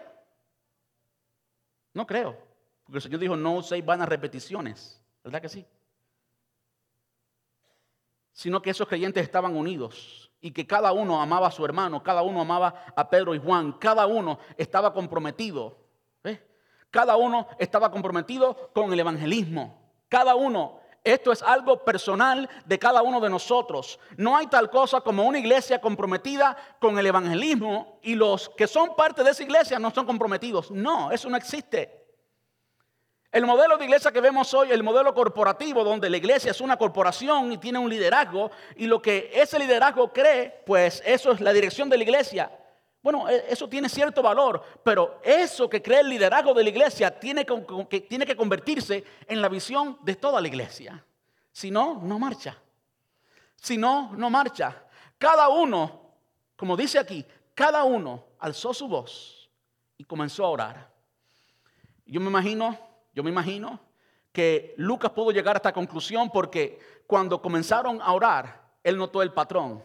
No 1.94 2.06
creo. 2.06 2.38
Porque 2.84 2.98
el 2.98 3.02
Señor 3.02 3.18
dijo, 3.18 3.36
no 3.36 3.56
uséis 3.56 3.84
vanas 3.84 4.08
repeticiones. 4.08 5.02
¿Verdad 5.24 5.42
que 5.42 5.48
sí? 5.48 5.66
Sino 8.32 8.62
que 8.62 8.70
esos 8.70 8.86
creyentes 8.86 9.24
estaban 9.24 9.56
unidos 9.56 10.30
y 10.40 10.52
que 10.52 10.66
cada 10.66 10.92
uno 10.92 11.20
amaba 11.20 11.48
a 11.48 11.52
su 11.52 11.64
hermano, 11.64 12.02
cada 12.02 12.22
uno 12.22 12.40
amaba 12.40 12.86
a 12.94 13.10
Pedro 13.10 13.34
y 13.34 13.38
Juan, 13.38 13.72
cada 13.72 14.06
uno 14.06 14.38
estaba 14.56 14.92
comprometido. 14.94 15.82
Cada 16.92 17.16
uno 17.16 17.48
estaba 17.58 17.90
comprometido 17.90 18.70
con 18.74 18.92
el 18.92 19.00
evangelismo. 19.00 19.80
Cada 20.10 20.34
uno, 20.34 20.81
esto 21.04 21.32
es 21.32 21.42
algo 21.42 21.84
personal 21.84 22.48
de 22.64 22.78
cada 22.78 23.02
uno 23.02 23.20
de 23.20 23.28
nosotros. 23.28 23.98
No 24.16 24.36
hay 24.36 24.46
tal 24.46 24.70
cosa 24.70 25.00
como 25.00 25.24
una 25.24 25.38
iglesia 25.38 25.80
comprometida 25.80 26.56
con 26.78 26.98
el 26.98 27.06
evangelismo 27.06 27.98
y 28.02 28.14
los 28.14 28.48
que 28.50 28.68
son 28.68 28.94
parte 28.94 29.24
de 29.24 29.30
esa 29.30 29.42
iglesia 29.42 29.78
no 29.80 29.90
son 29.90 30.06
comprometidos. 30.06 30.70
No, 30.70 31.10
eso 31.10 31.28
no 31.28 31.36
existe. 31.36 32.02
El 33.32 33.46
modelo 33.46 33.78
de 33.78 33.84
iglesia 33.84 34.12
que 34.12 34.20
vemos 34.20 34.52
hoy, 34.54 34.70
el 34.70 34.82
modelo 34.82 35.14
corporativo, 35.14 35.82
donde 35.82 36.10
la 36.10 36.18
iglesia 36.18 36.50
es 36.50 36.60
una 36.60 36.76
corporación 36.76 37.50
y 37.50 37.56
tiene 37.56 37.78
un 37.78 37.88
liderazgo, 37.88 38.50
y 38.76 38.86
lo 38.86 39.00
que 39.00 39.30
ese 39.34 39.58
liderazgo 39.58 40.12
cree, 40.12 40.62
pues 40.66 41.02
eso 41.04 41.32
es 41.32 41.40
la 41.40 41.54
dirección 41.54 41.88
de 41.88 41.96
la 41.96 42.02
iglesia. 42.02 42.52
Bueno, 43.02 43.28
e, 43.28 43.46
eso 43.48 43.68
tiene 43.68 43.88
cierto 43.88 44.22
valor, 44.22 44.62
pero 44.84 45.20
eso 45.22 45.68
que 45.68 45.82
cree 45.82 46.00
el 46.00 46.08
liderazgo 46.08 46.54
de 46.54 46.62
la 46.62 46.70
iglesia 46.70 47.18
tiene 47.18 47.44
que, 47.44 48.00
tiene 48.02 48.24
que 48.24 48.36
convertirse 48.36 49.04
en 49.26 49.42
la 49.42 49.48
visión 49.48 49.98
de 50.02 50.14
toda 50.14 50.40
la 50.40 50.48
iglesia. 50.48 51.04
Si 51.50 51.70
no, 51.70 52.00
no 52.02 52.18
marcha. 52.18 52.56
Si 53.56 53.76
no, 53.76 54.12
no 54.12 54.30
marcha. 54.30 54.84
Cada 55.18 55.48
uno, 55.48 56.00
como 56.56 56.76
dice 56.76 56.98
aquí, 56.98 57.24
cada 57.54 57.84
uno 57.84 58.24
alzó 58.38 58.72
su 58.72 58.88
voz 58.88 59.50
y 59.98 60.04
comenzó 60.04 60.44
a 60.44 60.50
orar. 60.50 60.92
Yo 62.06 62.20
me 62.20 62.28
imagino, 62.28 62.78
yo 63.14 63.22
me 63.22 63.30
imagino 63.30 63.78
que 64.32 64.74
Lucas 64.78 65.12
pudo 65.12 65.30
llegar 65.30 65.56
a 65.56 65.58
esta 65.58 65.72
conclusión 65.72 66.30
porque 66.30 66.78
cuando 67.06 67.42
comenzaron 67.42 68.00
a 68.00 68.12
orar, 68.12 68.62
él 68.82 68.96
notó 68.96 69.22
el 69.22 69.32
patrón. 69.32 69.82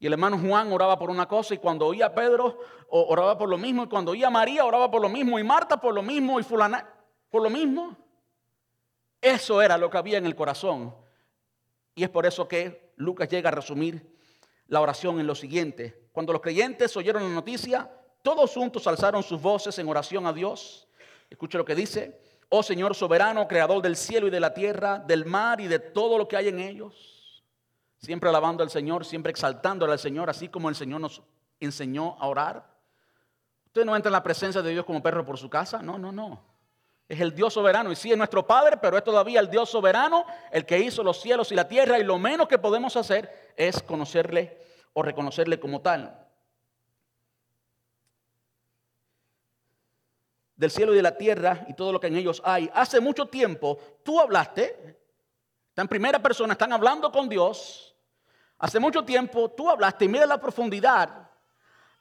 Y 0.00 0.06
el 0.06 0.14
hermano 0.14 0.38
Juan 0.38 0.72
oraba 0.72 0.98
por 0.98 1.10
una 1.10 1.28
cosa 1.28 1.52
y 1.52 1.58
cuando 1.58 1.86
oía 1.86 2.06
a 2.06 2.14
Pedro 2.14 2.58
oraba 2.88 3.36
por 3.36 3.50
lo 3.50 3.58
mismo 3.58 3.84
y 3.84 3.86
cuando 3.86 4.12
oía 4.12 4.28
a 4.28 4.30
María 4.30 4.64
oraba 4.64 4.90
por 4.90 5.02
lo 5.02 5.10
mismo 5.10 5.38
y 5.38 5.44
Marta 5.44 5.78
por 5.78 5.94
lo 5.94 6.02
mismo 6.02 6.40
y 6.40 6.42
fulana 6.42 6.88
por 7.28 7.42
lo 7.42 7.50
mismo. 7.50 7.94
Eso 9.20 9.60
era 9.60 9.76
lo 9.76 9.90
que 9.90 9.98
había 9.98 10.16
en 10.16 10.24
el 10.24 10.34
corazón. 10.34 10.94
Y 11.94 12.02
es 12.02 12.08
por 12.08 12.24
eso 12.24 12.48
que 12.48 12.94
Lucas 12.96 13.28
llega 13.28 13.50
a 13.50 13.52
resumir 13.52 14.16
la 14.68 14.80
oración 14.80 15.20
en 15.20 15.26
lo 15.26 15.34
siguiente. 15.34 16.08
Cuando 16.12 16.32
los 16.32 16.40
creyentes 16.40 16.96
oyeron 16.96 17.22
la 17.22 17.28
noticia, 17.28 17.90
todos 18.22 18.54
juntos 18.54 18.86
alzaron 18.86 19.22
sus 19.22 19.42
voces 19.42 19.78
en 19.78 19.86
oración 19.86 20.26
a 20.26 20.32
Dios. 20.32 20.88
Escuche 21.28 21.58
lo 21.58 21.64
que 21.66 21.74
dice. 21.74 22.22
Oh 22.48 22.62
Señor 22.62 22.94
soberano, 22.94 23.46
creador 23.46 23.82
del 23.82 23.96
cielo 23.96 24.28
y 24.28 24.30
de 24.30 24.40
la 24.40 24.54
tierra, 24.54 24.98
del 24.98 25.26
mar 25.26 25.60
y 25.60 25.68
de 25.68 25.78
todo 25.78 26.16
lo 26.16 26.26
que 26.26 26.38
hay 26.38 26.48
en 26.48 26.58
ellos. 26.58 27.19
Siempre 28.00 28.30
alabando 28.30 28.62
al 28.62 28.70
Señor, 28.70 29.04
siempre 29.04 29.30
exaltándole 29.30 29.92
al 29.92 29.98
Señor, 29.98 30.30
así 30.30 30.48
como 30.48 30.70
el 30.70 30.74
Señor 30.74 31.02
nos 31.02 31.22
enseñó 31.60 32.16
a 32.18 32.26
orar. 32.28 32.66
Usted 33.66 33.84
no 33.84 33.94
entra 33.94 34.08
en 34.08 34.14
la 34.14 34.22
presencia 34.22 34.62
de 34.62 34.70
Dios 34.70 34.86
como 34.86 35.02
perro 35.02 35.24
por 35.24 35.38
su 35.38 35.50
casa. 35.50 35.82
No, 35.82 35.98
no, 35.98 36.10
no. 36.10 36.42
Es 37.06 37.20
el 37.20 37.34
Dios 37.34 37.52
soberano. 37.52 37.92
Y 37.92 37.96
sí, 37.96 38.10
es 38.10 38.16
nuestro 38.16 38.46
Padre, 38.46 38.78
pero 38.78 38.96
es 38.96 39.04
todavía 39.04 39.38
el 39.38 39.50
Dios 39.50 39.68
soberano, 39.68 40.24
el 40.50 40.64
que 40.64 40.78
hizo 40.78 41.02
los 41.02 41.20
cielos 41.20 41.52
y 41.52 41.54
la 41.54 41.68
tierra. 41.68 41.98
Y 41.98 42.04
lo 42.04 42.18
menos 42.18 42.48
que 42.48 42.58
podemos 42.58 42.96
hacer 42.96 43.52
es 43.54 43.82
conocerle 43.82 44.58
o 44.94 45.02
reconocerle 45.02 45.60
como 45.60 45.80
tal. 45.80 46.26
del 50.60 50.70
cielo 50.70 50.92
y 50.92 50.96
de 50.96 51.02
la 51.02 51.16
tierra 51.16 51.64
y 51.68 51.72
todo 51.72 51.90
lo 51.90 51.98
que 51.98 52.08
en 52.08 52.16
ellos 52.16 52.42
hay. 52.44 52.70
Hace 52.74 53.00
mucho 53.00 53.24
tiempo 53.24 53.78
tú 54.02 54.20
hablaste, 54.20 54.98
está 55.70 55.80
en 55.80 55.88
primera 55.88 56.20
persona, 56.20 56.52
están 56.52 56.74
hablando 56.74 57.10
con 57.10 57.30
Dios. 57.30 57.89
Hace 58.60 58.78
mucho 58.78 59.02
tiempo 59.04 59.50
tú 59.50 59.68
hablaste 59.68 60.04
y 60.04 60.08
mira 60.08 60.26
la 60.26 60.40
profundidad, 60.40 61.28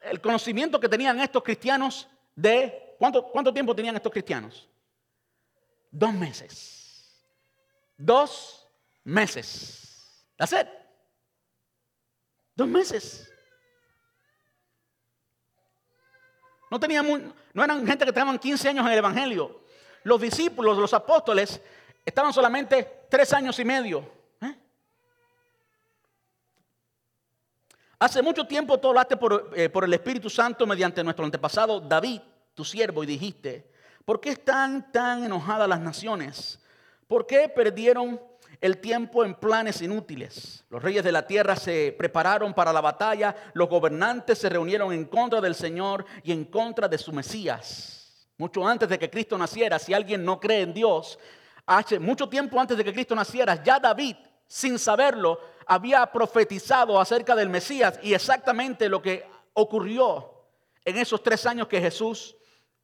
el 0.01 0.21
conocimiento 0.21 0.79
que 0.79 0.89
tenían 0.89 1.19
estos 1.19 1.41
cristianos 1.41 2.07
de... 2.35 2.95
¿Cuánto, 2.99 3.23
cuánto 3.31 3.53
tiempo 3.53 3.73
tenían 3.73 3.95
estos 3.95 4.11
cristianos? 4.11 4.69
Dos 5.89 6.13
meses. 6.13 7.25
Dos 7.97 8.67
meses. 9.05 10.25
¿That's 10.35 10.51
it? 10.51 10.67
Dos 12.55 12.67
meses. 12.67 13.31
No, 16.69 16.79
tenían, 16.79 17.33
no 17.53 17.63
eran 17.63 17.87
gente 17.87 18.05
que 18.05 18.13
tenían 18.13 18.37
15 18.37 18.69
años 18.69 18.85
en 18.85 18.91
el 18.91 18.97
Evangelio. 18.99 19.63
Los 20.03 20.21
discípulos, 20.21 20.77
los 20.77 20.93
apóstoles, 20.93 21.61
estaban 22.05 22.33
solamente 22.33 23.05
tres 23.09 23.33
años 23.33 23.57
y 23.59 23.65
medio. 23.65 23.99
¿eh? 24.41 24.55
Hace 27.99 28.21
mucho 28.21 28.45
tiempo 28.45 28.79
tú 28.79 28.87
hablaste 28.87 29.17
por, 29.17 29.51
eh, 29.55 29.69
por 29.69 29.83
el 29.83 29.93
Espíritu 29.93 30.29
Santo 30.29 30.65
mediante 30.65 31.03
nuestro 31.03 31.25
antepasado 31.25 31.81
David, 31.81 32.21
tu 32.53 32.63
siervo, 32.63 33.03
y 33.03 33.07
dijiste, 33.07 33.69
¿por 34.05 34.21
qué 34.21 34.29
están 34.31 34.91
tan 34.91 35.25
enojadas 35.25 35.67
las 35.67 35.81
naciones? 35.81 36.59
¿Por 37.07 37.27
qué 37.27 37.49
perdieron 37.49 38.19
el 38.61 38.79
tiempo 38.79 39.23
en 39.23 39.35
planes 39.35 39.81
inútiles. 39.81 40.65
Los 40.69 40.81
reyes 40.81 41.03
de 41.03 41.11
la 41.11 41.25
tierra 41.25 41.55
se 41.55 41.95
prepararon 41.97 42.53
para 42.53 42.73
la 42.73 42.81
batalla, 42.81 43.35
los 43.53 43.69
gobernantes 43.69 44.37
se 44.37 44.49
reunieron 44.49 44.91
en 44.91 45.05
contra 45.05 45.39
del 45.39 45.55
Señor 45.55 46.05
y 46.23 46.31
en 46.31 46.45
contra 46.45 46.87
de 46.87 46.97
su 46.97 47.13
Mesías. 47.13 48.27
Mucho 48.37 48.67
antes 48.67 48.89
de 48.89 48.99
que 48.99 49.09
Cristo 49.09 49.37
naciera, 49.37 49.79
si 49.79 49.93
alguien 49.93 50.23
no 50.23 50.39
cree 50.39 50.61
en 50.61 50.73
Dios, 50.73 51.19
hace 51.65 51.99
mucho 51.99 52.27
tiempo 52.27 52.59
antes 52.59 52.77
de 52.77 52.83
que 52.83 52.93
Cristo 52.93 53.15
naciera, 53.15 53.61
ya 53.63 53.79
David, 53.79 54.15
sin 54.47 54.79
saberlo, 54.79 55.39
había 55.69 56.03
profetizado 56.07 56.99
acerca 56.99 57.35
del 57.35 57.47
Mesías 57.47 57.99
y 58.01 58.15
exactamente 58.15 58.89
lo 58.89 59.03
que 59.03 59.23
ocurrió 59.53 60.33
en 60.83 60.97
esos 60.97 61.21
tres 61.21 61.45
años 61.45 61.67
que 61.67 61.79
Jesús 61.79 62.35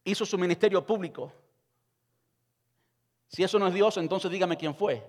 hizo 0.04 0.24
su 0.24 0.38
ministerio 0.38 0.86
público. 0.86 1.34
Si 3.28 3.44
eso 3.44 3.58
no 3.58 3.68
es 3.68 3.74
Dios, 3.74 3.98
entonces 3.98 4.30
dígame 4.30 4.56
quién 4.56 4.76
fue. 4.76 5.04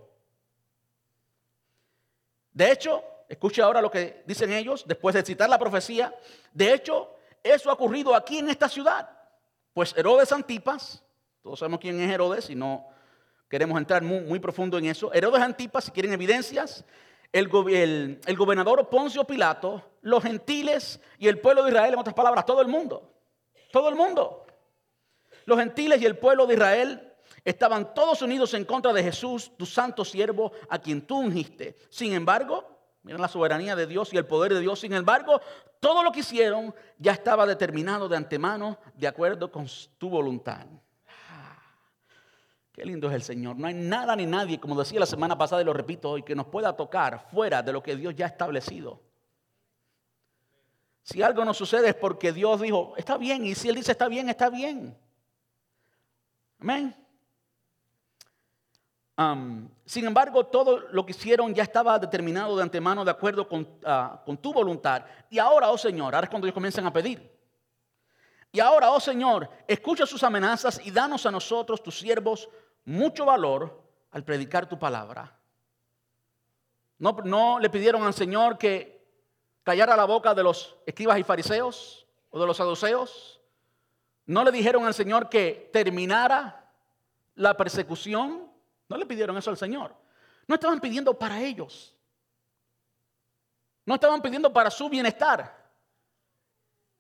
De 2.51 2.73
hecho, 2.73 3.05
escuche 3.29 3.61
ahora 3.61 3.83
lo 3.83 3.91
que 3.91 4.23
dicen 4.27 4.51
ellos 4.53 4.85
después 4.87 5.15
de 5.15 5.23
citar 5.23 5.51
la 5.51 5.59
profecía. 5.59 6.15
De 6.55 6.73
hecho, 6.73 7.15
eso 7.43 7.69
ha 7.69 7.75
ocurrido 7.75 8.15
aquí 8.15 8.39
en 8.39 8.49
esta 8.49 8.71
ciudad. 8.71 9.07
Pues 9.75 9.95
Herodes 9.95 10.33
Antipas, 10.33 11.05
todos 11.43 11.59
sabemos 11.59 11.81
quién 11.81 12.01
es 12.01 12.11
Herodes 12.11 12.49
y 12.49 12.55
no 12.55 12.89
queremos 13.51 13.77
entrar 13.77 14.03
muy, 14.03 14.39
profundo 14.41 14.79
en 14.79 14.87
eso. 14.87 15.13
Herodes 15.13 15.43
Antipas, 15.43 15.85
si 15.85 15.91
quieren 15.91 16.15
evidencias, 16.15 16.87
el, 17.39 18.21
el, 18.27 18.37
gobernador 18.37 18.89
Poncio 18.89 19.25
Pilato, 19.25 19.83
los 20.03 20.23
gentiles 20.23 21.01
y 21.19 21.29
el 21.29 21.39
pueblo 21.41 21.65
de 21.65 21.71
Israel, 21.71 21.95
en 21.95 22.01
otras 22.01 22.15
palabras, 22.15 22.47
todo 22.47 22.61
el 22.61 22.69
mundo. 22.69 23.13
Todo 23.73 23.89
el 23.89 23.95
mundo. 23.95 24.47
Los 25.45 25.59
gentiles 25.59 26.01
y 26.01 26.07
el 26.07 26.17
pueblo 26.17 26.47
de 26.47 26.55
Israel 26.55 27.07
Estaban 27.47 27.95
todos 27.95 28.23
unidos 28.23 28.55
en 28.55 28.65
contra 28.65 28.93
de 28.93 29.05
Jesús, 29.05 29.53
tu 29.57 29.67
santo 29.67 30.05
siervo, 30.05 30.51
a 30.69 30.81
quien 30.81 31.01
tú 31.01 31.19
ungiste. 31.19 31.77
Sin 31.91 32.13
embargo, 32.13 32.65
miren 33.05 33.21
la 33.21 33.29
soberanía 33.29 33.77
de 33.77 33.87
Dios 33.87 34.13
y 34.13 34.17
el 34.17 34.27
poder 34.27 34.53
de 34.53 34.59
Dios. 34.59 34.81
Sin 34.81 34.93
embargo, 34.93 35.41
todo 35.79 36.03
lo 36.03 36.11
que 36.11 36.21
hicieron 36.21 36.75
ya 36.99 37.13
estaba 37.13 37.47
determinado 37.47 38.09
de 38.09 38.17
antemano, 38.17 38.81
de 38.95 39.07
acuerdo 39.07 39.53
con 39.53 39.69
tu 39.97 40.11
voluntad. 40.11 40.67
Qué 42.77 42.85
lindo 42.85 43.09
es 43.09 43.15
el 43.15 43.23
Señor. 43.23 43.57
No 43.57 43.67
hay 43.67 43.75
nada 43.75 44.15
ni 44.15 44.27
nadie, 44.27 44.61
como 44.61 44.79
decía 44.79 45.01
la 45.01 45.07
semana 45.07 45.37
pasada 45.37 45.63
y 45.63 45.65
lo 45.65 45.73
repito 45.73 46.11
hoy, 46.11 46.23
que 46.23 46.37
nos 46.37 46.47
pueda 46.47 46.77
tocar 46.77 47.27
fuera 47.33 47.63
de 47.63 47.73
lo 47.73 47.83
que 47.83 47.97
Dios 47.97 48.15
ya 48.15 48.27
ha 48.27 48.29
establecido. 48.29 49.03
Si 51.03 51.23
algo 51.23 51.45
no 51.45 51.55
sucede 51.55 51.89
es 51.89 51.95
porque 51.95 52.33
Dios 52.33 52.61
dijo, 52.61 52.95
está 52.97 53.17
bien, 53.17 53.45
y 53.45 53.57
si 53.57 53.69
Él 53.69 53.75
dice 53.75 53.93
está 53.93 54.07
bien, 54.07 54.29
está 54.29 54.51
bien. 54.51 54.97
Amén 56.61 56.95
sin 59.87 60.05
embargo, 60.05 60.45
todo 60.45 60.79
lo 60.91 61.07
que 61.07 61.13
hicieron 61.13 61.55
ya 61.55 61.63
estaba 61.63 61.99
determinado 61.99 62.55
de 62.57 62.63
antemano 62.63 63.03
de 63.03 63.11
acuerdo 63.11 63.49
ah, 63.85 64.21
con, 64.25 64.37
tu 64.37 64.53
voluntad. 64.53 65.05
Y 65.31 65.39
ahora, 65.39 65.71
oh 65.71 65.79
Señor, 65.79 66.15
ahora 66.15 66.27
es 66.27 66.31
cuando 66.31 66.47
ellos 66.47 66.55
comienzan 66.55 66.87
a 66.87 66.93
pedir. 66.93 67.35
Y 68.53 68.61
ahora, 68.61 68.91
oh 68.91 69.01
Señor, 69.01 69.49
escucha 69.67 70.05
sus 70.05 70.23
amenazas 70.23 70.81
y 70.85 70.91
danos 70.91 71.25
a 71.25 71.31
nosotros, 71.31 71.83
tus 71.83 71.99
siervos, 71.99 72.49
mucho 72.87 73.27
valor 73.27 73.83
al 74.11 74.25
predicar 74.25 74.67
tu 74.67 74.79
palabra. 74.79 75.39
No, 76.99 77.59
le 77.61 77.69
pidieron 77.69 78.03
al 78.05 78.15
Señor 78.15 78.57
que 78.57 79.07
callara 79.63 79.95
la 79.97 80.07
boca 80.07 80.35
de 80.35 80.43
los 80.43 80.77
escribas 80.87 81.19
y 81.19 81.25
fariseos 81.25 82.07
o 82.31 82.41
de 82.41 82.47
los 82.47 82.57
saduceos. 82.57 83.41
No 84.25 84.43
le 84.43 84.51
dijeron 84.51 84.87
al 84.87 84.95
Señor 84.95 85.29
que 85.29 85.69
terminara 85.73 86.73
la 87.35 87.55
persecución 87.55 88.47
no 88.89 88.97
le 88.97 89.07
pidieron 89.07 89.37
eso 89.37 89.51
al 89.51 89.57
Señor. 89.57 89.95
No 90.47 90.55
estaban 90.55 90.81
pidiendo 90.81 91.15
para 91.15 91.41
ellos. 91.41 91.95
No 93.85 93.95
estaban 93.95 94.21
pidiendo 94.23 94.53
para 94.53 94.71
su 94.71 94.89
bienestar. 94.89 95.67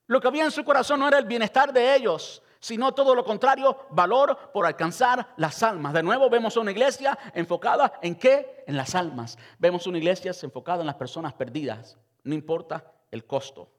Lo 0.06 0.20
que 0.20 0.28
había 0.28 0.44
en 0.44 0.50
su 0.50 0.64
corazón 0.64 1.00
no 1.00 1.08
era 1.08 1.18
el 1.18 1.24
bienestar 1.24 1.72
de 1.72 1.96
ellos, 1.96 2.42
sino 2.66 2.92
todo 2.92 3.14
lo 3.14 3.24
contrario, 3.24 3.86
valor 3.90 4.50
por 4.52 4.66
alcanzar 4.66 5.34
las 5.36 5.62
almas. 5.62 5.92
De 5.92 6.02
nuevo 6.02 6.28
vemos 6.28 6.56
una 6.56 6.72
iglesia 6.72 7.16
enfocada 7.32 8.00
en 8.02 8.16
qué? 8.16 8.64
En 8.66 8.76
las 8.76 8.96
almas. 8.96 9.38
Vemos 9.56 9.86
una 9.86 9.98
iglesia 9.98 10.32
enfocada 10.42 10.80
en 10.80 10.86
las 10.86 10.96
personas 10.96 11.32
perdidas, 11.32 11.96
no 12.24 12.34
importa 12.34 12.92
el 13.12 13.24
costo. 13.24 13.70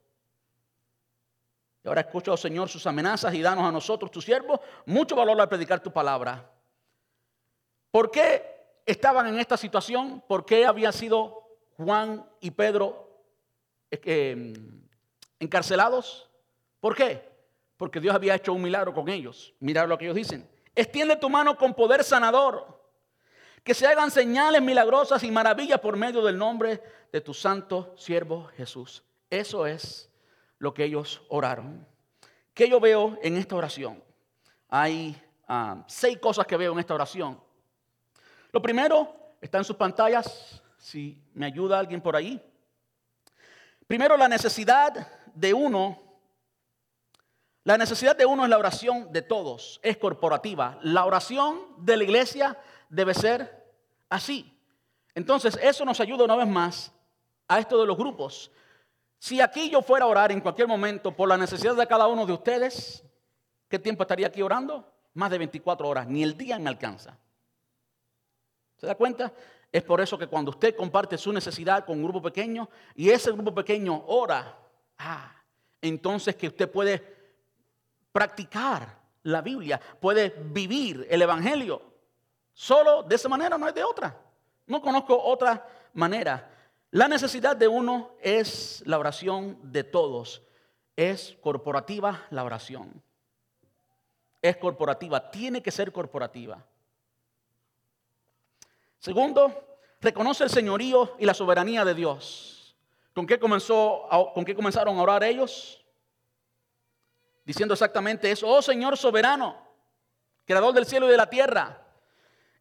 Y 1.84 1.88
ahora 1.90 2.00
escucha, 2.00 2.32
oh 2.32 2.38
Señor, 2.38 2.70
sus 2.70 2.88
amenazas 2.88 3.34
y 3.34 3.42
danos 3.42 3.66
a 3.66 3.74
nosotros, 3.74 4.10
tu 4.10 4.22
siervo, 4.22 4.62
mucho 4.86 5.18
valor 5.18 5.42
al 5.42 5.50
predicar 5.50 5.82
tu 5.82 5.92
palabra. 5.92 6.50
¿Por 7.92 8.10
qué 8.10 8.80
estaban 8.86 9.28
en 9.28 9.38
esta 9.38 9.58
situación? 9.58 10.24
¿Por 10.30 10.46
qué 10.46 10.66
habían 10.66 10.94
sido 10.94 11.58
Juan 11.76 12.26
y 12.40 12.52
Pedro 12.52 13.22
eh, 13.92 14.54
encarcelados? 15.42 16.30
¿Por 16.80 16.96
qué? 16.96 17.37
Porque 17.78 18.00
Dios 18.00 18.16
había 18.16 18.36
hecho 18.36 18.54
un 18.54 18.62
milagro 18.62 18.94
con 18.94 19.08
ellos. 19.08 19.54
Mirad 19.60 19.88
lo 19.88 19.98
que 19.98 20.06
ellos 20.06 20.16
dicen. 20.16 20.50
Extiende 20.76 21.16
tu 21.16 21.30
mano 21.30 21.58
con 21.58 21.74
poder 21.74 22.04
sanador. 22.04 22.78
Que 23.64 23.74
se 23.74 23.86
hagan 23.86 24.12
señales 24.12 24.62
milagrosas 24.62 25.24
y 25.24 25.32
maravillas 25.32 25.80
por 25.80 25.96
medio 25.96 26.24
del 26.24 26.38
nombre 26.38 26.82
de 27.12 27.22
tu 27.22 27.34
santo 27.34 27.94
siervo 27.98 28.50
Jesús. 28.58 29.04
Eso 29.30 29.66
es 29.66 30.10
lo 30.58 30.74
que 30.74 30.86
ellos 30.86 31.22
oraron. 31.30 31.88
¿Qué 32.54 32.70
yo 32.70 32.80
veo 32.80 33.18
en 33.22 33.38
esta 33.38 33.56
oración? 33.56 34.04
Hay 34.70 35.16
ah, 35.48 35.84
seis 35.88 36.18
cosas 36.18 36.48
que 36.48 36.58
veo 36.58 36.74
en 36.74 36.80
esta 36.80 36.96
oración. 36.96 37.40
Lo 38.52 38.62
primero 38.62 39.14
está 39.42 39.60
en 39.60 39.64
sus 39.64 39.76
pantallas, 39.76 40.62
si 40.78 41.22
me 41.34 41.46
ayuda 41.46 41.78
alguien 41.78 42.02
por 42.02 42.16
ahí. 42.16 42.42
Primero, 43.86 44.18
la 44.18 44.28
necesidad 44.28 45.08
de 45.34 45.54
uno. 45.54 46.07
La 47.68 47.78
necesidad 47.78 48.16
de 48.16 48.26
uno 48.26 48.46
es 48.46 48.50
la 48.50 48.58
oración 48.58 49.12
de 49.12 49.22
todos, 49.22 49.82
es 49.84 49.98
corporativa. 49.98 50.80
La 50.84 51.04
oración 51.04 51.66
de 51.80 51.98
la 51.98 52.06
iglesia 52.06 52.58
debe 52.88 53.14
ser 53.14 53.74
así. 54.08 54.58
Entonces, 55.14 55.60
eso 55.62 55.84
nos 55.84 56.00
ayuda 56.00 56.24
una 56.24 56.38
vez 56.38 56.48
más 56.48 56.94
a 57.46 57.60
esto 57.60 57.78
de 57.78 57.86
los 57.86 57.98
grupos. 57.98 58.50
Si 59.20 59.42
aquí 59.42 59.70
yo 59.70 59.82
fuera 59.82 60.06
a 60.06 60.08
orar 60.08 60.32
en 60.32 60.40
cualquier 60.40 60.70
momento 60.70 61.14
por 61.14 61.28
la 61.28 61.36
necesidad 61.36 61.76
de 61.76 61.86
cada 61.86 62.08
uno 62.08 62.26
de 62.26 62.32
ustedes, 62.32 63.04
¿qué 63.68 63.78
tiempo 63.78 64.04
estaría 64.04 64.28
aquí 64.28 64.42
orando? 64.42 64.90
Más 65.16 65.30
de 65.30 65.38
24 65.38 65.90
horas, 65.90 66.08
ni 66.08 66.24
el 66.24 66.38
día 66.38 66.58
me 66.60 66.70
alcanza. 66.70 67.18
¿Se 68.78 68.88
da 68.88 68.96
cuenta? 68.96 69.34
Es 69.74 69.84
por 69.84 70.00
eso 70.00 70.18
que 70.18 70.28
cuando 70.28 70.52
usted 70.52 70.74
comparte 70.74 71.18
su 71.18 71.34
necesidad 71.34 71.84
con 71.84 71.98
un 71.98 72.04
grupo 72.06 72.22
pequeño 72.22 72.70
y 72.96 73.10
ese 73.10 73.30
grupo 73.34 73.54
pequeño 73.54 74.06
ora, 74.08 74.58
ah, 75.00 75.36
entonces 75.82 76.34
que 76.38 76.48
usted 76.48 76.72
puede 76.72 77.17
practicar 78.18 78.98
la 79.22 79.44
Biblia, 79.44 79.80
puede 80.00 80.30
vivir 80.30 81.06
el 81.08 81.22
Evangelio. 81.22 81.84
Solo 82.52 83.04
de 83.04 83.14
esa 83.14 83.30
manera, 83.30 83.60
no 83.60 83.68
hay 83.68 83.74
de 83.74 83.84
otra. 83.84 84.20
No 84.66 84.82
conozco 84.82 85.22
otra 85.22 85.64
manera. 85.94 86.52
La 86.90 87.08
necesidad 87.08 87.56
de 87.56 87.68
uno 87.68 88.16
es 88.20 88.82
la 88.88 88.98
oración 88.98 89.60
de 89.62 89.84
todos. 89.84 90.42
Es 90.96 91.38
corporativa 91.42 92.26
la 92.32 92.44
oración. 92.44 93.04
Es 94.42 94.58
corporativa, 94.58 95.30
tiene 95.30 95.62
que 95.62 95.70
ser 95.70 95.92
corporativa. 95.92 96.66
Segundo, 98.98 99.78
reconoce 100.02 100.44
el 100.44 100.50
señorío 100.50 101.16
y 101.20 101.26
la 101.28 101.36
soberanía 101.36 101.86
de 101.86 101.94
Dios. 101.94 102.76
¿Con 103.14 103.28
qué, 103.28 103.38
comenzó, 103.38 104.08
¿Con 104.34 104.44
qué 104.44 104.56
comenzaron 104.56 104.98
a 104.98 105.04
orar 105.04 105.24
ellos? 105.24 105.84
Diciendo 107.48 107.76
exactamente 107.76 108.30
eso, 108.30 108.46
oh 108.46 108.62
Señor 108.62 108.98
soberano, 108.98 109.56
creador 110.44 110.74
del 110.74 110.86
cielo 110.86 111.08
y 111.08 111.12
de 111.12 111.16
la 111.16 111.30
tierra. 111.30 111.82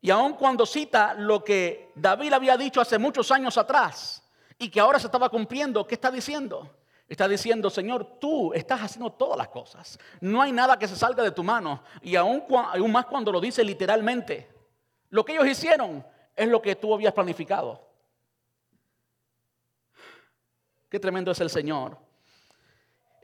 Y 0.01 0.11
aun 0.11 0.35
cuando 0.35 0.65
cita 0.65 1.13
lo 1.15 1.43
que 1.43 1.91
David 1.97 2.33
había 2.33 2.57
dicho 2.57 2.81
hace 2.81 2.97
muchos 2.97 3.33
años 3.33 3.59
atrás 3.59 4.23
y 4.57 4.71
que 4.71 4.79
ahora 4.79 5.01
se 5.01 5.07
estaba 5.07 5.29
cumpliendo, 5.29 5.85
¿qué 5.89 5.97
está 5.97 6.09
diciendo? 6.09 6.71
Está 7.09 7.27
diciendo, 7.27 7.69
Señor, 7.69 8.21
tú 8.21 8.55
estás 8.55 8.81
haciendo 8.81 9.11
todas 9.11 9.37
las 9.37 9.49
cosas. 9.49 9.99
No 10.21 10.41
hay 10.41 10.53
nada 10.53 10.79
que 10.79 10.87
se 10.87 10.95
salga 10.95 11.25
de 11.25 11.33
tu 11.33 11.43
mano. 11.43 11.83
Y 12.01 12.15
aún, 12.15 12.45
aún 12.49 12.93
más 12.93 13.07
cuando 13.07 13.33
lo 13.33 13.41
dice 13.41 13.65
literalmente. 13.65 14.49
Lo 15.11 15.25
que 15.25 15.33
ellos 15.33 15.49
hicieron 15.49 16.07
es 16.37 16.47
lo 16.47 16.63
que 16.63 16.77
tú 16.77 16.95
habías 16.95 17.13
planificado. 17.13 17.89
Qué 20.89 21.01
tremendo 21.01 21.33
es 21.33 21.41
el 21.41 21.51
Señor. 21.51 22.06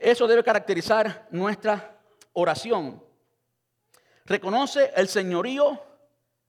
Eso 0.03 0.27
debe 0.27 0.43
caracterizar 0.43 1.27
nuestra 1.31 1.97
oración. 2.33 3.01
Reconoce 4.25 4.91
el 4.97 5.07
señorío 5.07 5.79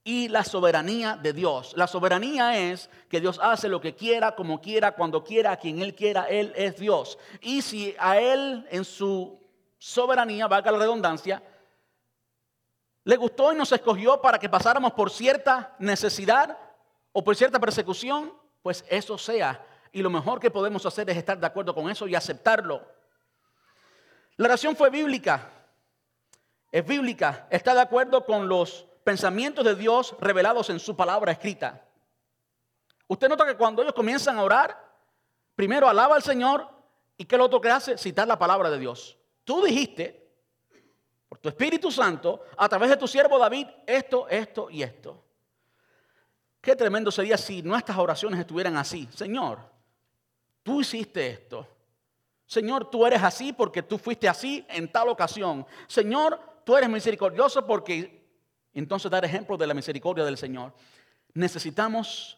y 0.03 0.27
la 0.27 0.43
soberanía 0.43 1.15
de 1.15 1.31
Dios. 1.31 1.71
La 1.77 1.87
soberanía 1.87 2.59
es 2.59 2.89
que 3.07 3.21
Dios 3.21 3.39
hace 3.41 3.69
lo 3.69 3.79
que 3.79 3.95
quiera, 3.95 4.35
como 4.35 4.59
quiera, 4.59 4.91
cuando 4.91 5.23
quiera, 5.23 5.53
a 5.53 5.57
quien 5.57 5.81
Él 5.81 5.95
quiera, 5.95 6.23
Él 6.23 6.51
es 6.57 6.75
Dios. 6.75 7.17
Y 7.39 7.61
si 7.61 7.95
a 7.97 8.19
Él 8.19 8.67
en 8.71 8.83
su 8.83 9.39
soberanía, 9.77 10.47
valga 10.47 10.73
la 10.73 10.79
redundancia, 10.79 11.41
le 13.05 13.15
gustó 13.15 13.53
y 13.53 13.55
nos 13.55 13.71
escogió 13.71 14.19
para 14.19 14.37
que 14.37 14.49
pasáramos 14.49 14.91
por 14.91 15.09
cierta 15.09 15.77
necesidad 15.79 16.57
o 17.13 17.23
por 17.23 17.37
cierta 17.37 17.57
persecución, 17.57 18.33
pues 18.61 18.83
eso 18.89 19.17
sea. 19.17 19.65
Y 19.93 20.01
lo 20.01 20.09
mejor 20.09 20.41
que 20.41 20.51
podemos 20.51 20.85
hacer 20.85 21.09
es 21.09 21.15
estar 21.15 21.39
de 21.39 21.47
acuerdo 21.47 21.73
con 21.73 21.89
eso 21.89 22.05
y 22.05 22.15
aceptarlo. 22.15 22.94
La 24.37 24.45
oración 24.45 24.75
fue 24.75 24.89
bíblica. 24.89 25.49
Es 26.71 26.85
bíblica. 26.85 27.47
Está 27.49 27.73
de 27.73 27.81
acuerdo 27.81 28.25
con 28.25 28.47
los 28.47 28.85
pensamientos 29.03 29.63
de 29.63 29.75
Dios 29.75 30.15
revelados 30.19 30.69
en 30.69 30.79
su 30.79 30.95
palabra 30.95 31.31
escrita. 31.31 31.85
Usted 33.07 33.29
nota 33.29 33.45
que 33.45 33.55
cuando 33.55 33.81
ellos 33.81 33.93
comienzan 33.93 34.37
a 34.37 34.43
orar, 34.43 34.77
primero 35.55 35.87
alaba 35.87 36.15
al 36.15 36.23
Señor 36.23 36.67
y 37.17 37.25
¿qué 37.25 37.35
es 37.35 37.39
lo 37.39 37.45
otro 37.45 37.61
que 37.61 37.69
hace? 37.69 37.97
Citar 37.97 38.27
la 38.27 38.37
palabra 38.37 38.69
de 38.69 38.79
Dios. 38.79 39.17
Tú 39.43 39.63
dijiste, 39.63 40.27
por 41.29 41.37
tu 41.37 41.49
Espíritu 41.49 41.91
Santo, 41.91 42.41
a 42.57 42.67
través 42.67 42.89
de 42.89 42.97
tu 42.97 43.07
siervo 43.07 43.37
David, 43.37 43.67
esto, 43.85 44.27
esto 44.27 44.69
y 44.69 44.83
esto. 44.83 45.23
Qué 46.59 46.75
tremendo 46.75 47.11
sería 47.11 47.37
si 47.37 47.61
nuestras 47.61 47.97
oraciones 47.97 48.39
estuvieran 48.39 48.75
así. 48.75 49.07
Señor, 49.13 49.59
tú 50.63 50.81
hiciste 50.81 51.27
esto. 51.27 51.74
Señor, 52.45 52.89
tú 52.89 53.05
eres 53.05 53.23
así 53.23 53.53
porque 53.53 53.81
tú 53.81 53.97
fuiste 53.97 54.29
así 54.29 54.65
en 54.69 54.91
tal 54.91 55.09
ocasión. 55.09 55.65
Señor, 55.87 56.39
tú 56.63 56.77
eres 56.77 56.89
misericordioso 56.89 57.65
porque 57.65 58.23
entonces 58.73 59.09
dar 59.09 59.25
ejemplo 59.25 59.57
de 59.57 59.67
la 59.67 59.73
misericordia 59.73 60.23
del 60.23 60.37
Señor. 60.37 60.73
Necesitamos 61.33 62.37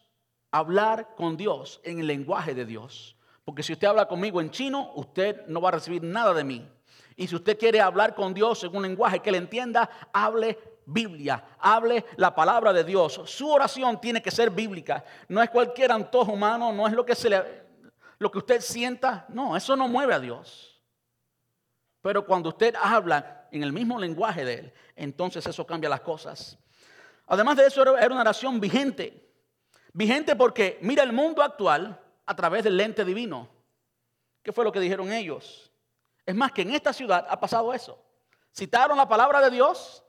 hablar 0.50 1.14
con 1.16 1.36
Dios 1.36 1.80
en 1.84 2.00
el 2.00 2.06
lenguaje 2.06 2.54
de 2.54 2.64
Dios. 2.64 3.16
Porque 3.44 3.62
si 3.62 3.72
usted 3.72 3.88
habla 3.88 4.06
conmigo 4.06 4.40
en 4.40 4.50
chino, 4.50 4.92
usted 4.94 5.46
no 5.46 5.60
va 5.60 5.70
a 5.70 5.72
recibir 5.72 6.02
nada 6.02 6.34
de 6.34 6.44
mí. 6.44 6.68
Y 7.16 7.26
si 7.26 7.34
usted 7.34 7.58
quiere 7.58 7.80
hablar 7.80 8.14
con 8.14 8.32
Dios 8.32 8.62
en 8.64 8.76
un 8.76 8.82
lenguaje 8.82 9.20
que 9.20 9.32
le 9.32 9.38
entienda, 9.38 9.90
hable 10.12 10.58
Biblia, 10.86 11.44
hable 11.58 12.04
la 12.16 12.34
palabra 12.34 12.72
de 12.72 12.84
Dios. 12.84 13.20
Su 13.26 13.50
oración 13.50 14.00
tiene 14.00 14.22
que 14.22 14.30
ser 14.30 14.50
bíblica. 14.50 15.04
No 15.28 15.42
es 15.42 15.50
cualquier 15.50 15.92
antojo 15.92 16.32
humano, 16.32 16.72
no 16.72 16.86
es 16.86 16.94
lo 16.94 17.04
que, 17.04 17.14
se 17.14 17.28
le, 17.28 17.67
lo 18.18 18.30
que 18.30 18.38
usted 18.38 18.60
sienta. 18.60 19.26
No, 19.28 19.56
eso 19.56 19.76
no 19.76 19.88
mueve 19.88 20.14
a 20.14 20.20
Dios. 20.20 20.80
Pero 22.02 22.24
cuando 22.24 22.50
usted 22.50 22.74
habla 22.80 23.48
en 23.50 23.62
el 23.62 23.72
mismo 23.72 23.98
lenguaje 23.98 24.44
de 24.44 24.54
él, 24.54 24.72
entonces 24.96 25.46
eso 25.46 25.66
cambia 25.66 25.88
las 25.88 26.00
cosas. 26.00 26.58
Además 27.26 27.56
de 27.56 27.66
eso, 27.66 27.82
era 27.96 28.06
una 28.06 28.20
oración 28.20 28.60
vigente. 28.60 29.26
Vigente 29.92 30.36
porque 30.36 30.78
mira 30.82 31.02
el 31.02 31.12
mundo 31.12 31.42
actual 31.42 32.00
a 32.26 32.36
través 32.36 32.64
del 32.64 32.76
lente 32.76 33.04
divino. 33.04 33.48
¿Qué 34.42 34.52
fue 34.52 34.64
lo 34.64 34.72
que 34.72 34.80
dijeron 34.80 35.12
ellos? 35.12 35.70
Es 36.24 36.34
más 36.34 36.52
que 36.52 36.62
en 36.62 36.70
esta 36.70 36.92
ciudad 36.92 37.26
ha 37.28 37.40
pasado 37.40 37.72
eso. 37.72 38.02
Citaron 38.54 38.96
la 38.96 39.08
palabra 39.08 39.40
de 39.40 39.50
Dios 39.50 40.02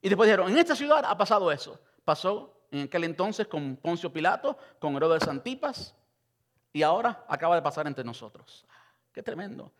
y 0.00 0.08
después 0.08 0.26
dijeron, 0.26 0.50
en 0.50 0.58
esta 0.58 0.74
ciudad 0.74 1.04
ha 1.06 1.16
pasado 1.16 1.50
eso. 1.52 1.80
Pasó 2.04 2.66
en 2.70 2.82
aquel 2.82 3.04
entonces 3.04 3.46
con 3.46 3.76
Poncio 3.76 4.12
Pilato, 4.12 4.58
con 4.78 4.96
Herodes 4.96 5.28
Antipas 5.28 5.94
y 6.72 6.82
ahora 6.82 7.24
acaba 7.28 7.54
de 7.54 7.62
pasar 7.62 7.86
entre 7.86 8.04
nosotros. 8.04 8.64
Qué 9.12 9.22
tremendo. 9.22 9.72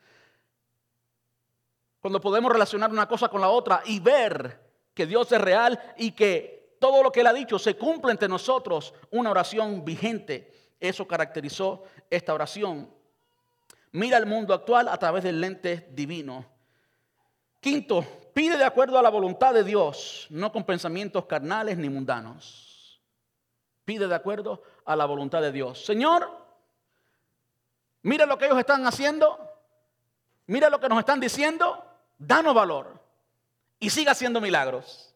Cuando 2.01 2.20
podemos 2.20 2.53
relacionar 2.53 2.90
una 2.90 3.09
cosa 3.09 3.28
con 3.28 3.40
la 3.40 3.49
otra 3.49 3.82
y 3.86 4.01
ver 4.01 4.61
que 4.93 5.07
Dios 5.07 5.30
es 5.32 5.40
real 5.40 5.80
y 5.97 6.12
que 6.12 6.76
todo 6.78 7.03
lo 7.03 7.12
que 7.12 7.20
Él 7.20 7.28
ha 7.28 7.32
dicho 7.32 7.59
se 7.59 7.76
cumple 7.76 8.11
entre 8.11 8.28
nosotros, 8.28 8.93
una 9.12 9.30
oración 9.30 9.84
vigente. 9.84 10.53
Eso 10.80 11.07
caracterizó 11.07 11.84
esta 12.11 12.34
oración. 12.34 12.93
Mira 13.93 14.18
el 14.18 14.26
mundo 14.26 14.53
actual 14.53 14.88
a 14.88 14.99
través 14.99 15.22
del 15.22 15.40
lente 15.40 15.88
divino. 15.93 16.45
Quinto, 17.61 18.05
pide 18.34 18.59
de 18.59 18.64
acuerdo 18.64 18.99
a 18.99 19.03
la 19.03 19.11
voluntad 19.11 19.55
de 19.55 19.62
Dios, 19.62 20.26
no 20.30 20.51
con 20.51 20.64
pensamientos 20.64 21.26
carnales 21.26 21.78
ni 21.78 21.88
mundanos. 21.88 23.01
Pide 23.84 24.09
de 24.09 24.14
acuerdo 24.16 24.62
a 24.84 24.97
la 24.97 25.07
voluntad 25.07 25.40
de 25.40 25.53
Dios. 25.53 25.84
Señor, 25.84 26.41
mira 28.03 28.26
lo 28.26 28.38
que 28.38 28.46
ellos 28.46 28.59
están 28.59 28.86
haciendo. 28.86 29.48
Mira 30.46 30.68
lo 30.68 30.80
que 30.80 30.88
nos 30.88 30.98
están 30.98 31.20
diciendo 31.20 31.84
danos 32.18 32.55
valor 32.55 33.00
y 33.78 33.90
siga 33.90 34.12
haciendo 34.12 34.40
milagros. 34.40 35.14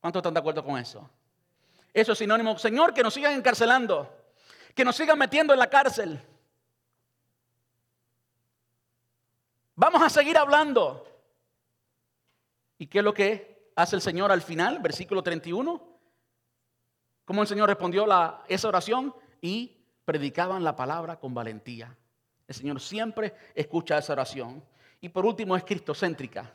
¿Cuántos 0.00 0.20
están 0.20 0.34
de 0.34 0.40
acuerdo 0.40 0.64
con 0.64 0.78
eso? 0.78 1.08
Eso 1.92 2.12
es 2.12 2.18
sinónimo, 2.18 2.58
Señor, 2.58 2.92
que 2.92 3.02
nos 3.02 3.14
sigan 3.14 3.32
encarcelando, 3.32 4.14
que 4.74 4.84
nos 4.84 4.96
sigan 4.96 5.18
metiendo 5.18 5.52
en 5.52 5.58
la 5.58 5.68
cárcel. 5.68 6.22
Vamos 9.74 10.02
a 10.02 10.10
seguir 10.10 10.36
hablando. 10.38 11.06
¿Y 12.78 12.86
qué 12.86 12.98
es 12.98 13.04
lo 13.04 13.14
que 13.14 13.72
hace 13.74 13.96
el 13.96 14.02
Señor 14.02 14.30
al 14.30 14.42
final? 14.42 14.78
Versículo 14.78 15.22
31. 15.22 15.82
¿Cómo 17.24 17.42
el 17.42 17.48
Señor 17.48 17.68
respondió 17.68 18.10
a 18.12 18.44
esa 18.48 18.68
oración? 18.68 19.14
Y 19.40 19.75
predicaban 20.06 20.64
la 20.64 20.74
palabra 20.74 21.18
con 21.18 21.34
valentía. 21.34 21.94
El 22.48 22.54
Señor 22.54 22.80
siempre 22.80 23.34
escucha 23.54 23.98
esa 23.98 24.14
oración. 24.14 24.64
Y 25.00 25.10
por 25.10 25.26
último 25.26 25.54
es 25.56 25.64
cristocéntrica. 25.64 26.54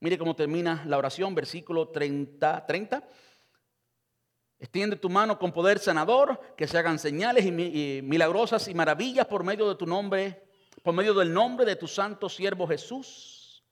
Mire 0.00 0.18
cómo 0.18 0.34
termina 0.34 0.82
la 0.86 0.98
oración, 0.98 1.34
versículo 1.34 1.88
30, 1.88 2.66
30. 2.66 3.08
Extiende 4.58 4.96
tu 4.96 5.08
mano 5.08 5.38
con 5.38 5.52
poder 5.52 5.78
sanador, 5.78 6.40
que 6.56 6.66
se 6.66 6.78
hagan 6.78 6.98
señales 6.98 7.44
y 7.44 8.00
milagrosas 8.02 8.66
y 8.66 8.74
maravillas 8.74 9.26
por 9.26 9.44
medio 9.44 9.68
de 9.68 9.76
tu 9.76 9.86
nombre, 9.86 10.42
por 10.82 10.94
medio 10.94 11.14
del 11.14 11.32
nombre 11.32 11.64
de 11.66 11.76
tu 11.76 11.86
santo 11.86 12.28
siervo 12.28 12.66
Jesús. 12.66 13.62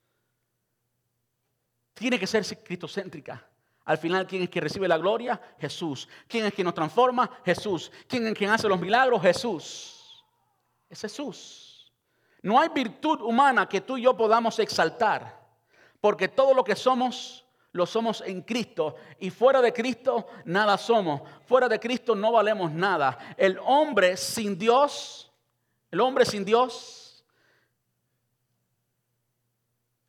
Tiene 1.95 2.19
que 2.19 2.27
ser 2.27 2.45
cristocéntrica. 2.63 3.49
Al 3.87 3.99
final, 3.99 4.27
¿quién 4.27 4.43
es 4.43 4.51
quien 4.51 4.65
recibe 4.65 4.89
la 4.89 4.99
gloria? 4.99 5.41
Jesús. 5.61 6.09
¿Quién 6.27 6.45
es 6.45 6.53
quien 6.53 6.65
nos 6.65 6.75
transforma? 6.75 7.31
Jesús. 7.45 7.93
¿Quién 8.09 8.27
es 8.27 8.35
quien 8.35 8.51
hace 8.51 8.69
los 8.69 8.81
milagros? 8.81 9.23
Jesús. 9.23 10.25
Es 10.91 11.01
Jesús. 11.01 11.93
No 12.43 12.61
hay 12.61 12.69
virtud 12.69 13.21
humana 13.21 13.69
que 13.69 13.81
tú 13.81 13.97
y 13.97 14.03
yo 14.03 14.17
podamos 14.17 14.59
exaltar, 14.59 15.41
porque 16.01 16.29
todo 16.29 16.53
lo 16.53 16.65
que 16.65 16.75
somos 16.75 17.45
lo 17.71 17.87
somos 17.87 18.23
en 18.27 18.43
Cristo. 18.43 18.97
Y 19.21 19.31
fuera 19.31 19.63
de 19.63 19.73
Cristo 19.73 20.27
nada 20.45 20.77
somos. 20.79 21.23
Fuera 21.45 21.69
de 21.69 21.79
Cristo 21.79 22.17
no 22.17 22.33
valemos 22.33 22.73
nada. 22.73 23.17
El 23.37 23.57
hombre 23.65 24.17
sin 24.17 24.59
Dios, 24.59 25.31
el 25.93 26.01
hombre 26.01 26.25
sin 26.25 26.45
Dios, 26.45 27.25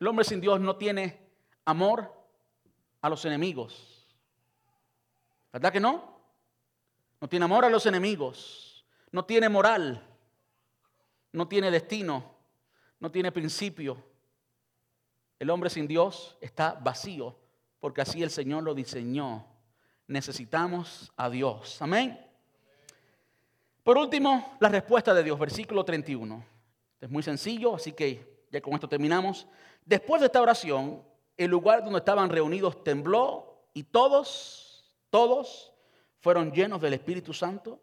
el 0.00 0.06
hombre 0.08 0.24
sin 0.24 0.40
Dios 0.40 0.58
no 0.58 0.74
tiene 0.74 1.28
amor 1.64 2.17
a 3.00 3.08
los 3.08 3.24
enemigos. 3.24 4.06
¿Verdad 5.52 5.72
que 5.72 5.80
no? 5.80 6.18
No 7.20 7.28
tiene 7.28 7.44
amor 7.44 7.64
a 7.64 7.70
los 7.70 7.86
enemigos. 7.86 8.84
No 9.10 9.24
tiene 9.24 9.48
moral. 9.48 10.02
No 11.32 11.48
tiene 11.48 11.70
destino. 11.70 12.34
No 13.00 13.10
tiene 13.10 13.32
principio. 13.32 14.02
El 15.38 15.50
hombre 15.50 15.70
sin 15.70 15.86
Dios 15.86 16.36
está 16.40 16.72
vacío 16.72 17.36
porque 17.80 18.00
así 18.00 18.22
el 18.22 18.30
Señor 18.30 18.64
lo 18.64 18.74
diseñó. 18.74 19.46
Necesitamos 20.06 21.12
a 21.16 21.30
Dios. 21.30 21.80
Amén. 21.80 22.18
Por 23.82 23.96
último, 23.96 24.56
la 24.60 24.68
respuesta 24.68 25.14
de 25.14 25.22
Dios, 25.22 25.38
versículo 25.38 25.84
31. 25.84 26.44
Es 27.00 27.08
muy 27.08 27.22
sencillo, 27.22 27.76
así 27.76 27.92
que 27.92 28.46
ya 28.50 28.60
con 28.60 28.74
esto 28.74 28.88
terminamos. 28.88 29.46
Después 29.84 30.20
de 30.20 30.26
esta 30.26 30.42
oración, 30.42 31.02
el 31.38 31.50
lugar 31.50 31.82
donde 31.82 32.00
estaban 32.00 32.28
reunidos 32.28 32.84
tembló 32.84 33.62
y 33.72 33.84
todos, 33.84 34.84
todos 35.08 35.72
fueron 36.20 36.52
llenos 36.52 36.80
del 36.82 36.92
Espíritu 36.92 37.32
Santo 37.32 37.80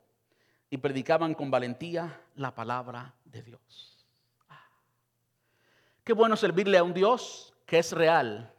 y 0.70 0.78
predicaban 0.78 1.34
con 1.34 1.50
valentía 1.50 2.22
la 2.36 2.54
palabra 2.54 3.16
de 3.24 3.42
Dios. 3.42 4.06
Ah. 4.50 4.70
Qué 6.04 6.14
bueno 6.14 6.36
servirle 6.36 6.78
a 6.78 6.84
un 6.84 6.94
Dios 6.94 7.54
que 7.66 7.80
es 7.80 7.92
real, 7.92 8.52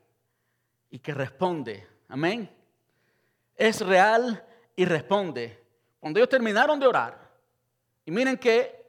y 0.90 0.98
que 0.98 1.12
responde. 1.12 1.86
Amén. 2.08 2.50
Es 3.54 3.80
real 3.80 4.44
y 4.74 4.84
responde. 4.84 5.62
Cuando 6.00 6.18
ellos 6.18 6.28
terminaron 6.28 6.78
de 6.78 6.86
orar, 6.86 7.30
y 8.04 8.10
miren 8.10 8.38
que 8.38 8.84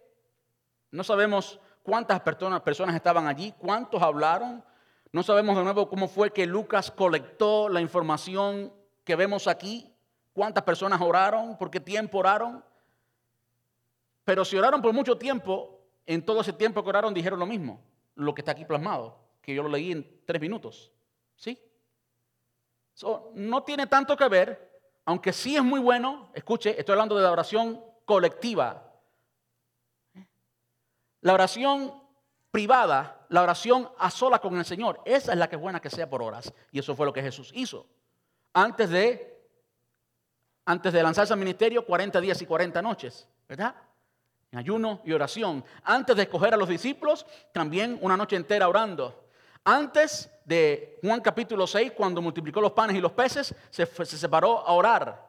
no 0.91 1.03
sabemos 1.03 1.59
cuántas 1.83 2.19
personas, 2.21 2.61
personas 2.61 2.95
estaban 2.95 3.27
allí, 3.27 3.53
cuántos 3.57 4.01
hablaron, 4.01 4.63
no 5.11 5.23
sabemos 5.23 5.55
de 5.57 5.63
nuevo 5.63 5.89
cómo 5.89 6.07
fue 6.07 6.31
que 6.31 6.45
Lucas 6.45 6.91
colectó 6.91 7.69
la 7.69 7.81
información 7.81 8.73
que 9.03 9.15
vemos 9.15 9.47
aquí, 9.47 9.93
cuántas 10.33 10.63
personas 10.63 11.01
oraron, 11.01 11.57
por 11.57 11.71
qué 11.71 11.79
tiempo 11.79 12.19
oraron. 12.19 12.63
Pero 14.23 14.43
si 14.43 14.57
oraron 14.57 14.81
por 14.81 14.93
mucho 14.93 15.17
tiempo, 15.17 15.79
en 16.05 16.25
todo 16.25 16.41
ese 16.41 16.53
tiempo 16.53 16.83
que 16.83 16.89
oraron 16.89 17.13
dijeron 17.13 17.39
lo 17.39 17.45
mismo, 17.45 17.81
lo 18.15 18.33
que 18.33 18.41
está 18.41 18.51
aquí 18.51 18.65
plasmado, 18.65 19.17
que 19.41 19.53
yo 19.55 19.63
lo 19.63 19.69
leí 19.69 19.91
en 19.91 20.21
tres 20.25 20.41
minutos. 20.41 20.91
¿Sí? 21.35 21.61
no 23.35 23.61
tiene 23.61 23.85
tanto 23.85 24.17
que 24.17 24.27
ver, 24.27 24.81
aunque 25.05 25.31
sí 25.31 25.55
es 25.55 25.63
muy 25.63 25.79
bueno, 25.79 26.31
escuche, 26.33 26.77
estoy 26.79 26.93
hablando 26.93 27.15
de 27.15 27.21
la 27.21 27.31
oración 27.31 27.79
colectiva. 28.05 28.91
La 31.21 31.33
oración 31.33 31.93
privada, 32.51 33.16
la 33.29 33.41
oración 33.41 33.89
a 33.97 34.09
sola 34.09 34.39
con 34.39 34.57
el 34.57 34.65
Señor, 34.65 35.01
esa 35.05 35.33
es 35.33 35.37
la 35.37 35.49
que 35.49 35.55
es 35.55 35.61
buena 35.61 35.79
que 35.79 35.89
sea 35.89 36.09
por 36.09 36.21
horas. 36.21 36.53
Y 36.71 36.79
eso 36.79 36.95
fue 36.95 37.05
lo 37.05 37.13
que 37.13 37.21
Jesús 37.21 37.51
hizo. 37.53 37.85
Antes 38.53 38.89
de, 38.89 39.49
antes 40.65 40.93
de 40.93 41.03
lanzarse 41.03 41.33
al 41.33 41.39
ministerio, 41.39 41.85
40 41.85 42.21
días 42.21 42.41
y 42.41 42.45
40 42.45 42.81
noches, 42.81 43.27
¿verdad? 43.47 43.75
En 44.51 44.59
ayuno 44.59 45.01
y 45.03 45.11
oración. 45.11 45.63
Antes 45.83 46.15
de 46.15 46.23
escoger 46.23 46.53
a 46.53 46.57
los 46.57 46.69
discípulos, 46.69 47.25
también 47.51 47.97
una 48.01 48.15
noche 48.15 48.35
entera 48.35 48.67
orando. 48.67 49.25
Antes 49.63 50.29
de 50.45 50.97
Juan 51.03 51.19
capítulo 51.19 51.67
6, 51.67 51.91
cuando 51.91 52.21
multiplicó 52.21 52.61
los 52.61 52.71
panes 52.71 52.95
y 52.95 53.01
los 53.01 53.11
peces, 53.11 53.53
se, 53.69 53.85
separó 53.85 54.59
a 54.65 54.71
orar. 54.71 55.27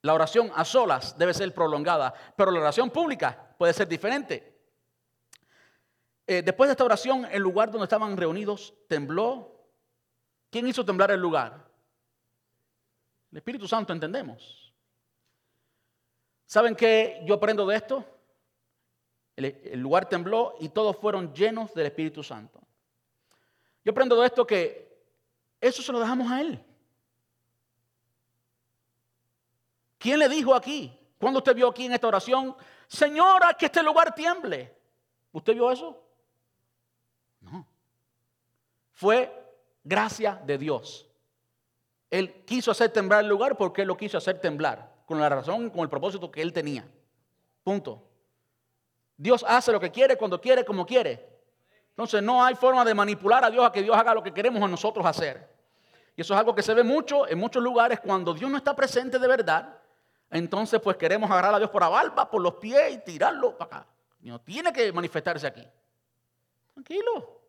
La 0.00 0.14
oración 0.14 0.50
a 0.54 0.64
solas 0.64 1.16
debe 1.18 1.34
ser 1.34 1.52
prolongada, 1.52 2.14
pero 2.34 2.50
la 2.50 2.60
oración 2.60 2.88
pública 2.88 3.54
puede 3.58 3.74
ser 3.74 3.86
diferente. 3.86 4.53
Eh, 6.26 6.42
después 6.42 6.68
de 6.68 6.72
esta 6.72 6.84
oración, 6.84 7.26
el 7.30 7.42
lugar 7.42 7.70
donde 7.70 7.84
estaban 7.84 8.16
reunidos 8.16 8.74
tembló. 8.88 9.50
¿Quién 10.50 10.66
hizo 10.66 10.84
temblar 10.84 11.10
el 11.10 11.20
lugar? 11.20 11.68
El 13.30 13.38
Espíritu 13.38 13.66
Santo, 13.68 13.92
entendemos. 13.92 14.72
¿Saben 16.46 16.74
qué 16.76 17.22
yo 17.26 17.34
aprendo 17.34 17.66
de 17.66 17.76
esto? 17.76 18.04
el 19.36 19.80
lugar 19.80 20.08
tembló 20.08 20.54
y 20.60 20.68
todos 20.68 20.96
fueron 20.96 21.34
llenos 21.34 21.74
del 21.74 21.86
Espíritu 21.86 22.22
Santo. 22.22 22.60
Yo 23.84 23.90
aprendo 23.90 24.20
de 24.20 24.26
esto 24.26 24.46
que 24.46 24.96
eso 25.60 25.82
se 25.82 25.90
lo 25.90 25.98
dejamos 25.98 26.30
a 26.30 26.40
Él. 26.40 26.64
¿Quién 29.98 30.18
le 30.18 30.28
dijo 30.28 30.54
aquí? 30.54 30.96
Cuando 31.18 31.38
usted 31.38 31.54
vio 31.54 31.68
aquí 31.68 31.86
en 31.86 31.92
esta 31.92 32.06
oración, 32.06 32.54
Señora, 32.86 33.54
que 33.54 33.66
este 33.66 33.82
lugar 33.82 34.14
tiemble. 34.14 34.72
¿Usted 35.32 35.54
vio 35.54 35.72
eso? 35.72 36.03
Fue 38.94 39.30
gracia 39.82 40.40
de 40.46 40.56
Dios. 40.58 41.08
Él 42.10 42.44
quiso 42.44 42.70
hacer 42.70 42.90
temblar 42.90 43.22
el 43.22 43.28
lugar 43.28 43.56
porque 43.56 43.82
Él 43.82 43.88
lo 43.88 43.96
quiso 43.96 44.16
hacer 44.18 44.40
temblar, 44.40 44.88
con 45.04 45.20
la 45.20 45.28
razón, 45.28 45.68
con 45.70 45.80
el 45.80 45.88
propósito 45.88 46.30
que 46.30 46.40
Él 46.40 46.52
tenía. 46.52 46.86
Punto. 47.62 48.02
Dios 49.16 49.44
hace 49.46 49.72
lo 49.72 49.80
que 49.80 49.90
quiere, 49.90 50.16
cuando 50.16 50.40
quiere, 50.40 50.64
como 50.64 50.86
quiere. 50.86 51.28
Entonces 51.90 52.22
no 52.22 52.44
hay 52.44 52.54
forma 52.54 52.84
de 52.84 52.94
manipular 52.94 53.44
a 53.44 53.50
Dios 53.50 53.64
a 53.64 53.72
que 53.72 53.82
Dios 53.82 53.96
haga 53.96 54.14
lo 54.14 54.22
que 54.22 54.32
queremos 54.32 54.62
a 54.62 54.68
nosotros 54.68 55.04
hacer. 55.04 55.54
Y 56.16 56.20
eso 56.20 56.34
es 56.34 56.40
algo 56.40 56.54
que 56.54 56.62
se 56.62 56.74
ve 56.74 56.84
mucho 56.84 57.28
en 57.28 57.38
muchos 57.38 57.62
lugares 57.62 58.00
cuando 58.00 58.32
Dios 58.32 58.50
no 58.50 58.56
está 58.56 58.74
presente 58.74 59.18
de 59.18 59.26
verdad. 59.26 59.76
Entonces 60.30 60.80
pues 60.80 60.96
queremos 60.96 61.30
agarrar 61.30 61.54
a 61.54 61.58
Dios 61.58 61.70
por 61.70 61.82
la 61.82 61.88
barba, 61.88 62.30
por 62.30 62.40
los 62.40 62.54
pies 62.54 62.94
y 62.94 62.98
tirarlo 62.98 63.56
para 63.56 63.78
acá. 63.78 63.86
no 64.20 64.40
tiene 64.40 64.72
que 64.72 64.92
manifestarse 64.92 65.46
aquí. 65.46 65.66
Tranquilo. 66.72 67.43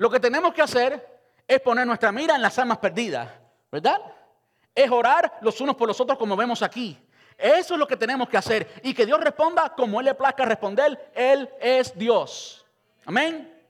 Lo 0.00 0.08
que 0.08 0.18
tenemos 0.18 0.54
que 0.54 0.62
hacer 0.62 1.20
es 1.46 1.60
poner 1.60 1.86
nuestra 1.86 2.10
mira 2.10 2.34
en 2.34 2.40
las 2.40 2.58
almas 2.58 2.78
perdidas, 2.78 3.28
¿verdad? 3.70 4.00
Es 4.74 4.90
orar 4.90 5.38
los 5.42 5.60
unos 5.60 5.76
por 5.76 5.86
los 5.86 6.00
otros 6.00 6.16
como 6.16 6.34
vemos 6.34 6.62
aquí. 6.62 6.98
Eso 7.36 7.74
es 7.74 7.78
lo 7.78 7.86
que 7.86 7.98
tenemos 7.98 8.26
que 8.26 8.38
hacer. 8.38 8.80
Y 8.82 8.94
que 8.94 9.04
Dios 9.04 9.20
responda 9.20 9.68
como 9.74 10.00
Él 10.00 10.06
le 10.06 10.14
plazca 10.14 10.46
responder. 10.46 11.12
Él 11.14 11.50
es 11.60 11.94
Dios. 11.98 12.64
Amén. 13.04 13.62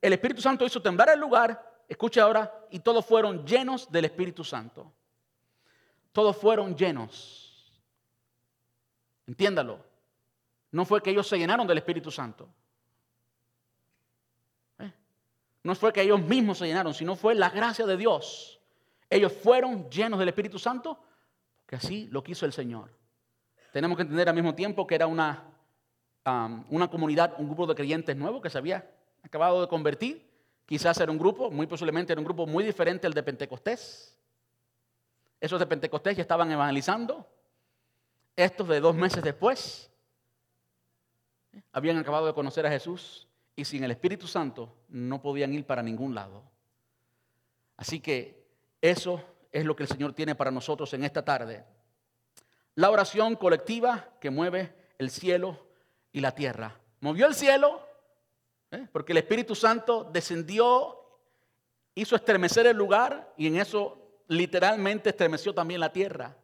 El 0.00 0.12
Espíritu 0.12 0.42
Santo 0.42 0.66
hizo 0.66 0.82
temblar 0.82 1.10
el 1.10 1.20
lugar. 1.20 1.80
Escuche 1.88 2.20
ahora. 2.20 2.52
Y 2.72 2.80
todos 2.80 3.06
fueron 3.06 3.46
llenos 3.46 3.88
del 3.88 4.06
Espíritu 4.06 4.42
Santo. 4.42 4.92
Todos 6.10 6.36
fueron 6.36 6.76
llenos. 6.76 7.80
Entiéndalo. 9.28 9.78
No 10.72 10.84
fue 10.84 11.00
que 11.00 11.10
ellos 11.10 11.28
se 11.28 11.38
llenaron 11.38 11.68
del 11.68 11.78
Espíritu 11.78 12.10
Santo. 12.10 12.48
¿Eh? 14.80 14.92
No 15.62 15.74
fue 15.74 15.92
que 15.92 16.02
ellos 16.02 16.20
mismos 16.20 16.58
se 16.58 16.66
llenaron, 16.66 16.92
sino 16.92 17.14
fue 17.14 17.34
la 17.34 17.50
gracia 17.50 17.86
de 17.86 17.96
Dios. 17.96 18.60
Ellos 19.08 19.32
fueron 19.32 19.88
llenos 19.90 20.18
del 20.18 20.28
Espíritu 20.28 20.58
Santo 20.58 20.98
que 21.66 21.76
así 21.76 22.08
lo 22.10 22.22
quiso 22.22 22.44
el 22.44 22.52
Señor. 22.52 22.90
Tenemos 23.72 23.96
que 23.96 24.02
entender 24.02 24.28
al 24.28 24.34
mismo 24.34 24.54
tiempo 24.54 24.86
que 24.86 24.94
era 24.94 25.06
una, 25.06 25.44
una 26.68 26.88
comunidad, 26.88 27.34
un 27.38 27.46
grupo 27.46 27.66
de 27.66 27.74
creyentes 27.74 28.16
nuevos 28.16 28.42
que 28.42 28.50
se 28.50 28.58
había 28.58 28.90
acabado 29.22 29.60
de 29.60 29.68
convertir. 29.68 30.28
Quizás 30.66 30.98
era 31.00 31.10
un 31.10 31.18
grupo, 31.18 31.50
muy 31.50 31.66
posiblemente 31.66 32.12
era 32.12 32.20
un 32.20 32.24
grupo 32.24 32.46
muy 32.46 32.64
diferente 32.64 33.06
al 33.06 33.14
de 33.14 33.22
Pentecostés. 33.22 34.18
Esos 35.40 35.58
de 35.58 35.66
Pentecostés 35.66 36.16
ya 36.16 36.22
estaban 36.22 36.50
evangelizando. 36.50 37.26
Estos 38.36 38.68
de 38.68 38.80
dos 38.80 38.94
meses 38.94 39.22
después 39.22 39.90
habían 41.72 41.98
acabado 41.98 42.26
de 42.26 42.34
conocer 42.34 42.66
a 42.66 42.70
Jesús 42.70 43.28
y 43.54 43.64
sin 43.64 43.84
el 43.84 43.90
Espíritu 43.90 44.26
Santo 44.26 44.74
no 44.88 45.20
podían 45.20 45.52
ir 45.52 45.66
para 45.66 45.82
ningún 45.82 46.14
lado. 46.14 46.42
Así 47.76 48.00
que 48.00 48.42
eso 48.80 49.22
es 49.50 49.64
lo 49.64 49.76
que 49.76 49.82
el 49.82 49.88
Señor 49.88 50.12
tiene 50.14 50.34
para 50.34 50.50
nosotros 50.50 50.92
en 50.94 51.04
esta 51.04 51.24
tarde. 51.24 51.64
La 52.74 52.90
oración 52.90 53.36
colectiva 53.36 54.08
que 54.20 54.30
mueve 54.30 54.74
el 54.98 55.10
cielo 55.10 55.66
y 56.12 56.20
la 56.20 56.34
tierra. 56.34 56.78
Movió 57.00 57.26
el 57.26 57.34
cielo, 57.34 57.86
¿eh? 58.70 58.86
porque 58.92 59.12
el 59.12 59.18
Espíritu 59.18 59.54
Santo 59.54 60.08
descendió, 60.12 60.98
hizo 61.94 62.16
estremecer 62.16 62.66
el 62.66 62.76
lugar 62.76 63.34
y 63.36 63.48
en 63.48 63.56
eso 63.56 63.98
literalmente 64.28 65.10
estremeció 65.10 65.54
también 65.54 65.80
la 65.80 65.92
tierra. 65.92 66.36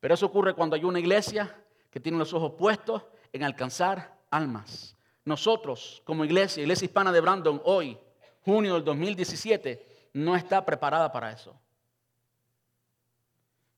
Pero 0.00 0.14
eso 0.14 0.26
ocurre 0.26 0.54
cuando 0.54 0.74
hay 0.74 0.84
una 0.84 0.98
iglesia 0.98 1.56
que 1.90 2.00
tiene 2.00 2.18
los 2.18 2.32
ojos 2.32 2.54
puestos 2.58 3.02
en 3.32 3.44
alcanzar 3.44 4.18
almas. 4.30 4.93
Nosotros, 5.24 6.02
como 6.04 6.24
iglesia, 6.24 6.62
Iglesia 6.62 6.84
Hispana 6.86 7.10
de 7.10 7.20
Brandon, 7.20 7.60
hoy, 7.64 7.98
junio 8.44 8.74
del 8.74 8.84
2017, 8.84 10.10
no 10.14 10.36
está 10.36 10.64
preparada 10.64 11.10
para 11.10 11.32
eso. 11.32 11.58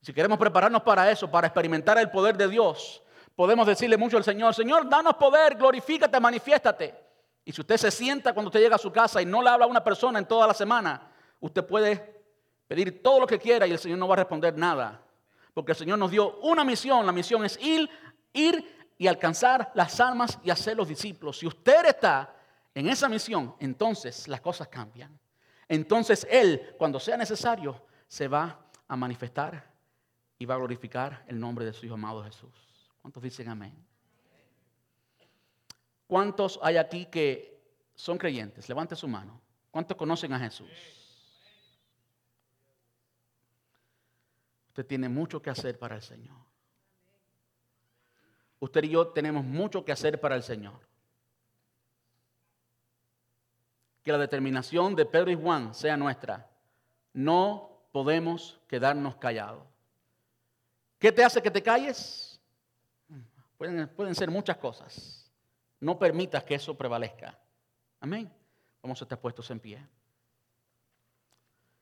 Si 0.00 0.12
queremos 0.12 0.38
prepararnos 0.38 0.82
para 0.82 1.10
eso, 1.10 1.30
para 1.30 1.46
experimentar 1.46 1.98
el 1.98 2.10
poder 2.10 2.36
de 2.36 2.48
Dios, 2.48 3.02
podemos 3.34 3.66
decirle 3.66 3.96
mucho 3.96 4.16
al 4.16 4.24
Señor, 4.24 4.54
Señor, 4.54 4.88
danos 4.88 5.14
poder, 5.14 5.56
glorifícate, 5.56 6.18
manifiéstate. 6.20 6.94
Y 7.44 7.52
si 7.52 7.60
usted 7.60 7.76
se 7.76 7.90
sienta 7.90 8.32
cuando 8.32 8.48
usted 8.48 8.60
llega 8.60 8.74
a 8.74 8.78
su 8.78 8.92
casa 8.92 9.22
y 9.22 9.26
no 9.26 9.42
le 9.42 9.50
habla 9.50 9.66
a 9.66 9.68
una 9.68 9.84
persona 9.84 10.18
en 10.18 10.26
toda 10.26 10.48
la 10.48 10.54
semana, 10.54 11.12
usted 11.40 11.64
puede 11.64 12.22
pedir 12.66 13.02
todo 13.02 13.20
lo 13.20 13.26
que 13.26 13.38
quiera 13.38 13.66
y 13.66 13.72
el 13.72 13.78
Señor 13.78 13.98
no 13.98 14.08
va 14.08 14.14
a 14.14 14.18
responder 14.18 14.56
nada. 14.58 15.00
Porque 15.54 15.72
el 15.72 15.78
Señor 15.78 15.98
nos 15.98 16.10
dio 16.10 16.38
una 16.40 16.64
misión. 16.64 17.06
La 17.06 17.12
misión 17.12 17.44
es 17.44 17.58
ir, 17.62 17.88
ir 18.32 18.75
y 18.98 19.06
alcanzar 19.06 19.70
las 19.74 20.00
almas 20.00 20.38
y 20.42 20.50
hacer 20.50 20.76
los 20.76 20.88
discípulos. 20.88 21.38
Si 21.38 21.46
usted 21.46 21.86
está 21.86 22.34
en 22.74 22.88
esa 22.88 23.08
misión, 23.08 23.54
entonces 23.58 24.28
las 24.28 24.40
cosas 24.40 24.68
cambian. 24.68 25.18
Entonces 25.68 26.26
Él, 26.30 26.74
cuando 26.78 27.00
sea 27.00 27.16
necesario, 27.16 27.84
se 28.08 28.28
va 28.28 28.66
a 28.88 28.96
manifestar 28.96 29.72
y 30.38 30.44
va 30.44 30.54
a 30.54 30.58
glorificar 30.58 31.24
el 31.26 31.38
nombre 31.38 31.64
de 31.64 31.72
su 31.72 31.86
Hijo 31.86 31.94
amado 31.94 32.22
Jesús. 32.24 32.52
¿Cuántos 33.02 33.22
dicen 33.22 33.48
amén? 33.48 33.74
¿Cuántos 36.06 36.58
hay 36.62 36.76
aquí 36.76 37.06
que 37.06 37.60
son 37.94 38.16
creyentes? 38.16 38.68
Levante 38.68 38.94
su 38.94 39.08
mano. 39.08 39.40
¿Cuántos 39.70 39.96
conocen 39.96 40.32
a 40.32 40.38
Jesús? 40.38 40.70
Usted 44.68 44.86
tiene 44.86 45.08
mucho 45.08 45.40
que 45.40 45.50
hacer 45.50 45.78
para 45.78 45.96
el 45.96 46.02
Señor. 46.02 46.36
Usted 48.60 48.84
y 48.84 48.90
yo 48.90 49.08
tenemos 49.08 49.44
mucho 49.44 49.84
que 49.84 49.92
hacer 49.92 50.20
para 50.20 50.34
el 50.34 50.42
Señor. 50.42 50.80
Que 54.02 54.12
la 54.12 54.18
determinación 54.18 54.94
de 54.94 55.04
Pedro 55.04 55.30
y 55.30 55.34
Juan 55.34 55.74
sea 55.74 55.96
nuestra. 55.96 56.48
No 57.12 57.70
podemos 57.92 58.60
quedarnos 58.68 59.16
callados. 59.16 59.64
¿Qué 60.98 61.12
te 61.12 61.24
hace 61.24 61.42
que 61.42 61.50
te 61.50 61.62
calles? 61.62 62.40
Pueden, 63.58 64.14
ser 64.14 64.30
muchas 64.30 64.56
cosas. 64.58 65.30
No 65.80 65.98
permitas 65.98 66.44
que 66.44 66.54
eso 66.54 66.76
prevalezca. 66.76 67.38
Amén. 68.00 68.30
Vamos 68.82 69.00
a 69.00 69.04
estar 69.04 69.18
puestos 69.18 69.50
en 69.50 69.60
pie. 69.60 69.86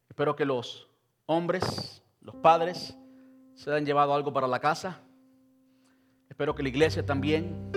Espero 0.09 0.37
que 0.37 0.45
los 0.45 0.89
hombres, 1.27 2.03
los 2.21 2.35
padres, 2.37 2.97
se 3.55 3.71
hayan 3.71 3.85
llevado 3.85 4.15
algo 4.15 4.33
para 4.33 4.47
la 4.47 4.61
casa. 4.61 5.01
Espero 6.29 6.55
que 6.55 6.63
la 6.63 6.69
iglesia 6.69 7.05
también. 7.05 7.71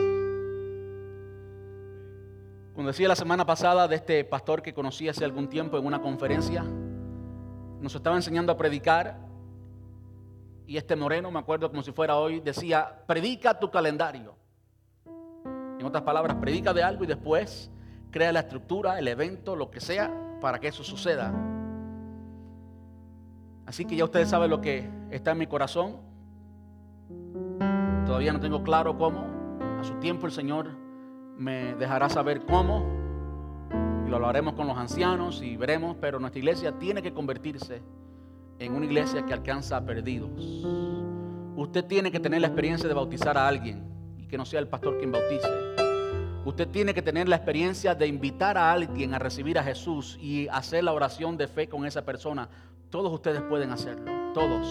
Como 2.74 2.88
decía 2.88 3.08
la 3.08 3.16
semana 3.16 3.46
pasada 3.46 3.88
de 3.88 3.96
este 3.96 4.24
pastor 4.24 4.62
que 4.62 4.74
conocí 4.74 5.10
hace 5.10 5.26
algún 5.26 5.50
tiempo 5.50 5.78
en 5.78 5.86
una 5.86 6.02
conferencia, 6.02 6.64
nos 6.64 7.96
estaba 7.96 8.16
enseñando 8.16 8.52
a 8.52 8.58
predicar 8.58 9.18
y 10.68 10.78
este 10.78 10.96
moreno, 10.96 11.32
me 11.32 11.40
acuerdo 11.40 11.70
como 11.70 11.82
si 11.82 11.92
fuera 11.92 12.18
hoy, 12.18 12.42
decía, 12.42 13.04
predica 13.08 13.58
tu 13.58 13.72
calendario. 13.72 14.36
En 15.80 15.86
otras 15.86 16.04
palabras, 16.04 16.36
predica 16.42 16.74
de 16.74 16.84
algo 16.84 17.06
y 17.06 17.08
después 17.08 17.72
crea 18.12 18.32
la 18.32 18.42
estructura, 18.42 19.00
el 19.00 19.08
evento, 19.08 19.56
lo 19.56 19.72
que 19.72 19.80
sea, 19.80 20.12
para 20.42 20.60
que 20.60 20.68
eso 20.68 20.84
suceda. 20.84 21.34
Así 23.66 23.86
que 23.86 23.96
ya 23.96 24.04
ustedes 24.04 24.30
saben 24.30 24.50
lo 24.50 24.60
que 24.60 24.90
está 25.10 25.32
en 25.32 25.38
mi 25.38 25.48
corazón. 25.48 26.07
Todavía 28.08 28.32
no 28.32 28.40
tengo 28.40 28.64
claro 28.64 28.98
cómo. 28.98 29.28
A 29.82 29.84
su 29.84 29.96
tiempo 29.96 30.28
el 30.28 30.32
Señor 30.32 30.70
me 31.38 31.76
dejará 31.76 32.08
saber 32.08 32.46
cómo. 32.46 32.86
Y 34.06 34.10
lo 34.10 34.16
hablaremos 34.16 34.54
con 34.54 34.66
los 34.66 34.78
ancianos 34.78 35.42
y 35.42 35.58
veremos, 35.58 35.98
pero 36.00 36.18
nuestra 36.18 36.40
iglesia 36.40 36.72
tiene 36.72 37.02
que 37.02 37.14
convertirse 37.14 37.82
en 38.60 38.74
una 38.74 38.86
iglesia 38.86 39.26
que 39.26 39.34
alcanza 39.34 39.76
a 39.76 39.86
perdidos. 39.86 40.30
Usted 41.58 41.84
tiene 41.84 42.10
que 42.10 42.22
tener 42.22 42.40
la 42.40 42.48
experiencia 42.48 42.88
de 42.88 42.94
bautizar 42.94 43.38
a 43.38 43.46
alguien 43.46 43.84
y 44.18 44.26
que 44.26 44.38
no 44.38 44.46
sea 44.46 44.62
el 44.62 44.70
pastor 44.70 44.98
quien 44.98 45.12
bautice. 45.12 45.50
Usted 46.46 46.70
tiene 46.70 46.94
que 46.94 47.02
tener 47.02 47.28
la 47.28 47.36
experiencia 47.36 47.94
de 47.94 48.08
invitar 48.08 48.58
a 48.58 48.72
alguien 48.72 49.16
a 49.16 49.20
recibir 49.20 49.60
a 49.60 49.64
Jesús 49.64 50.18
y 50.22 50.48
hacer 50.48 50.86
la 50.86 50.94
oración 50.94 51.36
de 51.36 51.50
fe 51.50 51.68
con 51.68 51.86
esa 51.86 52.06
persona. 52.06 52.48
Todos 52.90 53.12
ustedes 53.12 53.42
pueden 53.42 53.72
hacerlo. 53.72 54.10
Todos. 54.34 54.66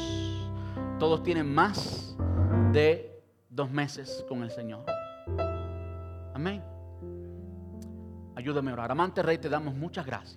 Todos 0.98 1.22
tienen 1.22 1.54
más 1.54 2.16
de 2.72 3.15
dos 3.56 3.70
meses 3.70 4.24
con 4.28 4.42
el 4.42 4.50
Señor. 4.50 4.84
Amén. 6.34 6.62
Ayúdame 8.36 8.70
a 8.70 8.74
orar. 8.74 8.92
Amante 8.92 9.22
Rey, 9.22 9.38
te 9.38 9.48
damos 9.48 9.74
muchas 9.74 10.04
gracias. 10.04 10.36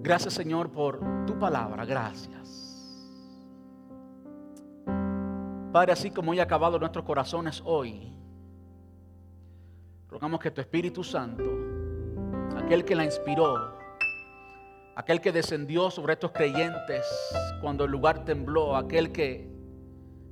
Gracias 0.00 0.34
Señor 0.34 0.72
por 0.72 1.00
tu 1.26 1.38
palabra, 1.38 1.84
gracias. 1.84 2.80
Padre, 5.70 5.92
así 5.92 6.10
como 6.10 6.30
hoy 6.30 6.40
ha 6.40 6.44
acabado 6.44 6.78
nuestros 6.78 7.04
corazones 7.04 7.62
hoy, 7.64 8.12
rogamos 10.08 10.40
que 10.40 10.50
tu 10.50 10.60
Espíritu 10.60 11.02
Santo, 11.04 11.44
aquel 12.56 12.84
que 12.84 12.94
la 12.94 13.04
inspiró, 13.04 13.76
aquel 14.94 15.20
que 15.20 15.32
descendió 15.32 15.90
sobre 15.90 16.14
estos 16.14 16.30
creyentes 16.30 17.04
cuando 17.60 17.84
el 17.84 17.90
lugar 17.90 18.24
tembló, 18.24 18.76
aquel 18.76 19.10
que 19.10 19.53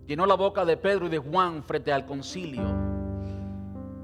llenó 0.06 0.26
la 0.26 0.34
boca 0.34 0.64
de 0.64 0.76
Pedro 0.76 1.06
y 1.06 1.10
de 1.10 1.18
Juan 1.18 1.62
frente 1.62 1.92
al 1.92 2.06
concilio, 2.06 2.64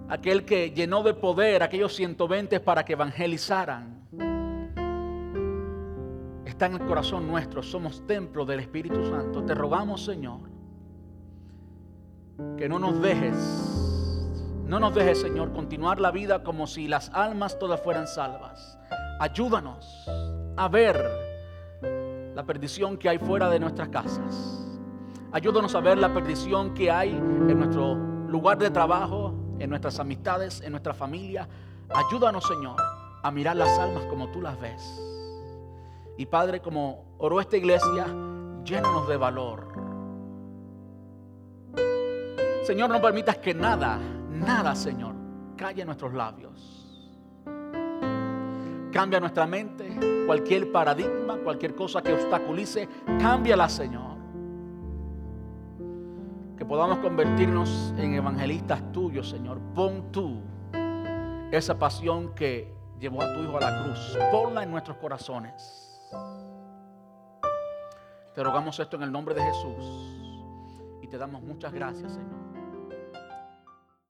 aquel 0.09 0.44
que 0.44 0.70
llenó 0.70 1.03
de 1.03 1.14
poder 1.14 1.62
aquellos 1.62 1.94
120 1.94 2.61
para 2.61 2.84
que 2.84 2.94
evangelizaran 2.94 3.99
está 6.59 6.66
en 6.66 6.82
el 6.82 6.86
corazón 6.88 7.28
nuestro, 7.28 7.62
somos 7.62 8.05
templo 8.05 8.44
del 8.44 8.59
Espíritu 8.59 9.09
Santo. 9.09 9.44
Te 9.44 9.55
rogamos, 9.55 10.05
Señor, 10.05 10.40
que 12.57 12.68
no 12.68 12.80
nos 12.80 13.01
dejes, 13.01 13.36
no 14.66 14.80
nos 14.80 14.92
dejes, 14.92 15.20
Señor, 15.20 15.53
continuar 15.53 16.01
la 16.01 16.11
vida 16.11 16.42
como 16.42 16.66
si 16.66 16.88
las 16.88 17.11
almas 17.11 17.61
todas 17.61 17.80
fueran 17.80 18.09
salvas. 18.09 18.76
Ayúdanos 19.20 19.86
a 20.57 20.66
ver 20.66 21.01
la 22.34 22.42
perdición 22.44 22.99
que 22.99 23.09
hay 23.09 23.18
fuera 23.18 23.49
de 23.49 23.61
nuestras 23.61 23.90
casas. 23.90 24.67
Ayúdanos 25.30 25.74
a 25.74 25.80
ver 25.80 25.98
la 25.98 26.12
perdición 26.12 26.72
que 26.72 26.90
hay 26.90 27.10
en 27.10 27.58
nuestro 27.58 27.94
lugar 27.94 28.58
de 28.58 28.70
trabajo, 28.70 29.34
en 29.58 29.68
nuestras 29.68 29.98
amistades, 30.00 30.62
en 30.62 30.70
nuestra 30.70 30.94
familia. 30.94 31.46
Ayúdanos, 31.90 32.46
Señor, 32.46 32.76
a 33.22 33.30
mirar 33.30 33.56
las 33.56 33.78
almas 33.78 34.04
como 34.06 34.28
tú 34.30 34.40
las 34.40 34.58
ves. 34.58 34.82
Y 36.16 36.24
Padre, 36.26 36.60
como 36.60 37.04
oró 37.18 37.40
esta 37.40 37.58
iglesia, 37.58 38.06
llénanos 38.64 39.06
de 39.06 39.16
valor. 39.18 39.68
Señor, 42.64 42.88
no 42.90 43.00
permitas 43.00 43.36
que 43.36 43.54
nada, 43.54 43.98
nada, 44.30 44.74
Señor, 44.74 45.14
calle 45.56 45.84
nuestros 45.84 46.14
labios. 46.14 46.84
Cambia 48.90 49.20
nuestra 49.20 49.46
mente, 49.46 50.24
cualquier 50.26 50.72
paradigma, 50.72 51.36
cualquier 51.44 51.74
cosa 51.74 52.02
que 52.02 52.14
obstaculice, 52.14 52.88
cámbiala, 53.20 53.68
Señor. 53.68 54.07
Que 56.59 56.66
podamos 56.66 56.98
convertirnos 56.98 57.94
en 57.96 58.14
evangelistas 58.14 58.82
tuyos, 58.90 59.30
Señor. 59.30 59.61
Pon 59.76 60.11
tú 60.11 60.42
esa 61.52 61.78
pasión 61.78 62.34
que 62.34 62.74
llevó 62.98 63.22
a 63.22 63.32
tu 63.32 63.40
Hijo 63.44 63.56
a 63.59 63.61
la 63.61 63.84
cruz. 63.84 64.18
Ponla 64.32 64.64
en 64.64 64.72
nuestros 64.72 64.96
corazones. 64.96 66.11
Te 68.34 68.42
rogamos 68.42 68.78
esto 68.80 68.96
en 68.96 69.04
el 69.04 69.12
nombre 69.12 69.36
de 69.36 69.42
Jesús 69.42 70.98
y 71.00 71.06
te 71.06 71.16
damos 71.16 71.42
muchas 71.42 71.72
gracias, 71.72 72.12
Señor. 72.12 72.47